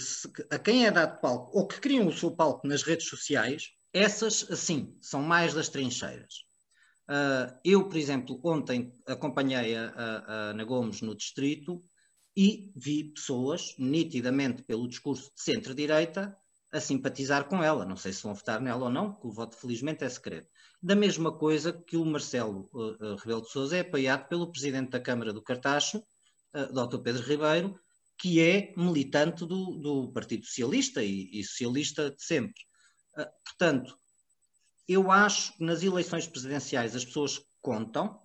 a 0.50 0.58
quem 0.58 0.86
é 0.86 0.90
dado 0.90 1.20
palco 1.20 1.58
ou 1.58 1.66
que 1.66 1.80
criam 1.80 2.06
o 2.06 2.12
seu 2.12 2.30
palco 2.30 2.68
nas 2.68 2.82
redes 2.82 3.08
sociais, 3.08 3.70
essas, 3.94 4.50
assim, 4.50 4.94
são 5.00 5.22
mais 5.22 5.54
das 5.54 5.70
trincheiras. 5.70 6.44
Uh, 7.08 7.58
eu, 7.64 7.88
por 7.88 7.96
exemplo, 7.96 8.38
ontem 8.44 8.92
acompanhei 9.06 9.74
a, 9.74 9.88
a, 9.88 10.18
a 10.18 10.34
Ana 10.50 10.64
Gomes 10.64 11.00
no 11.00 11.14
distrito 11.14 11.82
e 12.36 12.72
vi 12.76 13.04
pessoas, 13.04 13.74
nitidamente 13.78 14.62
pelo 14.62 14.88
discurso 14.88 15.30
de 15.34 15.42
centro-direita, 15.42 16.36
a 16.72 16.80
simpatizar 16.80 17.44
com 17.44 17.62
ela. 17.62 17.86
Não 17.86 17.96
sei 17.96 18.12
se 18.12 18.22
vão 18.22 18.34
votar 18.34 18.60
nela 18.60 18.84
ou 18.84 18.90
não, 18.90 19.12
porque 19.12 19.28
o 19.28 19.32
voto 19.32 19.56
felizmente 19.56 20.04
é 20.04 20.08
secreto. 20.08 20.48
Da 20.82 20.94
mesma 20.94 21.32
coisa 21.32 21.72
que 21.72 21.96
o 21.96 22.04
Marcelo 22.04 22.68
uh, 22.72 23.16
Rebelo 23.16 23.42
de 23.42 23.50
Sousa 23.50 23.76
é 23.76 23.80
apoiado 23.80 24.28
pelo 24.28 24.50
Presidente 24.50 24.90
da 24.90 25.00
Câmara 25.00 25.32
do 25.32 25.40
Cartacho, 25.40 26.02
uh, 26.54 26.72
Dr. 26.72 26.98
Pedro 26.98 27.22
Ribeiro, 27.22 27.80
que 28.18 28.40
é 28.40 28.72
militante 28.76 29.44
do, 29.44 29.76
do 29.78 30.12
Partido 30.12 30.46
Socialista 30.46 31.02
e, 31.02 31.28
e, 31.32 31.44
socialista 31.44 32.10
de 32.10 32.22
sempre. 32.22 32.62
Uh, 33.16 33.26
portanto, 33.44 33.98
eu 34.88 35.10
acho 35.10 35.56
que 35.56 35.64
nas 35.64 35.82
eleições 35.82 36.26
presidenciais 36.26 36.94
as 36.94 37.04
pessoas 37.04 37.40
contam, 37.60 38.20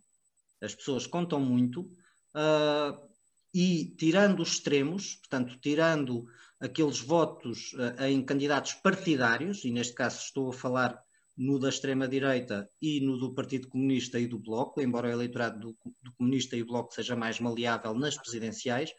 as 0.62 0.76
pessoas 0.76 1.08
contam 1.08 1.40
muito, 1.40 1.82
uh, 1.82 3.10
e 3.54 3.96
tirando 3.98 4.42
os 4.42 4.54
extremos, 4.54 5.16
portanto, 5.16 5.58
tirando 5.60 6.26
aqueles 6.60 7.00
votos 7.00 7.74
uh, 7.74 8.04
em 8.04 8.24
candidatos 8.24 8.74
partidários, 8.74 9.64
e 9.64 9.72
neste 9.72 9.94
caso 9.94 10.20
estou 10.20 10.50
a 10.50 10.54
falar 10.54 11.02
no 11.40 11.58
da 11.58 11.70
extrema-direita 11.70 12.70
e 12.82 13.00
no 13.00 13.18
do 13.18 13.34
Partido 13.34 13.70
Comunista 13.70 14.20
e 14.20 14.28
do 14.28 14.38
Bloco, 14.38 14.82
embora 14.82 15.08
o 15.08 15.12
eleitorado 15.12 15.58
do, 15.60 15.78
do 16.04 16.12
Comunista 16.18 16.58
e 16.58 16.60
do 16.60 16.68
Bloco 16.68 16.94
seja 16.94 17.16
mais 17.16 17.40
maleável 17.40 17.94
nas 17.94 18.18
presidenciais. 18.18 18.92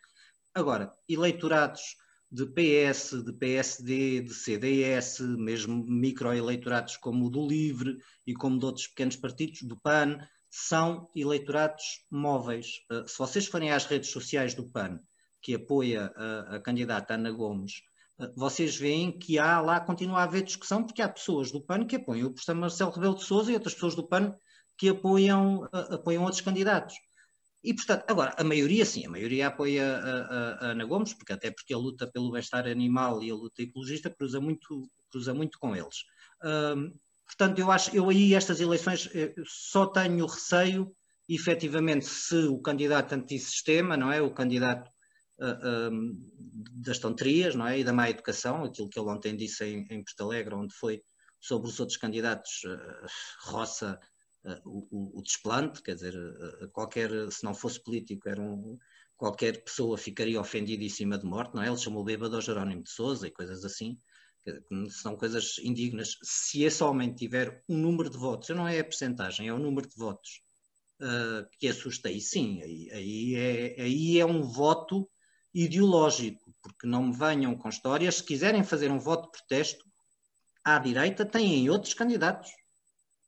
Agora, 0.55 0.93
eleitorados 1.09 1.97
de 2.31 2.47
PS, 2.47 3.23
de 3.25 3.33
PSD, 3.33 4.21
de 4.21 4.35
CDS, 4.35 5.21
mesmo 5.21 5.85
microeleitorados 5.85 6.97
como 6.97 7.27
o 7.27 7.31
do 7.31 7.47
Livre 7.47 7.99
e 8.27 8.35
como 8.35 8.59
de 8.59 8.65
outros 8.65 8.87
pequenos 8.89 9.17
partidos, 9.17 9.63
do 9.63 9.77
PAN, 9.77 10.19
são 10.51 11.09
eleitorados 11.15 12.05
móveis. 12.11 12.83
Uh, 12.91 13.07
se 13.09 13.19
vocês 13.19 13.47
forem 13.47 13.71
às 13.71 13.85
redes 13.85 14.11
sociais 14.11 14.55
do 14.55 14.69
PAN, 14.69 14.99
que 15.41 15.55
apoia 15.55 16.13
a, 16.17 16.57
a 16.57 16.61
candidata 16.61 17.15
Ana 17.15 17.31
Gomes, 17.31 17.83
uh, 18.19 18.33
vocês 18.37 18.77
veem 18.77 19.17
que 19.17 19.39
há 19.39 19.61
lá, 19.61 19.81
continua 19.81 20.21
a 20.21 20.25
haver 20.25 20.43
discussão, 20.43 20.85
porque 20.85 21.03
há 21.03 21.09
pessoas 21.09 21.53
do 21.53 21.61
PAN 21.61 21.85
que 21.85 21.97
apoiam 21.97 22.29
o 22.29 22.33
professor 22.33 22.55
Marcelo 22.55 22.91
Rebelo 22.91 23.15
de 23.17 23.25
Sousa 23.25 23.51
e 23.51 23.55
outras 23.55 23.75
pessoas 23.75 23.95
do 23.95 24.07
PAN 24.07 24.35
que 24.77 24.89
apoiam, 24.89 25.65
uh, 25.65 25.95
apoiam 25.95 26.25
outros 26.25 26.41
candidatos. 26.41 26.97
E, 27.63 27.75
portanto, 27.75 28.05
agora, 28.09 28.35
a 28.39 28.45
maioria 28.45 28.85
sim, 28.85 29.07
a 29.07 29.11
maioria 29.11 29.49
apoia 29.49 29.97
a, 29.97 30.01
a, 30.01 30.53
a 30.53 30.71
Ana 30.71 30.85
Gomes, 30.85 31.13
porque 31.13 31.33
até 31.33 31.51
porque 31.51 31.75
a 31.75 31.79
luta 31.79 32.11
pelo 32.11 32.31
bem-estar 32.31 32.67
animal 32.67 33.23
e 33.23 33.31
a 33.31 33.35
luta 33.35 33.63
ecologista 33.63 34.09
cruza 34.09 34.41
muito, 34.41 34.91
cruza 35.11 35.35
muito 35.35 35.59
com 35.59 35.77
eles. 35.77 36.05
Portanto, 37.31 37.61
eu 37.61 37.71
acho, 37.71 37.95
eu 37.95 38.09
aí 38.11 38.35
estas 38.35 38.61
eleições 38.61 39.09
eh, 39.15 39.33
só 39.47 39.87
tenho 39.87 40.27
receio, 40.27 40.93
efetivamente, 41.29 42.05
se 42.05 42.35
o 42.35 42.61
candidato 42.61 43.15
antissistema, 43.15 43.97
não 43.97 44.11
é, 44.11 44.21
o 44.21 44.35
candidato 44.35 44.91
uh, 45.39 45.91
um, 45.93 46.13
das 46.75 46.99
tonterias, 46.99 47.55
não 47.55 47.69
é, 47.69 47.79
e 47.79 47.85
da 47.85 47.93
má 47.93 48.11
educação, 48.11 48.65
aquilo 48.65 48.89
que 48.89 48.99
ele 48.99 49.09
ontem 49.09 49.37
disse 49.37 49.65
em, 49.65 49.87
em 49.91 50.03
Porto 50.03 50.25
Alegre, 50.25 50.55
onde 50.57 50.75
foi 50.75 51.03
sobre 51.41 51.69
os 51.69 51.79
outros 51.79 51.97
candidatos, 51.97 52.65
uh, 52.65 53.07
roça 53.45 53.99
o, 54.65 55.19
o, 55.19 55.23
desplante, 55.23 55.83
quer 55.83 55.95
dizer, 55.95 56.15
qualquer, 56.73 57.11
se 57.31 57.45
não 57.45 57.55
fosse 57.55 57.83
político, 57.83 58.29
era 58.29 58.41
um, 58.41 58.79
qualquer 59.21 59.63
pessoa 59.63 59.99
ficaria 59.99 60.41
ofendidíssima 60.41 61.19
de 61.19 61.27
morte, 61.27 61.55
não 61.55 61.63
é? 61.63 61.69
Ele 61.69 61.77
chamou 61.77 62.03
bêbado 62.03 62.37
ao 62.37 62.43
Jerónimo 62.43 62.83
de 62.83 62.91
Souza 62.91 63.27
e 63.27 63.31
coisas 63.31 63.65
assim, 63.67 63.99
que 64.43 64.91
são 64.91 65.15
coisas 65.15 65.59
indignas. 65.59 66.17
Se 66.23 66.63
esse 66.63 66.83
homem 66.83 67.13
tiver 67.15 67.63
um 67.69 67.77
número 67.77 68.09
de 68.09 68.17
votos, 68.17 68.49
não 68.49 68.67
é 68.67 68.81
a 68.81 68.85
percentagem, 68.85 69.47
é 69.47 69.53
o 69.53 69.59
número 69.59 69.87
de 69.87 69.95
votos 69.95 70.41
uh, 71.03 71.47
que 71.59 71.69
assusta, 71.69 72.09
aí 72.09 72.19
sim, 72.19 72.63
aí, 72.63 72.91
aí, 72.93 73.35
é, 73.35 73.83
aí 73.83 74.19
é 74.19 74.25
um 74.25 74.43
voto 74.43 75.07
ideológico, 75.53 76.55
porque 76.63 76.87
não 76.87 77.09
me 77.09 77.17
venham 77.17 77.55
com 77.55 77.69
histórias, 77.69 78.17
se 78.17 78.25
quiserem 78.25 78.65
fazer 78.65 78.91
um 78.91 78.99
voto 78.99 79.25
de 79.25 79.39
protesto, 79.39 79.85
à 80.65 80.79
direita 80.79 81.27
têm 81.27 81.69
outros 81.69 81.93
candidatos 81.93 82.51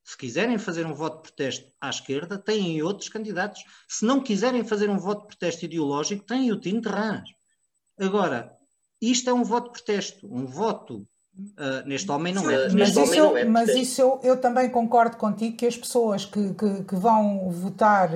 se 0.05 0.17
quiserem 0.17 0.59
fazer 0.59 0.85
um 0.85 0.95
voto 0.95 1.17
de 1.17 1.23
protesto 1.23 1.71
à 1.81 1.89
esquerda, 1.89 2.37
têm 2.37 2.83
outros 2.83 3.09
candidatos. 3.09 3.65
Se 3.89 4.05
não 4.05 4.21
quiserem 4.21 4.65
fazer 4.65 4.91
um 4.91 4.99
voto 4.99 5.23
de 5.23 5.29
protesto 5.29 5.65
ideológico, 5.65 6.25
têm 6.25 6.51
o 6.51 6.59
Tino 6.59 6.83
Terrans. 6.83 7.31
Agora, 7.99 8.57
isto 9.01 9.31
é 9.31 9.33
um 9.33 9.45
voto 9.45 9.67
de 9.67 9.73
protesto, 9.73 10.27
um 10.27 10.45
voto 10.47 11.07
uh, 11.39 11.87
neste 11.87 12.11
homem 12.11 12.35
não 12.35 12.51
é. 12.51 12.69
Mas, 12.71 12.97
isso, 12.97 13.15
eu, 13.15 13.37
é 13.37 13.45
mas 13.45 13.69
isso 13.71 14.01
eu, 14.01 14.21
eu, 14.23 14.37
também 14.37 14.69
concordo 14.71 15.17
contigo 15.17 15.57
que 15.57 15.67
as 15.67 15.77
pessoas 15.77 16.25
que, 16.25 16.55
que, 16.55 16.85
que 16.85 16.97
vão 16.97 17.51
votar 17.51 18.11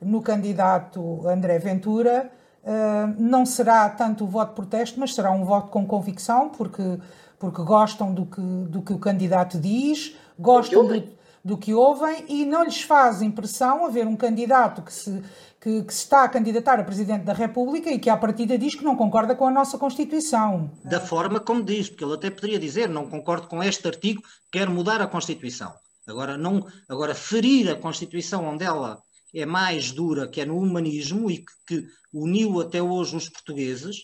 no 0.00 0.22
candidato 0.22 1.26
André 1.28 1.58
Ventura 1.58 2.30
uh, 2.62 3.14
não 3.18 3.44
será 3.44 3.88
tanto 3.90 4.24
o 4.24 4.26
voto 4.26 4.50
de 4.50 4.54
protesto, 4.56 4.98
mas 4.98 5.14
será 5.14 5.30
um 5.30 5.44
voto 5.44 5.70
com 5.70 5.86
convicção, 5.86 6.48
porque, 6.48 6.98
porque 7.38 7.62
gostam 7.62 8.12
do 8.12 8.26
que, 8.26 8.40
do 8.40 8.82
que 8.82 8.92
o 8.92 8.98
candidato 8.98 9.58
diz, 9.58 10.14
gostam 10.38 10.86
do, 10.86 11.16
do 11.46 11.56
que 11.56 11.72
ouvem 11.72 12.24
e 12.28 12.44
não 12.44 12.64
lhes 12.64 12.82
faz 12.82 13.22
impressão 13.22 13.86
haver 13.86 14.04
um 14.04 14.16
candidato 14.16 14.82
que 14.82 14.92
se, 14.92 15.22
que, 15.60 15.84
que, 15.84 15.94
se 15.94 16.02
está 16.02 16.24
a 16.24 16.28
candidatar 16.28 16.80
a 16.80 16.82
Presidente 16.82 17.22
da 17.22 17.32
República 17.32 17.88
e 17.88 18.00
que 18.00 18.10
à 18.10 18.16
partida 18.16 18.58
diz 18.58 18.74
que 18.74 18.82
não 18.82 18.96
concorda 18.96 19.32
com 19.36 19.46
a 19.46 19.50
nossa 19.52 19.78
Constituição. 19.78 20.68
Da 20.84 20.98
forma 20.98 21.38
como 21.38 21.62
diz, 21.62 21.88
porque 21.88 22.02
ele 22.02 22.14
até 22.14 22.30
poderia 22.30 22.58
dizer 22.58 22.88
não 22.88 23.08
concordo 23.08 23.46
com 23.46 23.62
este 23.62 23.86
artigo, 23.86 24.20
quero 24.50 24.72
mudar 24.72 25.00
a 25.00 25.06
Constituição. 25.06 25.72
Agora, 26.04 26.36
não, 26.36 26.66
agora 26.88 27.14
ferir 27.14 27.70
a 27.70 27.76
Constituição 27.76 28.44
onde 28.44 28.64
ela 28.64 28.98
é 29.32 29.46
mais 29.46 29.92
dura, 29.92 30.26
que 30.26 30.40
é 30.40 30.44
no 30.44 30.58
humanismo 30.58 31.30
e 31.30 31.38
que, 31.38 31.52
que 31.68 31.86
uniu 32.12 32.60
até 32.60 32.82
hoje 32.82 33.16
os 33.16 33.28
portugueses, 33.28 33.98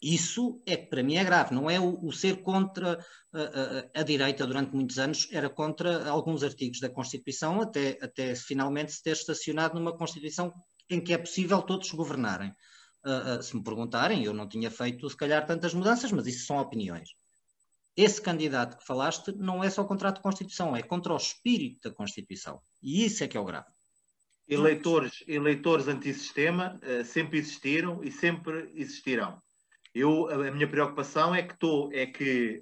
isso 0.00 0.62
é 0.64 0.76
que 0.76 0.86
para 0.86 1.02
mim 1.02 1.16
é 1.16 1.24
grave, 1.24 1.54
não 1.54 1.68
é 1.68 1.80
o, 1.80 1.98
o 2.04 2.12
ser 2.12 2.40
contra 2.42 3.04
a, 3.32 3.38
a, 3.40 4.00
a, 4.00 4.02
direita 4.02 4.46
durante 4.46 4.74
muitos 4.74 4.98
anos, 4.98 5.28
era 5.32 5.50
contra 5.50 6.08
alguns 6.08 6.42
artigos 6.42 6.78
da 6.80 6.88
Constituição, 6.88 7.60
até, 7.60 7.98
até 8.00 8.34
finalmente 8.34 8.92
se 8.92 9.02
ter 9.02 9.12
estacionado 9.12 9.74
numa 9.78 9.96
Constituição 9.96 10.52
em 10.88 11.00
que 11.00 11.12
é 11.12 11.18
possível 11.18 11.60
todos 11.62 11.90
governarem. 11.90 12.52
Uh, 13.04 13.38
uh, 13.38 13.42
se 13.42 13.56
me 13.56 13.62
perguntarem, 13.62 14.24
eu 14.24 14.32
não 14.32 14.48
tinha 14.48 14.70
feito 14.70 15.08
se 15.08 15.16
calhar 15.16 15.44
tantas 15.46 15.74
mudanças, 15.74 16.12
mas 16.12 16.26
isso 16.26 16.46
são 16.46 16.58
opiniões. 16.58 17.10
Esse 17.96 18.22
candidato 18.22 18.78
que 18.78 18.86
falaste 18.86 19.32
não 19.32 19.62
é 19.62 19.68
só 19.68 19.84
contra 19.84 20.10
a 20.10 20.12
Constituição, 20.12 20.76
é 20.76 20.82
contra 20.82 21.12
o 21.12 21.16
espírito 21.16 21.88
da 21.88 21.94
Constituição. 21.94 22.60
E 22.80 23.04
isso 23.04 23.24
é 23.24 23.28
que 23.28 23.36
é 23.36 23.40
o 23.40 23.44
grave. 23.44 23.66
Eleitores, 24.48 25.24
eleitores 25.26 25.88
antissistema 25.88 26.78
uh, 26.82 27.04
sempre 27.04 27.38
existiram 27.38 28.02
e 28.02 28.10
sempre 28.12 28.70
existirão. 28.74 29.42
Eu, 29.94 30.28
a 30.30 30.50
minha 30.50 30.68
preocupação 30.68 31.34
é 31.34 31.42
que, 31.42 31.58
tô, 31.58 31.90
é 31.92 32.06
que 32.06 32.60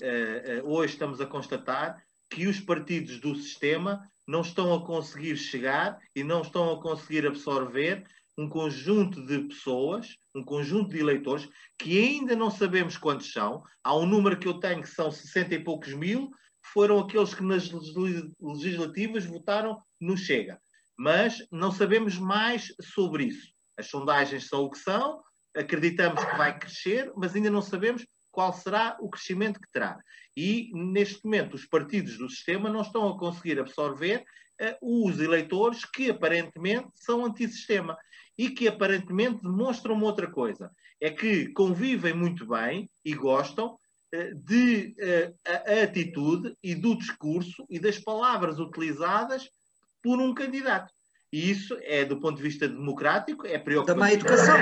uh, 0.63 0.69
hoje 0.69 0.95
estamos 0.95 1.21
a 1.21 1.27
constatar 1.27 2.03
que 2.31 2.47
os 2.47 2.61
partidos 2.61 3.21
do 3.21 3.35
sistema 3.35 4.03
não 4.27 4.41
estão 4.41 4.75
a 4.75 4.85
conseguir 4.85 5.37
chegar 5.37 5.99
e 6.15 6.25
não 6.25 6.43
estão 6.43 6.73
a 6.73 6.81
conseguir 6.81 7.27
absorver 7.27 8.05
um 8.39 8.49
conjunto 8.49 9.25
de 9.25 9.41
pessoas, 9.41 10.17
um 10.35 10.45
conjunto 10.45 10.91
de 10.91 10.99
eleitores, 10.99 11.49
que 11.79 11.99
ainda 11.99 12.37
não 12.37 12.51
sabemos 12.51 12.99
quantos 12.99 13.33
são. 13.33 13.63
Há 13.83 13.97
um 13.97 14.07
número 14.07 14.39
que 14.39 14.47
eu 14.47 14.61
tenho 14.61 14.83
que 14.83 14.91
são 14.91 15.11
60 15.11 15.55
e 15.55 15.65
poucos 15.65 15.95
mil, 15.95 16.31
foram 16.73 16.99
aqueles 16.99 17.33
que 17.33 17.43
nas 17.43 17.71
legislativas 18.41 19.25
votaram 19.25 19.81
no 20.01 20.17
Chega. 20.17 20.61
Mas 20.99 21.47
não 21.51 21.71
sabemos 21.71 22.19
mais 22.19 22.75
sobre 22.83 23.25
isso. 23.25 23.49
As 23.79 23.89
sondagens 23.89 24.49
são 24.49 24.65
o 24.65 24.71
que 24.71 24.79
são, 24.79 25.23
acreditamos 25.57 26.25
que 26.25 26.37
vai 26.37 26.59
crescer, 26.59 27.13
mas 27.17 27.35
ainda 27.35 27.51
não 27.51 27.63
sabemos 27.63 28.07
qual 28.31 28.53
será 28.53 28.97
o 29.01 29.09
crescimento 29.09 29.59
que 29.59 29.71
terá. 29.73 29.99
E, 30.37 30.71
neste 30.75 31.25
momento, 31.25 31.55
os 31.55 31.65
partidos 31.65 32.19
do 32.19 32.29
sistema 32.29 32.69
não 32.69 32.83
estão 32.83 33.09
a 33.09 33.19
conseguir 33.19 33.59
absorver 33.59 34.25
uh, 34.83 35.09
os 35.09 35.19
eleitores 35.19 35.85
que 35.87 36.11
aparentemente 36.11 36.89
são 36.95 37.25
antissistema 37.25 37.97
e 38.37 38.51
que 38.51 38.69
aparentemente 38.69 39.43
demonstram 39.43 39.95
uma 39.95 40.05
outra 40.05 40.31
coisa: 40.31 40.71
é 41.01 41.11
que 41.11 41.49
convivem 41.53 42.13
muito 42.13 42.47
bem 42.47 42.91
e 43.03 43.15
gostam 43.15 43.79
uh, 44.15 44.35
de 44.45 44.95
uh, 44.99 45.35
a, 45.47 45.73
a 45.73 45.83
atitude 45.85 46.55
e 46.63 46.75
do 46.75 46.95
discurso 46.95 47.65
e 47.71 47.79
das 47.79 47.99
palavras 47.99 48.59
utilizadas 48.59 49.49
por 50.03 50.21
um 50.21 50.35
candidato. 50.35 50.93
E 51.37 51.51
isso 51.51 51.77
é, 51.83 52.03
do 52.03 52.19
ponto 52.19 52.39
de 52.39 52.43
vista 52.43 52.67
democrático, 52.67 53.47
é 53.47 53.59
preocupante. 53.59 53.99
Também 53.99 54.11
a 54.11 54.19
educação, 54.19 54.57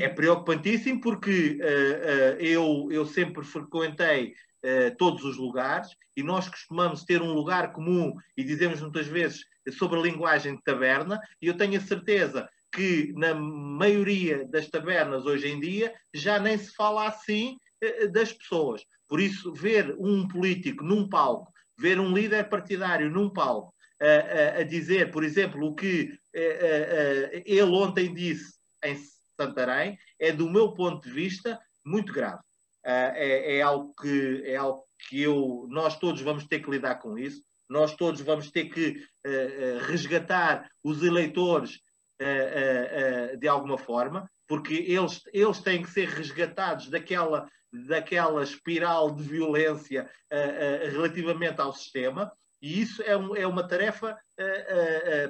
É 0.00 0.08
preocupantíssimo 0.08 1.00
porque 1.00 1.60
uh, 1.60 1.64
uh, 1.64 2.42
eu, 2.42 2.88
eu 2.90 3.06
sempre 3.06 3.44
frequentei 3.44 4.34
uh, 4.64 4.96
todos 4.98 5.22
os 5.22 5.36
lugares 5.36 5.90
e 6.16 6.24
nós 6.24 6.48
costumamos 6.48 7.04
ter 7.04 7.22
um 7.22 7.32
lugar 7.32 7.72
comum 7.72 8.16
e 8.36 8.42
dizemos 8.42 8.80
muitas 8.80 9.06
vezes 9.06 9.44
sobre 9.78 10.00
a 10.00 10.02
linguagem 10.02 10.56
de 10.56 10.62
taberna 10.64 11.20
e 11.40 11.46
eu 11.46 11.56
tenho 11.56 11.78
a 11.78 11.82
certeza 11.84 12.48
que 12.72 13.12
na 13.14 13.32
maioria 13.32 14.44
das 14.48 14.68
tabernas 14.68 15.24
hoje 15.24 15.46
em 15.46 15.60
dia 15.60 15.94
já 16.12 16.40
nem 16.40 16.58
se 16.58 16.74
fala 16.74 17.06
assim 17.06 17.56
das 18.10 18.32
pessoas. 18.32 18.82
Por 19.08 19.20
isso, 19.20 19.52
ver 19.52 19.94
um 20.00 20.26
político 20.26 20.82
num 20.82 21.08
palco, 21.08 21.52
ver 21.78 22.00
um 22.00 22.12
líder 22.12 22.48
partidário 22.48 23.08
num 23.08 23.30
palco, 23.30 23.72
a, 24.00 24.62
dizer, 24.62 25.10
por 25.10 25.22
exemplo, 25.22 25.66
o 25.66 25.74
que 25.74 26.18
a, 26.34 27.42
ele 27.44 27.62
ontem 27.62 28.14
disse 28.14 28.54
em 28.82 28.96
Santarém, 29.40 29.98
é, 30.18 30.32
do 30.32 30.50
meu 30.50 30.72
ponto 30.72 31.06
de 31.06 31.12
vista, 31.12 31.58
muito 31.84 32.12
grave. 32.12 32.40
é, 32.84 33.58
é, 33.58 33.62
algo 33.62 33.94
que, 33.94 34.42
é 34.44 34.56
algo 34.56 34.84
que 35.08 35.20
eu, 35.20 35.66
nós 35.70 35.98
todos 35.98 36.20
vamos 36.22 36.46
ter 36.46 36.60
que 36.60 36.70
lidar 36.70 36.96
com 36.96 37.18
isso, 37.18 37.42
nós 37.68 37.94
todos 37.94 38.20
vamos 38.20 38.50
ter 38.50 38.66
que 38.66 39.06
resgatar 39.86 40.68
os 40.82 41.02
eleitores 41.02 41.78
de 43.38 43.46
alguma 43.48 43.78
forma, 43.78 44.28
porque 44.48 44.74
eles, 44.74 45.22
eles 45.32 45.60
têm 45.60 45.82
que 45.82 45.90
ser 45.90 46.08
resgatados 46.08 46.88
daquela, 46.90 47.48
daquela 47.72 48.42
espiral 48.42 49.14
de 49.14 49.22
violência 49.22 50.10
relativamente 50.90 51.60
ao 51.60 51.72
sistema, 51.72 52.32
e 52.60 52.80
isso 52.80 53.02
é, 53.02 53.16
um, 53.16 53.34
é 53.34 53.46
uma 53.46 53.66
tarefa 53.66 54.18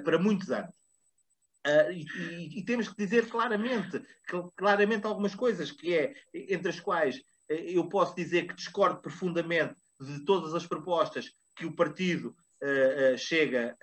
para 0.05 0.19
muitos 0.19 0.51
anos. 0.51 0.81
Uh, 1.67 1.93
e, 1.93 2.59
e, 2.59 2.65
temos 2.65 2.89
que 2.89 2.97
dizer 2.97 3.29
claramente, 3.29 4.03
claramente 4.57 5.07
algumas 5.07 5.35
coisas, 5.35 5.71
que 5.71 5.95
é, 5.95 6.15
entre 6.33 6.71
as 6.71 6.81
quais 6.81 7.21
eu 7.49 7.87
posso 7.87 8.17
dizer 8.17 8.47
que 8.47 8.55
discordo 8.55 9.01
profundamente 9.01 9.75
de 10.01 10.25
todas 10.25 10.55
as 10.55 10.67
propostas 10.67 11.31
que 11.55 11.67
o 11.67 11.75
partido 11.75 12.35
uh, 12.63 13.15
uh, 13.15 13.19
chega, 13.19 13.77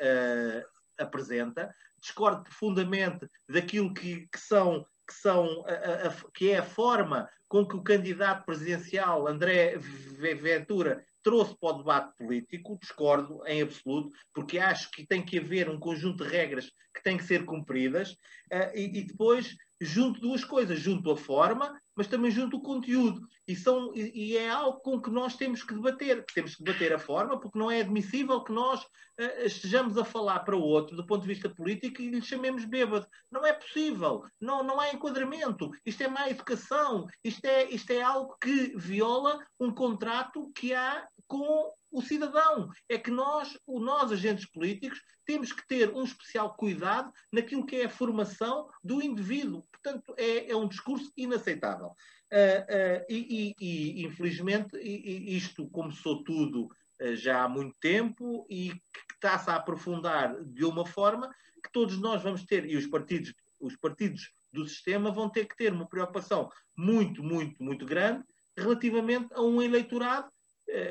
apresenta, 0.97 1.71
discordo 2.01 2.43
profundamente 2.43 3.29
daquilo 3.47 3.93
que, 3.93 4.27
que 4.27 4.39
são, 4.39 4.83
que, 5.07 5.13
são 5.13 5.63
a, 5.67 6.07
a, 6.07 6.31
que 6.33 6.51
é 6.51 6.57
a 6.57 6.63
forma 6.63 7.29
com 7.47 7.65
que 7.65 7.75
o 7.75 7.83
candidato 7.83 8.45
presidencial 8.45 9.27
André 9.27 9.77
Ventura 9.77 11.05
trouxe 11.27 11.57
para 11.59 11.75
o 11.75 11.77
debate 11.79 12.15
político, 12.15 12.77
discordo 12.79 13.45
em 13.45 13.61
absoluto, 13.61 14.13
porque 14.33 14.59
acho 14.59 14.89
que 14.91 15.05
tem 15.05 15.21
que 15.21 15.37
haver 15.37 15.69
um 15.69 15.77
conjunto 15.77 16.23
de 16.23 16.29
regras 16.29 16.71
que 16.97 17.03
têm 17.03 17.17
que 17.17 17.23
ser 17.23 17.45
cumpridas, 17.45 18.11
uh, 18.11 18.75
e, 18.75 18.99
e, 18.99 19.03
depois 19.03 19.55
junto 19.79 20.19
duas 20.19 20.43
coisas, 20.43 20.79
junto 20.79 21.11
a 21.11 21.15
forma, 21.17 21.79
mas 21.95 22.07
também 22.07 22.31
junto 22.31 22.57
o 22.57 22.61
conteúdo. 22.61 23.27
E, 23.47 23.55
são, 23.55 23.93
e, 23.95 24.31
e 24.33 24.37
é 24.37 24.49
algo 24.49 24.79
com 24.79 24.99
que 24.99 25.09
nós 25.09 25.35
temos 25.35 25.63
que 25.63 25.73
debater. 25.73 26.25
Temos 26.33 26.55
que 26.55 26.63
debater 26.63 26.93
a 26.93 26.99
forma, 26.99 27.39
porque 27.39 27.59
não 27.59 27.69
é 27.69 27.81
admissível 27.81 28.43
que 28.43 28.51
nós 28.51 28.81
uh, 28.81 29.45
estejamos 29.45 29.97
a 29.97 30.03
falar 30.03 30.39
para 30.39 30.55
o 30.55 30.61
outro 30.61 30.95
do 30.95 31.05
ponto 31.05 31.21
de 31.21 31.27
vista 31.27 31.49
político 31.49 32.01
e 32.01 32.09
lhe 32.09 32.21
chamemos 32.21 32.65
bêbado. 32.65 33.05
Não 33.31 33.45
é 33.45 33.53
possível. 33.53 34.23
Não, 34.41 34.63
não 34.63 34.79
há 34.79 34.91
enquadramento. 34.91 35.69
Isto 35.85 36.03
é 36.03 36.07
má 36.07 36.27
educação. 36.29 37.05
Isto 37.23 37.45
é, 37.45 37.65
isto 37.69 37.91
é 37.91 38.01
algo 38.01 38.35
que 38.41 38.75
viola 38.75 39.39
um 39.59 39.71
contrato 39.71 40.51
que 40.55 40.73
há 40.73 41.07
com 41.27 41.71
o 41.91 42.01
cidadão. 42.01 42.69
É 42.89 42.97
que 42.97 43.11
nós, 43.11 43.57
nós, 43.67 44.11
agentes 44.11 44.45
políticos, 44.45 45.01
temos 45.25 45.51
que 45.51 45.67
ter 45.67 45.93
um 45.93 46.03
especial 46.03 46.55
cuidado 46.55 47.11
naquilo 47.31 47.65
que 47.65 47.75
é 47.75 47.85
a 47.85 47.89
formação 47.89 48.69
do 48.83 49.01
indivíduo. 49.01 49.63
Portanto, 49.71 50.13
é, 50.17 50.51
é 50.51 50.55
um 50.55 50.67
discurso 50.67 51.11
inaceitável. 51.17 51.93
Uh, 52.31 52.59
uh, 52.63 53.05
e, 53.09 53.55
e, 53.59 54.01
e, 54.01 54.05
infelizmente, 54.05 54.77
isto 54.77 55.67
começou 55.69 56.23
tudo 56.23 56.65
uh, 57.01 57.15
já 57.15 57.43
há 57.43 57.49
muito 57.49 57.75
tempo 57.79 58.45
e 58.49 58.73
está-se 59.13 59.49
a 59.49 59.55
aprofundar 59.55 60.35
de 60.43 60.65
uma 60.65 60.85
forma 60.85 61.33
que 61.63 61.71
todos 61.71 61.97
nós 61.97 62.21
vamos 62.21 62.43
ter, 62.43 62.65
e 62.65 62.75
os 62.75 62.85
partidos, 62.85 63.33
os 63.59 63.77
partidos 63.77 64.29
do 64.51 64.67
sistema 64.67 65.09
vão 65.09 65.29
ter 65.29 65.45
que 65.45 65.55
ter 65.55 65.71
uma 65.71 65.87
preocupação 65.87 66.49
muito, 66.75 67.23
muito, 67.23 67.63
muito 67.63 67.85
grande 67.85 68.23
relativamente 68.57 69.33
a 69.33 69.41
um 69.41 69.61
eleitorado 69.61 70.29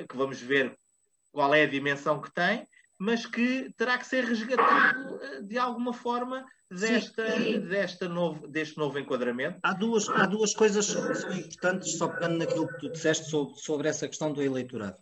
que 0.08 0.16
vamos 0.16 0.40
ver 0.40 0.76
qual 1.36 1.54
é 1.54 1.64
a 1.64 1.68
dimensão 1.68 2.18
que 2.18 2.32
tem, 2.32 2.66
mas 2.98 3.26
que 3.26 3.70
terá 3.76 3.98
que 3.98 4.06
ser 4.06 4.24
resgatado 4.24 5.20
eh, 5.22 5.42
de 5.42 5.58
alguma 5.58 5.92
forma 5.92 6.46
desta, 6.70 7.24
desta 7.60 8.08
novo, 8.08 8.48
deste 8.48 8.78
novo 8.78 8.98
enquadramento. 8.98 9.58
Há 9.62 9.74
duas, 9.74 10.08
há 10.08 10.24
duas 10.24 10.54
coisas 10.54 10.86
que 10.86 11.14
são 11.14 11.32
importantes, 11.34 11.98
só 11.98 12.08
pegando 12.08 12.38
naquilo 12.38 12.66
que 12.66 12.78
tu 12.78 12.90
disseste 12.90 13.28
sobre, 13.28 13.54
sobre 13.60 13.86
essa 13.86 14.08
questão 14.08 14.32
do 14.32 14.42
eleitorado. 14.42 14.96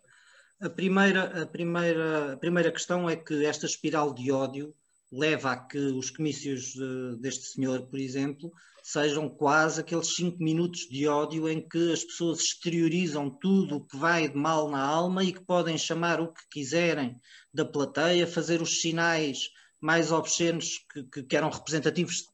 A 0.61 0.68
primeira, 0.68 1.43
a, 1.43 1.47
primeira, 1.47 2.32
a 2.32 2.37
primeira 2.37 2.72
questão 2.72 3.09
é 3.09 3.14
que 3.14 3.47
esta 3.47 3.66
espiral 3.66 4.12
de 4.12 4.32
ódio 4.32 4.74
leva 5.12 5.53
a 5.53 5.57
que 5.57 5.78
os 5.78 6.11
comícios 6.11 6.74
uh, 6.74 7.16
deste 7.18 7.45
senhor, 7.45 7.82
por 7.82 8.01
exemplo, 8.01 8.53
sejam 8.87 9.30
quase 9.30 9.80
aqueles 9.80 10.14
cinco 10.14 10.43
minutos 10.45 10.80
de 10.91 11.09
ódio 11.09 11.49
em 11.49 11.66
que 11.66 11.91
as 11.91 12.05
pessoas 12.05 12.41
exteriorizam 12.41 13.30
tudo 13.30 13.76
o 13.76 13.80
que 13.87 13.97
vai 13.97 14.28
de 14.28 14.37
mal 14.37 14.70
na 14.70 14.85
alma 14.85 15.24
e 15.24 15.32
que 15.32 15.41
podem 15.41 15.78
chamar 15.78 16.20
o 16.20 16.30
que 16.30 16.43
quiserem 16.51 17.18
da 17.53 17.64
plateia, 17.64 18.26
fazer 18.26 18.61
os 18.61 18.82
sinais 18.82 19.49
mais 19.80 20.12
obscenos 20.12 20.85
que, 20.93 21.03
que, 21.05 21.22
que 21.22 21.35
eram 21.35 21.49
representativos 21.49 22.24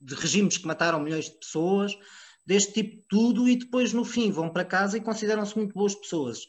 de, 0.00 0.14
regimes 0.16 0.58
que 0.58 0.66
mataram 0.66 1.00
milhões 1.00 1.26
de 1.26 1.38
pessoas, 1.38 1.96
deste 2.44 2.72
tipo 2.72 2.96
de 2.96 3.04
tudo, 3.08 3.48
e 3.48 3.54
depois 3.54 3.92
no 3.92 4.04
fim 4.04 4.32
vão 4.32 4.50
para 4.50 4.64
casa 4.64 4.96
e 4.96 5.00
consideram-se 5.00 5.56
muito 5.56 5.74
boas 5.74 5.94
pessoas 5.94 6.40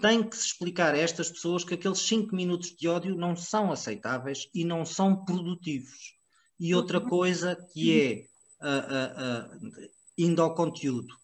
tem 0.00 0.22
que 0.22 0.36
se 0.36 0.46
explicar 0.46 0.94
a 0.94 0.98
estas 0.98 1.30
pessoas 1.30 1.64
que 1.64 1.74
aqueles 1.74 1.98
cinco 1.98 2.34
minutos 2.34 2.74
de 2.76 2.88
ódio 2.88 3.16
não 3.16 3.34
são 3.34 3.72
aceitáveis 3.72 4.48
e 4.54 4.64
não 4.64 4.84
são 4.84 5.24
produtivos. 5.24 6.14
E 6.60 6.74
outra 6.74 7.00
coisa 7.00 7.56
que 7.72 8.00
é 8.00 8.35
uh, 8.60 9.54
uh, 9.54 9.88
indo 10.16 10.42
ao 10.42 10.54
conteúdo. 10.54 11.14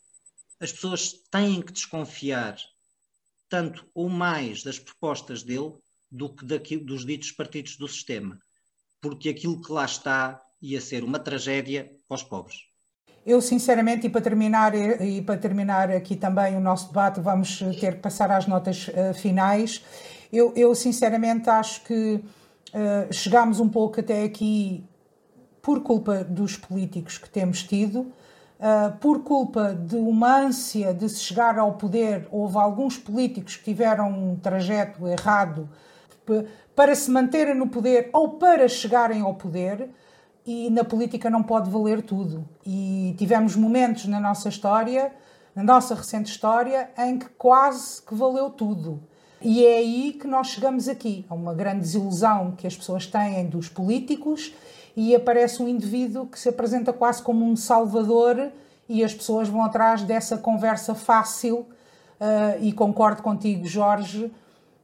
As 0.61 0.73
pessoas 0.73 1.13
têm 1.31 1.61
que 1.61 1.73
desconfiar 1.73 2.57
tanto 3.49 3.87
ou 3.95 4.09
mais 4.09 4.63
das 4.63 4.79
propostas 4.79 5.43
dele 5.43 5.75
do 6.11 6.35
que 6.35 6.45
daqui, 6.45 6.77
dos 6.77 7.05
ditos 7.05 7.33
partidos 7.33 7.77
do 7.77 7.89
sistema, 7.89 8.39
porque 9.01 9.29
aquilo 9.29 9.61
que 9.61 9.73
lá 9.73 9.85
está 9.85 10.41
ia 10.61 10.81
ser 10.81 11.03
uma 11.03 11.19
tragédia 11.19 11.91
para 12.07 12.15
os 12.15 12.23
pobres. 12.23 12.57
Eu, 13.25 13.41
sinceramente, 13.41 14.07
e 14.07 14.11
para 14.11 14.21
terminar, 14.21 14.75
e 14.75 15.23
para 15.23 15.37
terminar 15.37 15.91
aqui 15.91 16.17
também 16.17 16.57
o 16.57 16.61
nosso 16.61 16.89
debate, 16.89 17.21
vamos 17.21 17.59
ter 17.81 17.97
que 17.97 18.01
passar 18.01 18.31
às 18.31 18.47
notas 18.47 18.89
uh, 18.89 19.15
finais. 19.15 19.83
Eu, 20.33 20.53
eu, 20.57 20.75
sinceramente, 20.75 21.49
acho 21.49 21.85
que 21.85 22.15
uh, 22.15 23.13
chegámos 23.13 23.61
um 23.61 23.69
pouco 23.69 24.01
até 24.01 24.25
aqui 24.25 24.85
por 25.63 25.81
culpa 25.81 26.25
dos 26.25 26.57
políticos 26.57 27.17
que 27.17 27.31
temos 27.31 27.63
tido, 27.63 28.01
uh, 28.01 28.93
por 29.01 29.23
culpa 29.23 29.73
de 29.73 29.97
uma 29.97 30.41
ânsia 30.41 30.93
de 30.93 31.09
se 31.09 31.21
chegar 31.21 31.57
ao 31.57 31.75
poder, 31.75 32.27
houve 32.33 32.59
alguns 32.59 32.99
políticos 32.99 33.57
que 33.57 33.65
tiveram 33.65 34.11
um 34.11 34.37
trajeto 34.37 35.07
errado 35.07 35.69
para 36.75 36.95
se 36.95 37.11
manterem 37.11 37.55
no 37.55 37.69
poder 37.69 38.11
ou 38.13 38.31
para 38.31 38.69
chegarem 38.69 39.23
ao 39.23 39.35
poder, 39.35 39.89
e 40.45 40.69
na 40.71 40.83
política 40.83 41.31
não 41.31 41.43
pode 41.43 41.71
valer 41.71 42.03
tudo. 42.03 42.49
E 42.67 43.15
tivemos 43.17 43.55
momentos 43.55 44.07
na 44.07 44.19
nossa 44.19 44.49
história, 44.49 45.13
na 45.55 45.63
nossa 45.63 45.95
recente 45.95 46.31
história, 46.31 46.91
em 46.99 47.19
que 47.19 47.29
quase 47.39 48.03
que 48.03 48.15
valeu 48.15 48.51
tudo. 48.51 49.01
E 49.41 49.65
é 49.65 49.79
aí 49.79 50.13
que 50.21 50.27
nós 50.27 50.49
chegamos 50.49 50.89
aqui, 50.89 51.25
a 51.29 51.35
uma 51.35 51.55
grande 51.55 51.81
desilusão 51.81 52.53
que 52.53 52.67
as 52.67 52.77
pessoas 52.77 53.07
têm 53.07 53.47
dos 53.47 53.69
políticos 53.69 54.53
e 54.97 55.15
aparece 55.15 55.63
um 55.63 55.69
indivíduo 55.69 56.27
que 56.27 56.39
se 56.39 56.49
apresenta 56.49 56.93
quase 56.93 57.23
como 57.23 57.45
um 57.45 57.57
salvador 57.57 58.51
e 58.89 59.03
as 59.03 59.15
pessoas 59.15 59.49
vão 59.49 59.65
atrás 59.65 60.03
dessa 60.03 60.37
conversa 60.37 60.95
fácil 60.95 61.61
uh, 62.21 62.59
e 62.61 62.73
concordo 62.73 63.23
contigo, 63.23 63.67
Jorge, 63.67 64.31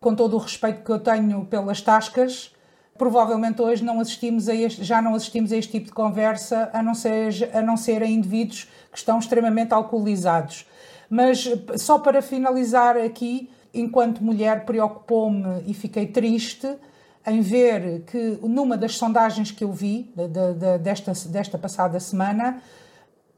com 0.00 0.14
todo 0.14 0.34
o 0.34 0.38
respeito 0.38 0.82
que 0.82 0.90
eu 0.90 0.98
tenho 0.98 1.44
pelas 1.44 1.80
tascas, 1.82 2.54
provavelmente 2.96 3.60
hoje 3.62 3.84
não 3.84 4.00
assistimos 4.00 4.48
a 4.48 4.54
este, 4.54 4.82
já 4.82 5.00
não 5.00 5.14
assistimos 5.14 5.52
a 5.52 5.56
este 5.56 5.72
tipo 5.72 5.86
de 5.86 5.92
conversa, 5.92 6.70
a 6.72 6.82
não 6.82 6.94
ser, 6.94 7.50
a 7.54 7.62
não 7.62 7.76
ser 7.76 8.02
a 8.02 8.06
indivíduos 8.06 8.68
que 8.90 8.98
estão 8.98 9.18
extremamente 9.18 9.72
alcoolizados. 9.72 10.66
Mas 11.10 11.48
só 11.76 11.98
para 11.98 12.20
finalizar 12.20 12.96
aqui, 12.96 13.50
enquanto 13.72 14.22
mulher 14.22 14.64
preocupou-me 14.64 15.62
e 15.66 15.74
fiquei 15.74 16.06
triste 16.06 16.68
em 17.30 17.40
ver 17.40 18.02
que 18.06 18.38
numa 18.42 18.76
das 18.76 18.96
sondagens 18.96 19.50
que 19.50 19.64
eu 19.64 19.72
vi 19.72 20.12
de, 20.14 20.28
de, 20.28 20.78
desta, 20.78 21.12
desta 21.28 21.58
passada 21.58 21.98
semana, 22.00 22.60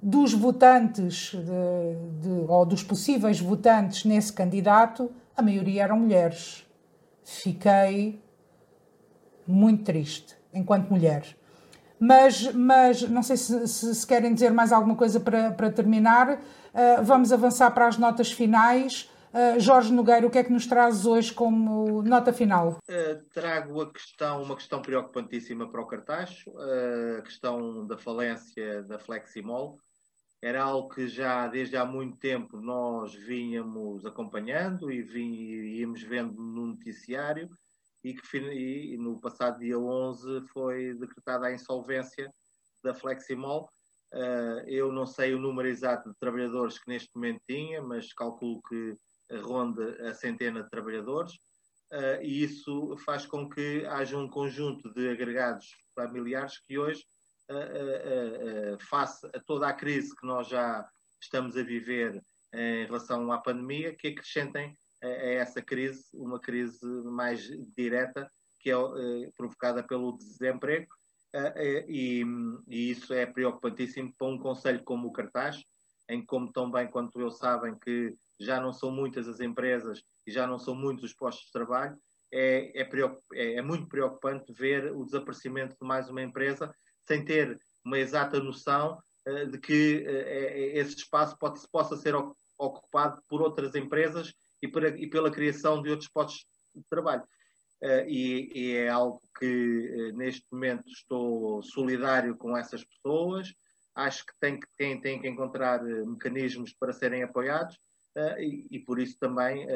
dos 0.02 0.32
votantes 0.32 1.32
de, 1.34 2.44
ou 2.48 2.64
dos 2.64 2.82
possíveis 2.82 3.38
votantes 3.38 4.04
nesse 4.04 4.32
candidato, 4.32 5.10
a 5.36 5.42
maioria 5.42 5.84
eram 5.84 5.98
mulheres. 5.98 6.66
Fiquei 7.24 8.22
muito 9.46 9.84
triste 9.84 10.36
enquanto 10.52 10.90
mulher. 10.90 11.24
Mas, 11.98 12.52
mas 12.54 13.02
não 13.02 13.22
sei 13.22 13.36
se, 13.36 13.68
se, 13.68 14.06
querem 14.06 14.32
dizer 14.32 14.50
mais 14.52 14.72
alguma 14.72 14.94
coisa 14.94 15.20
para, 15.20 15.50
para 15.50 15.70
terminar. 15.70 16.30
Uh, 16.32 17.02
vamos 17.02 17.30
avançar 17.30 17.70
para 17.72 17.86
as 17.86 17.98
notas 17.98 18.32
finais. 18.32 19.10
Uh, 19.32 19.60
Jorge 19.60 19.92
Nogueira, 19.92 20.26
o 20.26 20.30
que 20.30 20.38
é 20.38 20.44
que 20.44 20.52
nos 20.52 20.66
trazes 20.66 21.06
hoje 21.06 21.32
como 21.32 22.02
nota 22.02 22.32
final? 22.32 22.78
Uh, 22.88 23.22
trago 23.32 23.80
a 23.80 23.92
questão, 23.92 24.42
uma 24.42 24.56
questão 24.56 24.82
preocupantíssima 24.82 25.70
para 25.70 25.80
o 25.80 25.86
cartaz, 25.86 26.42
uh, 26.48 27.18
a 27.18 27.22
questão 27.22 27.86
da 27.86 27.96
falência 27.96 28.82
da 28.82 28.98
Fleximol. 28.98 29.78
Era 30.42 30.64
algo 30.64 30.88
que 30.88 31.06
já 31.06 31.46
desde 31.46 31.76
há 31.76 31.84
muito 31.84 32.16
tempo 32.18 32.60
nós 32.60 33.14
vínhamos 33.14 34.04
acompanhando 34.04 34.90
e 34.90 35.78
íamos 35.78 36.02
vendo 36.02 36.42
no 36.42 36.66
noticiário 36.66 37.48
e 38.02 38.14
que 38.14 38.36
e, 38.36 38.96
no 38.96 39.20
passado 39.20 39.60
dia 39.60 39.78
11 39.78 40.40
foi 40.48 40.94
decretada 40.94 41.46
a 41.46 41.52
insolvência 41.52 42.32
da 42.82 42.94
Fleximol 42.94 43.68
eu 44.66 44.90
não 44.90 45.06
sei 45.06 45.34
o 45.34 45.38
número 45.38 45.68
exato 45.68 46.08
de 46.08 46.16
trabalhadores 46.18 46.78
que 46.78 46.88
neste 46.88 47.14
momento 47.14 47.42
tinha, 47.46 47.80
mas 47.80 48.12
calculo 48.12 48.60
que 48.62 48.96
ronda 49.42 50.08
a 50.08 50.14
centena 50.14 50.62
de 50.62 50.70
trabalhadores. 50.70 51.32
e 52.22 52.44
isso 52.44 52.96
faz 53.04 53.26
com 53.26 53.48
que 53.48 53.84
haja 53.86 54.16
um 54.16 54.28
conjunto 54.28 54.92
de 54.94 55.08
agregados 55.08 55.66
familiares 55.94 56.58
que 56.60 56.78
hoje, 56.78 57.04
face 58.88 59.26
a 59.34 59.40
toda 59.40 59.68
a 59.68 59.72
crise 59.72 60.14
que 60.14 60.26
nós 60.26 60.48
já 60.48 60.88
estamos 61.20 61.56
a 61.56 61.62
viver 61.62 62.22
em 62.52 62.84
relação 62.84 63.30
à 63.30 63.38
pandemia, 63.38 63.94
que 63.94 64.08
acrescentem 64.08 64.76
a, 65.02 65.06
essa 65.06 65.62
crise 65.62 66.04
uma 66.14 66.40
crise 66.40 66.84
mais 67.04 67.42
direta, 67.76 68.30
que 68.58 68.70
é 68.70 68.76
uh, 68.76 69.32
provocada 69.36 69.82
pelo 69.82 70.16
desemprego, 70.18 70.86
uh, 71.34 71.58
e, 71.88 72.24
e, 72.68 72.90
isso 72.90 73.14
é 73.14 73.24
preocupantíssimo 73.24 74.12
para 74.16 74.26
um 74.26 74.38
conselho 74.38 74.82
como 74.84 75.08
o 75.08 75.12
Cartaz, 75.12 75.62
em 76.08 76.24
como 76.24 76.52
tão 76.52 76.70
bem 76.70 76.88
quanto 76.88 77.20
eu 77.20 77.30
sabem 77.30 77.78
que 77.78 78.14
já 78.40 78.60
não 78.60 78.72
são 78.72 78.90
muitas 78.90 79.28
as 79.28 79.40
empresas 79.40 80.02
e 80.26 80.32
já 80.32 80.46
não 80.46 80.58
são 80.58 80.74
muitos 80.74 81.04
os 81.04 81.14
postos 81.14 81.46
de 81.46 81.52
trabalho, 81.52 81.96
é, 82.32 82.80
é, 82.80 82.88
é, 83.34 83.54
é 83.54 83.62
muito 83.62 83.88
preocupante 83.88 84.52
ver 84.52 84.92
o 84.92 85.04
desaparecimento 85.04 85.76
de 85.80 85.86
mais 85.86 86.08
uma 86.08 86.22
empresa 86.22 86.72
sem 87.06 87.24
ter 87.24 87.58
uma 87.84 87.98
exata 87.98 88.38
noção 88.40 88.98
uh, 89.26 89.46
de 89.50 89.58
que 89.58 90.04
uh, 90.06 90.78
esse 90.78 90.96
espaço 90.96 91.36
pode, 91.38 91.60
possa 91.70 91.96
ser 91.96 92.14
ocupado 92.58 93.20
por 93.28 93.42
outras 93.42 93.74
empresas 93.74 94.32
e, 94.62 94.68
para, 94.68 94.88
e 94.90 95.08
pela 95.08 95.30
criação 95.30 95.82
de 95.82 95.90
outros 95.90 96.08
postos 96.08 96.46
de 96.74 96.82
trabalho. 96.88 97.24
Uh, 97.82 98.06
e, 98.06 98.52
e, 98.54 98.76
é 98.76 98.88
algo 98.88 99.20
que 99.38 100.12
neste 100.14 100.44
momento 100.52 100.86
estou 100.88 101.62
solidário 101.62 102.36
com 102.36 102.56
essas 102.56 102.84
pessoas. 102.84 103.52
Acho 103.94 104.24
que 104.24 104.32
tem 104.38 104.60
que, 104.60 104.66
tem, 104.76 105.20
que 105.20 105.28
encontrar 105.28 105.82
mecanismos 105.82 106.72
para 106.74 106.92
serem 106.92 107.22
apoiados 107.22 107.76
e, 108.38 108.66
e, 108.70 108.78
por 108.80 108.98
isso 108.98 109.16
também 109.18 109.66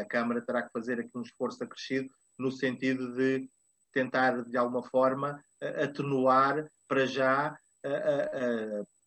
a 0.00 0.04
Câmara 0.04 0.40
terá 0.40 0.62
que 0.62 0.72
fazer 0.72 1.00
aqui 1.00 1.10
um 1.16 1.22
esforço 1.22 1.62
acrescido 1.64 2.08
no 2.38 2.50
sentido 2.50 3.14
de 3.14 3.48
tentar, 3.92 4.44
de 4.44 4.56
alguma 4.56 4.82
forma, 4.82 5.42
atenuar 5.82 6.68
para 6.86 7.06
já, 7.06 7.58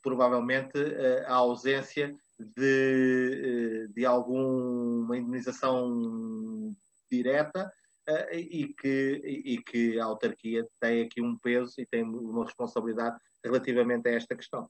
provavelmente, 0.02 0.78
a 1.26 1.36
ausência 1.36 2.14
de, 2.40 3.88
de 3.94 4.06
alguma 4.06 5.18
indemnização 5.18 6.76
direta 7.10 7.72
e, 8.32 8.74
que, 8.74 9.22
e 9.24 9.62
que 9.62 10.00
a 10.00 10.06
autarquia 10.06 10.68
tem 10.80 11.04
aqui 11.04 11.22
um 11.22 11.38
peso 11.38 11.74
e 11.80 11.86
tem 11.86 12.04
uma 12.04 12.46
responsabilidade 12.46 13.18
relativamente 13.44 14.08
a 14.10 14.14
esta 14.14 14.36
questão. 14.36 14.70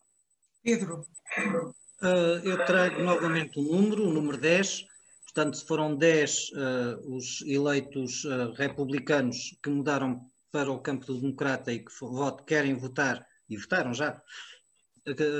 Pedro. 0.64 1.74
Uh, 2.02 2.42
eu 2.44 2.66
trago 2.66 3.04
novamente 3.04 3.60
o 3.60 3.62
número, 3.62 4.08
o 4.08 4.12
número 4.12 4.36
10. 4.36 4.88
Portanto, 5.24 5.64
foram 5.66 5.96
10 5.96 6.50
uh, 6.50 6.58
eh, 6.58 6.98
os 7.06 7.42
eleitos 7.44 8.24
republicanos 8.58 9.58
que 9.64 9.70
mudaram 9.70 10.26
para 10.52 10.70
o 10.70 10.80
campo 10.80 11.06
do 11.06 11.22
democrata 11.22 11.72
e 11.72 11.80
que 11.80 11.92
voto, 12.02 12.44
querem 12.44 12.74
votar, 12.74 13.26
e 13.48 13.56
votaram 13.56 13.94
já, 13.94 14.22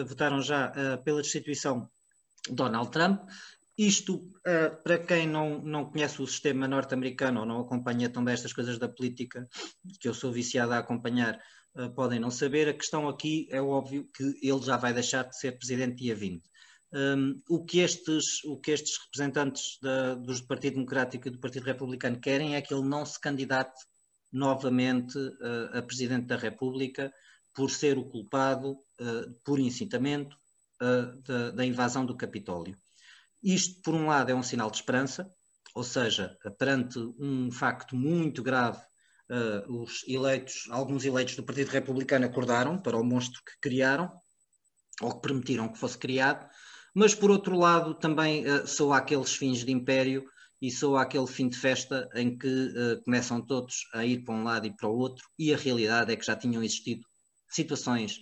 votaram 0.08 0.42
já 0.42 0.72
pela 1.04 1.22
destituição 1.22 1.90
Donald 2.50 2.90
Trump. 2.92 3.30
Isto, 3.78 4.22
para 4.82 5.00
quem 5.00 5.28
não, 5.28 5.62
não 5.62 5.92
conhece 5.92 6.22
o 6.22 6.28
sistema 6.28 6.70
norte-americano 6.70 7.42
ou 7.42 7.46
não 7.46 7.60
acompanha 7.60 8.10
também 8.10 8.34
estas 8.34 8.54
coisas 8.54 8.80
da 8.80 8.88
política, 8.88 9.46
que 10.00 10.08
eu 10.08 10.14
sou 10.14 10.32
viciado 10.32 10.72
a 10.72 10.78
acompanhar, 10.78 11.38
uh, 11.76 11.90
podem 11.92 12.20
não 12.20 12.32
saber. 12.32 12.68
A 12.68 12.74
questão 12.74 13.08
aqui 13.08 13.48
é 13.52 13.62
óbvio 13.62 14.08
que 14.16 14.24
ele 14.42 14.62
já 14.62 14.78
vai 14.78 14.94
deixar 14.94 15.24
de 15.24 15.38
ser 15.38 15.58
presidente 15.58 15.96
dia 15.98 16.16
20. 16.16 16.44
Um, 16.94 17.42
o, 17.50 17.64
que 17.64 17.80
estes, 17.80 18.44
o 18.44 18.58
que 18.58 18.72
estes 18.72 18.98
representantes 18.98 19.78
da, 19.82 20.16
do 20.16 20.46
Partido 20.46 20.74
Democrático 20.74 21.28
e 21.28 21.32
do 21.32 21.40
Partido 21.40 21.66
Republicano 21.66 22.20
querem 22.20 22.56
é 22.56 22.62
que 22.62 22.74
ele 22.74 22.88
não 22.88 23.06
se 23.06 23.20
candidate 23.20 23.80
novamente 24.32 25.18
uh, 25.18 25.78
a 25.78 25.82
presidente 25.82 26.28
da 26.28 26.38
República 26.38 27.14
por 27.54 27.70
ser 27.70 27.98
o 27.98 28.06
culpado 28.06 28.78
por 29.44 29.60
incitamento 29.60 30.38
da, 31.28 31.52
da 31.52 31.66
invasão 31.66 32.06
do 32.06 32.16
Capitólio. 32.16 32.78
Isto, 33.44 33.82
por 33.82 33.94
um 33.94 34.06
lado, 34.08 34.32
é 34.32 34.36
um 34.36 34.44
sinal 34.44 34.70
de 34.70 34.78
esperança, 34.78 35.30
ou 35.74 35.84
seja, 35.84 36.38
perante 36.58 37.00
um 37.20 37.52
facto 37.52 37.96
muito 37.96 38.44
grave, 38.44 38.82
uh, 39.32 39.82
os 39.82 40.04
eleitos, 40.08 40.68
alguns 40.70 41.06
eleitos 41.06 41.36
do 41.36 41.44
Partido 41.44 41.70
Republicano 41.70 42.26
acordaram 42.26 42.78
para 42.78 42.98
o 42.98 43.04
monstro 43.04 43.42
que 43.44 43.60
criaram, 43.62 44.12
ou 45.02 45.16
que 45.16 45.22
permitiram 45.22 45.72
que 45.72 45.80
fosse 45.80 45.98
criado, 45.98 46.48
mas 46.94 47.16
por 47.16 47.32
outro 47.32 47.58
lado 47.58 47.96
também 47.96 48.44
uh, 48.46 48.94
aqueles 48.94 49.34
fins 49.34 49.64
de 49.64 49.72
império 49.72 50.26
e 50.62 50.70
sou 50.70 50.96
aquele 50.96 51.26
fim 51.26 51.50
de 51.50 51.58
festa 51.58 52.08
em 52.14 52.38
que 52.38 52.48
uh, 52.48 53.02
começam 53.04 53.42
todos 53.42 53.88
a 53.94 54.06
ir 54.06 54.24
para 54.24 54.36
um 54.36 54.44
lado 54.44 54.68
e 54.68 54.76
para 54.76 54.90
o 54.90 54.96
outro, 54.96 55.26
e 55.40 55.54
a 55.54 55.58
realidade 55.58 56.12
é 56.12 56.16
que 56.16 56.26
já 56.26 56.36
tinham 56.36 56.64
existido 56.64 57.02
situações 57.50 58.20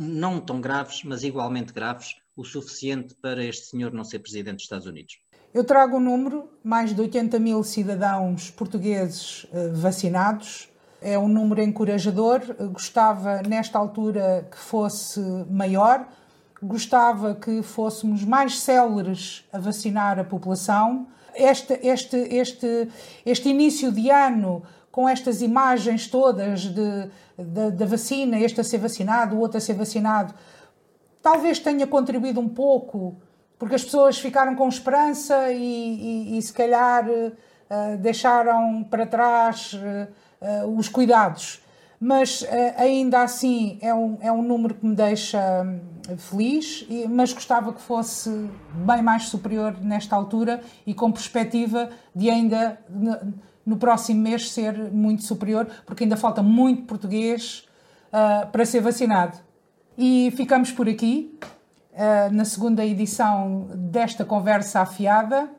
não 0.00 0.40
tão 0.40 0.60
graves, 0.60 1.02
mas 1.04 1.22
igualmente 1.22 1.72
graves, 1.72 2.14
o 2.34 2.44
suficiente 2.44 3.14
para 3.16 3.44
este 3.44 3.66
senhor 3.66 3.92
não 3.92 4.04
ser 4.04 4.18
presidente 4.18 4.56
dos 4.56 4.64
Estados 4.64 4.86
Unidos? 4.86 5.14
Eu 5.54 5.62
trago 5.62 5.94
o 5.94 6.00
um 6.00 6.02
número, 6.02 6.48
mais 6.64 6.92
de 6.92 7.00
80 7.00 7.38
mil 7.38 7.62
cidadãos 7.62 8.50
portugueses 8.50 9.44
uh, 9.44 9.72
vacinados. 9.72 10.68
É 11.00 11.16
um 11.16 11.28
número 11.28 11.62
encorajador. 11.62 12.40
Gostava, 12.72 13.40
nesta 13.42 13.78
altura, 13.78 14.48
que 14.50 14.58
fosse 14.58 15.20
maior. 15.48 16.08
Gostava 16.60 17.36
que 17.36 17.62
fôssemos 17.62 18.24
mais 18.24 18.58
céleres 18.58 19.48
a 19.52 19.60
vacinar 19.60 20.18
a 20.18 20.24
população. 20.24 21.06
Este, 21.32 21.78
este, 21.84 22.16
este, 22.16 22.88
este 23.24 23.48
início 23.48 23.92
de 23.92 24.10
ano 24.10 24.60
com 24.90 25.08
estas 25.08 25.40
imagens 25.40 26.08
todas 26.08 26.64
da 26.66 27.86
vacina, 27.86 28.40
este 28.40 28.60
a 28.60 28.64
ser 28.64 28.78
vacinado, 28.78 29.36
o 29.36 29.38
outro 29.38 29.58
a 29.58 29.60
ser 29.60 29.74
vacinado, 29.74 30.34
talvez 31.22 31.60
tenha 31.60 31.86
contribuído 31.86 32.40
um 32.40 32.48
pouco, 32.48 33.16
porque 33.64 33.76
as 33.76 33.84
pessoas 33.84 34.18
ficaram 34.18 34.54
com 34.54 34.68
esperança 34.68 35.50
e, 35.50 35.56
e, 35.56 36.36
e 36.36 36.42
se 36.42 36.52
calhar 36.52 37.02
uh, 37.08 37.96
deixaram 37.98 38.84
para 38.84 39.06
trás 39.06 39.72
uh, 39.72 40.66
uh, 40.66 40.78
os 40.78 40.86
cuidados. 40.86 41.62
Mas 41.98 42.44
ainda 42.76 43.22
assim 43.22 43.78
é 43.80 43.94
um, 43.94 44.18
é 44.20 44.30
um 44.30 44.42
número 44.42 44.74
que 44.74 44.84
me 44.84 44.94
deixa 44.94 45.40
hum, 45.62 45.80
feliz, 46.18 46.86
mas 47.08 47.32
gostava 47.32 47.72
que 47.72 47.80
fosse 47.80 48.28
bem 48.74 49.00
mais 49.00 49.28
superior 49.28 49.74
nesta 49.80 50.14
altura 50.14 50.60
e 50.86 50.92
com 50.92 51.10
perspectiva 51.10 51.88
de 52.14 52.28
ainda 52.28 52.78
no 53.64 53.78
próximo 53.78 54.20
mês 54.20 54.52
ser 54.52 54.76
muito 54.92 55.22
superior, 55.22 55.66
porque 55.86 56.04
ainda 56.04 56.18
falta 56.18 56.42
muito 56.42 56.82
português 56.82 57.66
para 58.52 58.66
ser 58.66 58.82
vacinado. 58.82 59.38
E 59.96 60.30
ficamos 60.36 60.70
por 60.70 60.86
aqui, 60.86 61.38
na 62.32 62.44
segunda 62.44 62.84
edição 62.84 63.68
desta 63.74 64.24
conversa 64.24 64.80
afiada. 64.80 65.50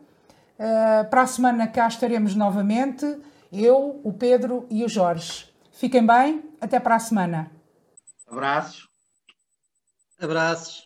Uh, 0.57 1.09
para 1.09 1.23
a 1.23 1.27
semana 1.27 1.67
cá 1.67 1.87
estaremos 1.87 2.33
novamente, 2.33 3.05
eu, 3.51 3.99
o 4.03 4.13
Pedro 4.13 4.65
e 4.69 4.85
o 4.85 4.89
Jorge. 4.89 5.49
Fiquem 5.71 6.05
bem, 6.05 6.43
até 6.61 6.79
para 6.79 6.95
a 6.95 6.99
semana. 6.99 7.51
Abraços. 8.27 8.87
Abraços. 10.19 10.85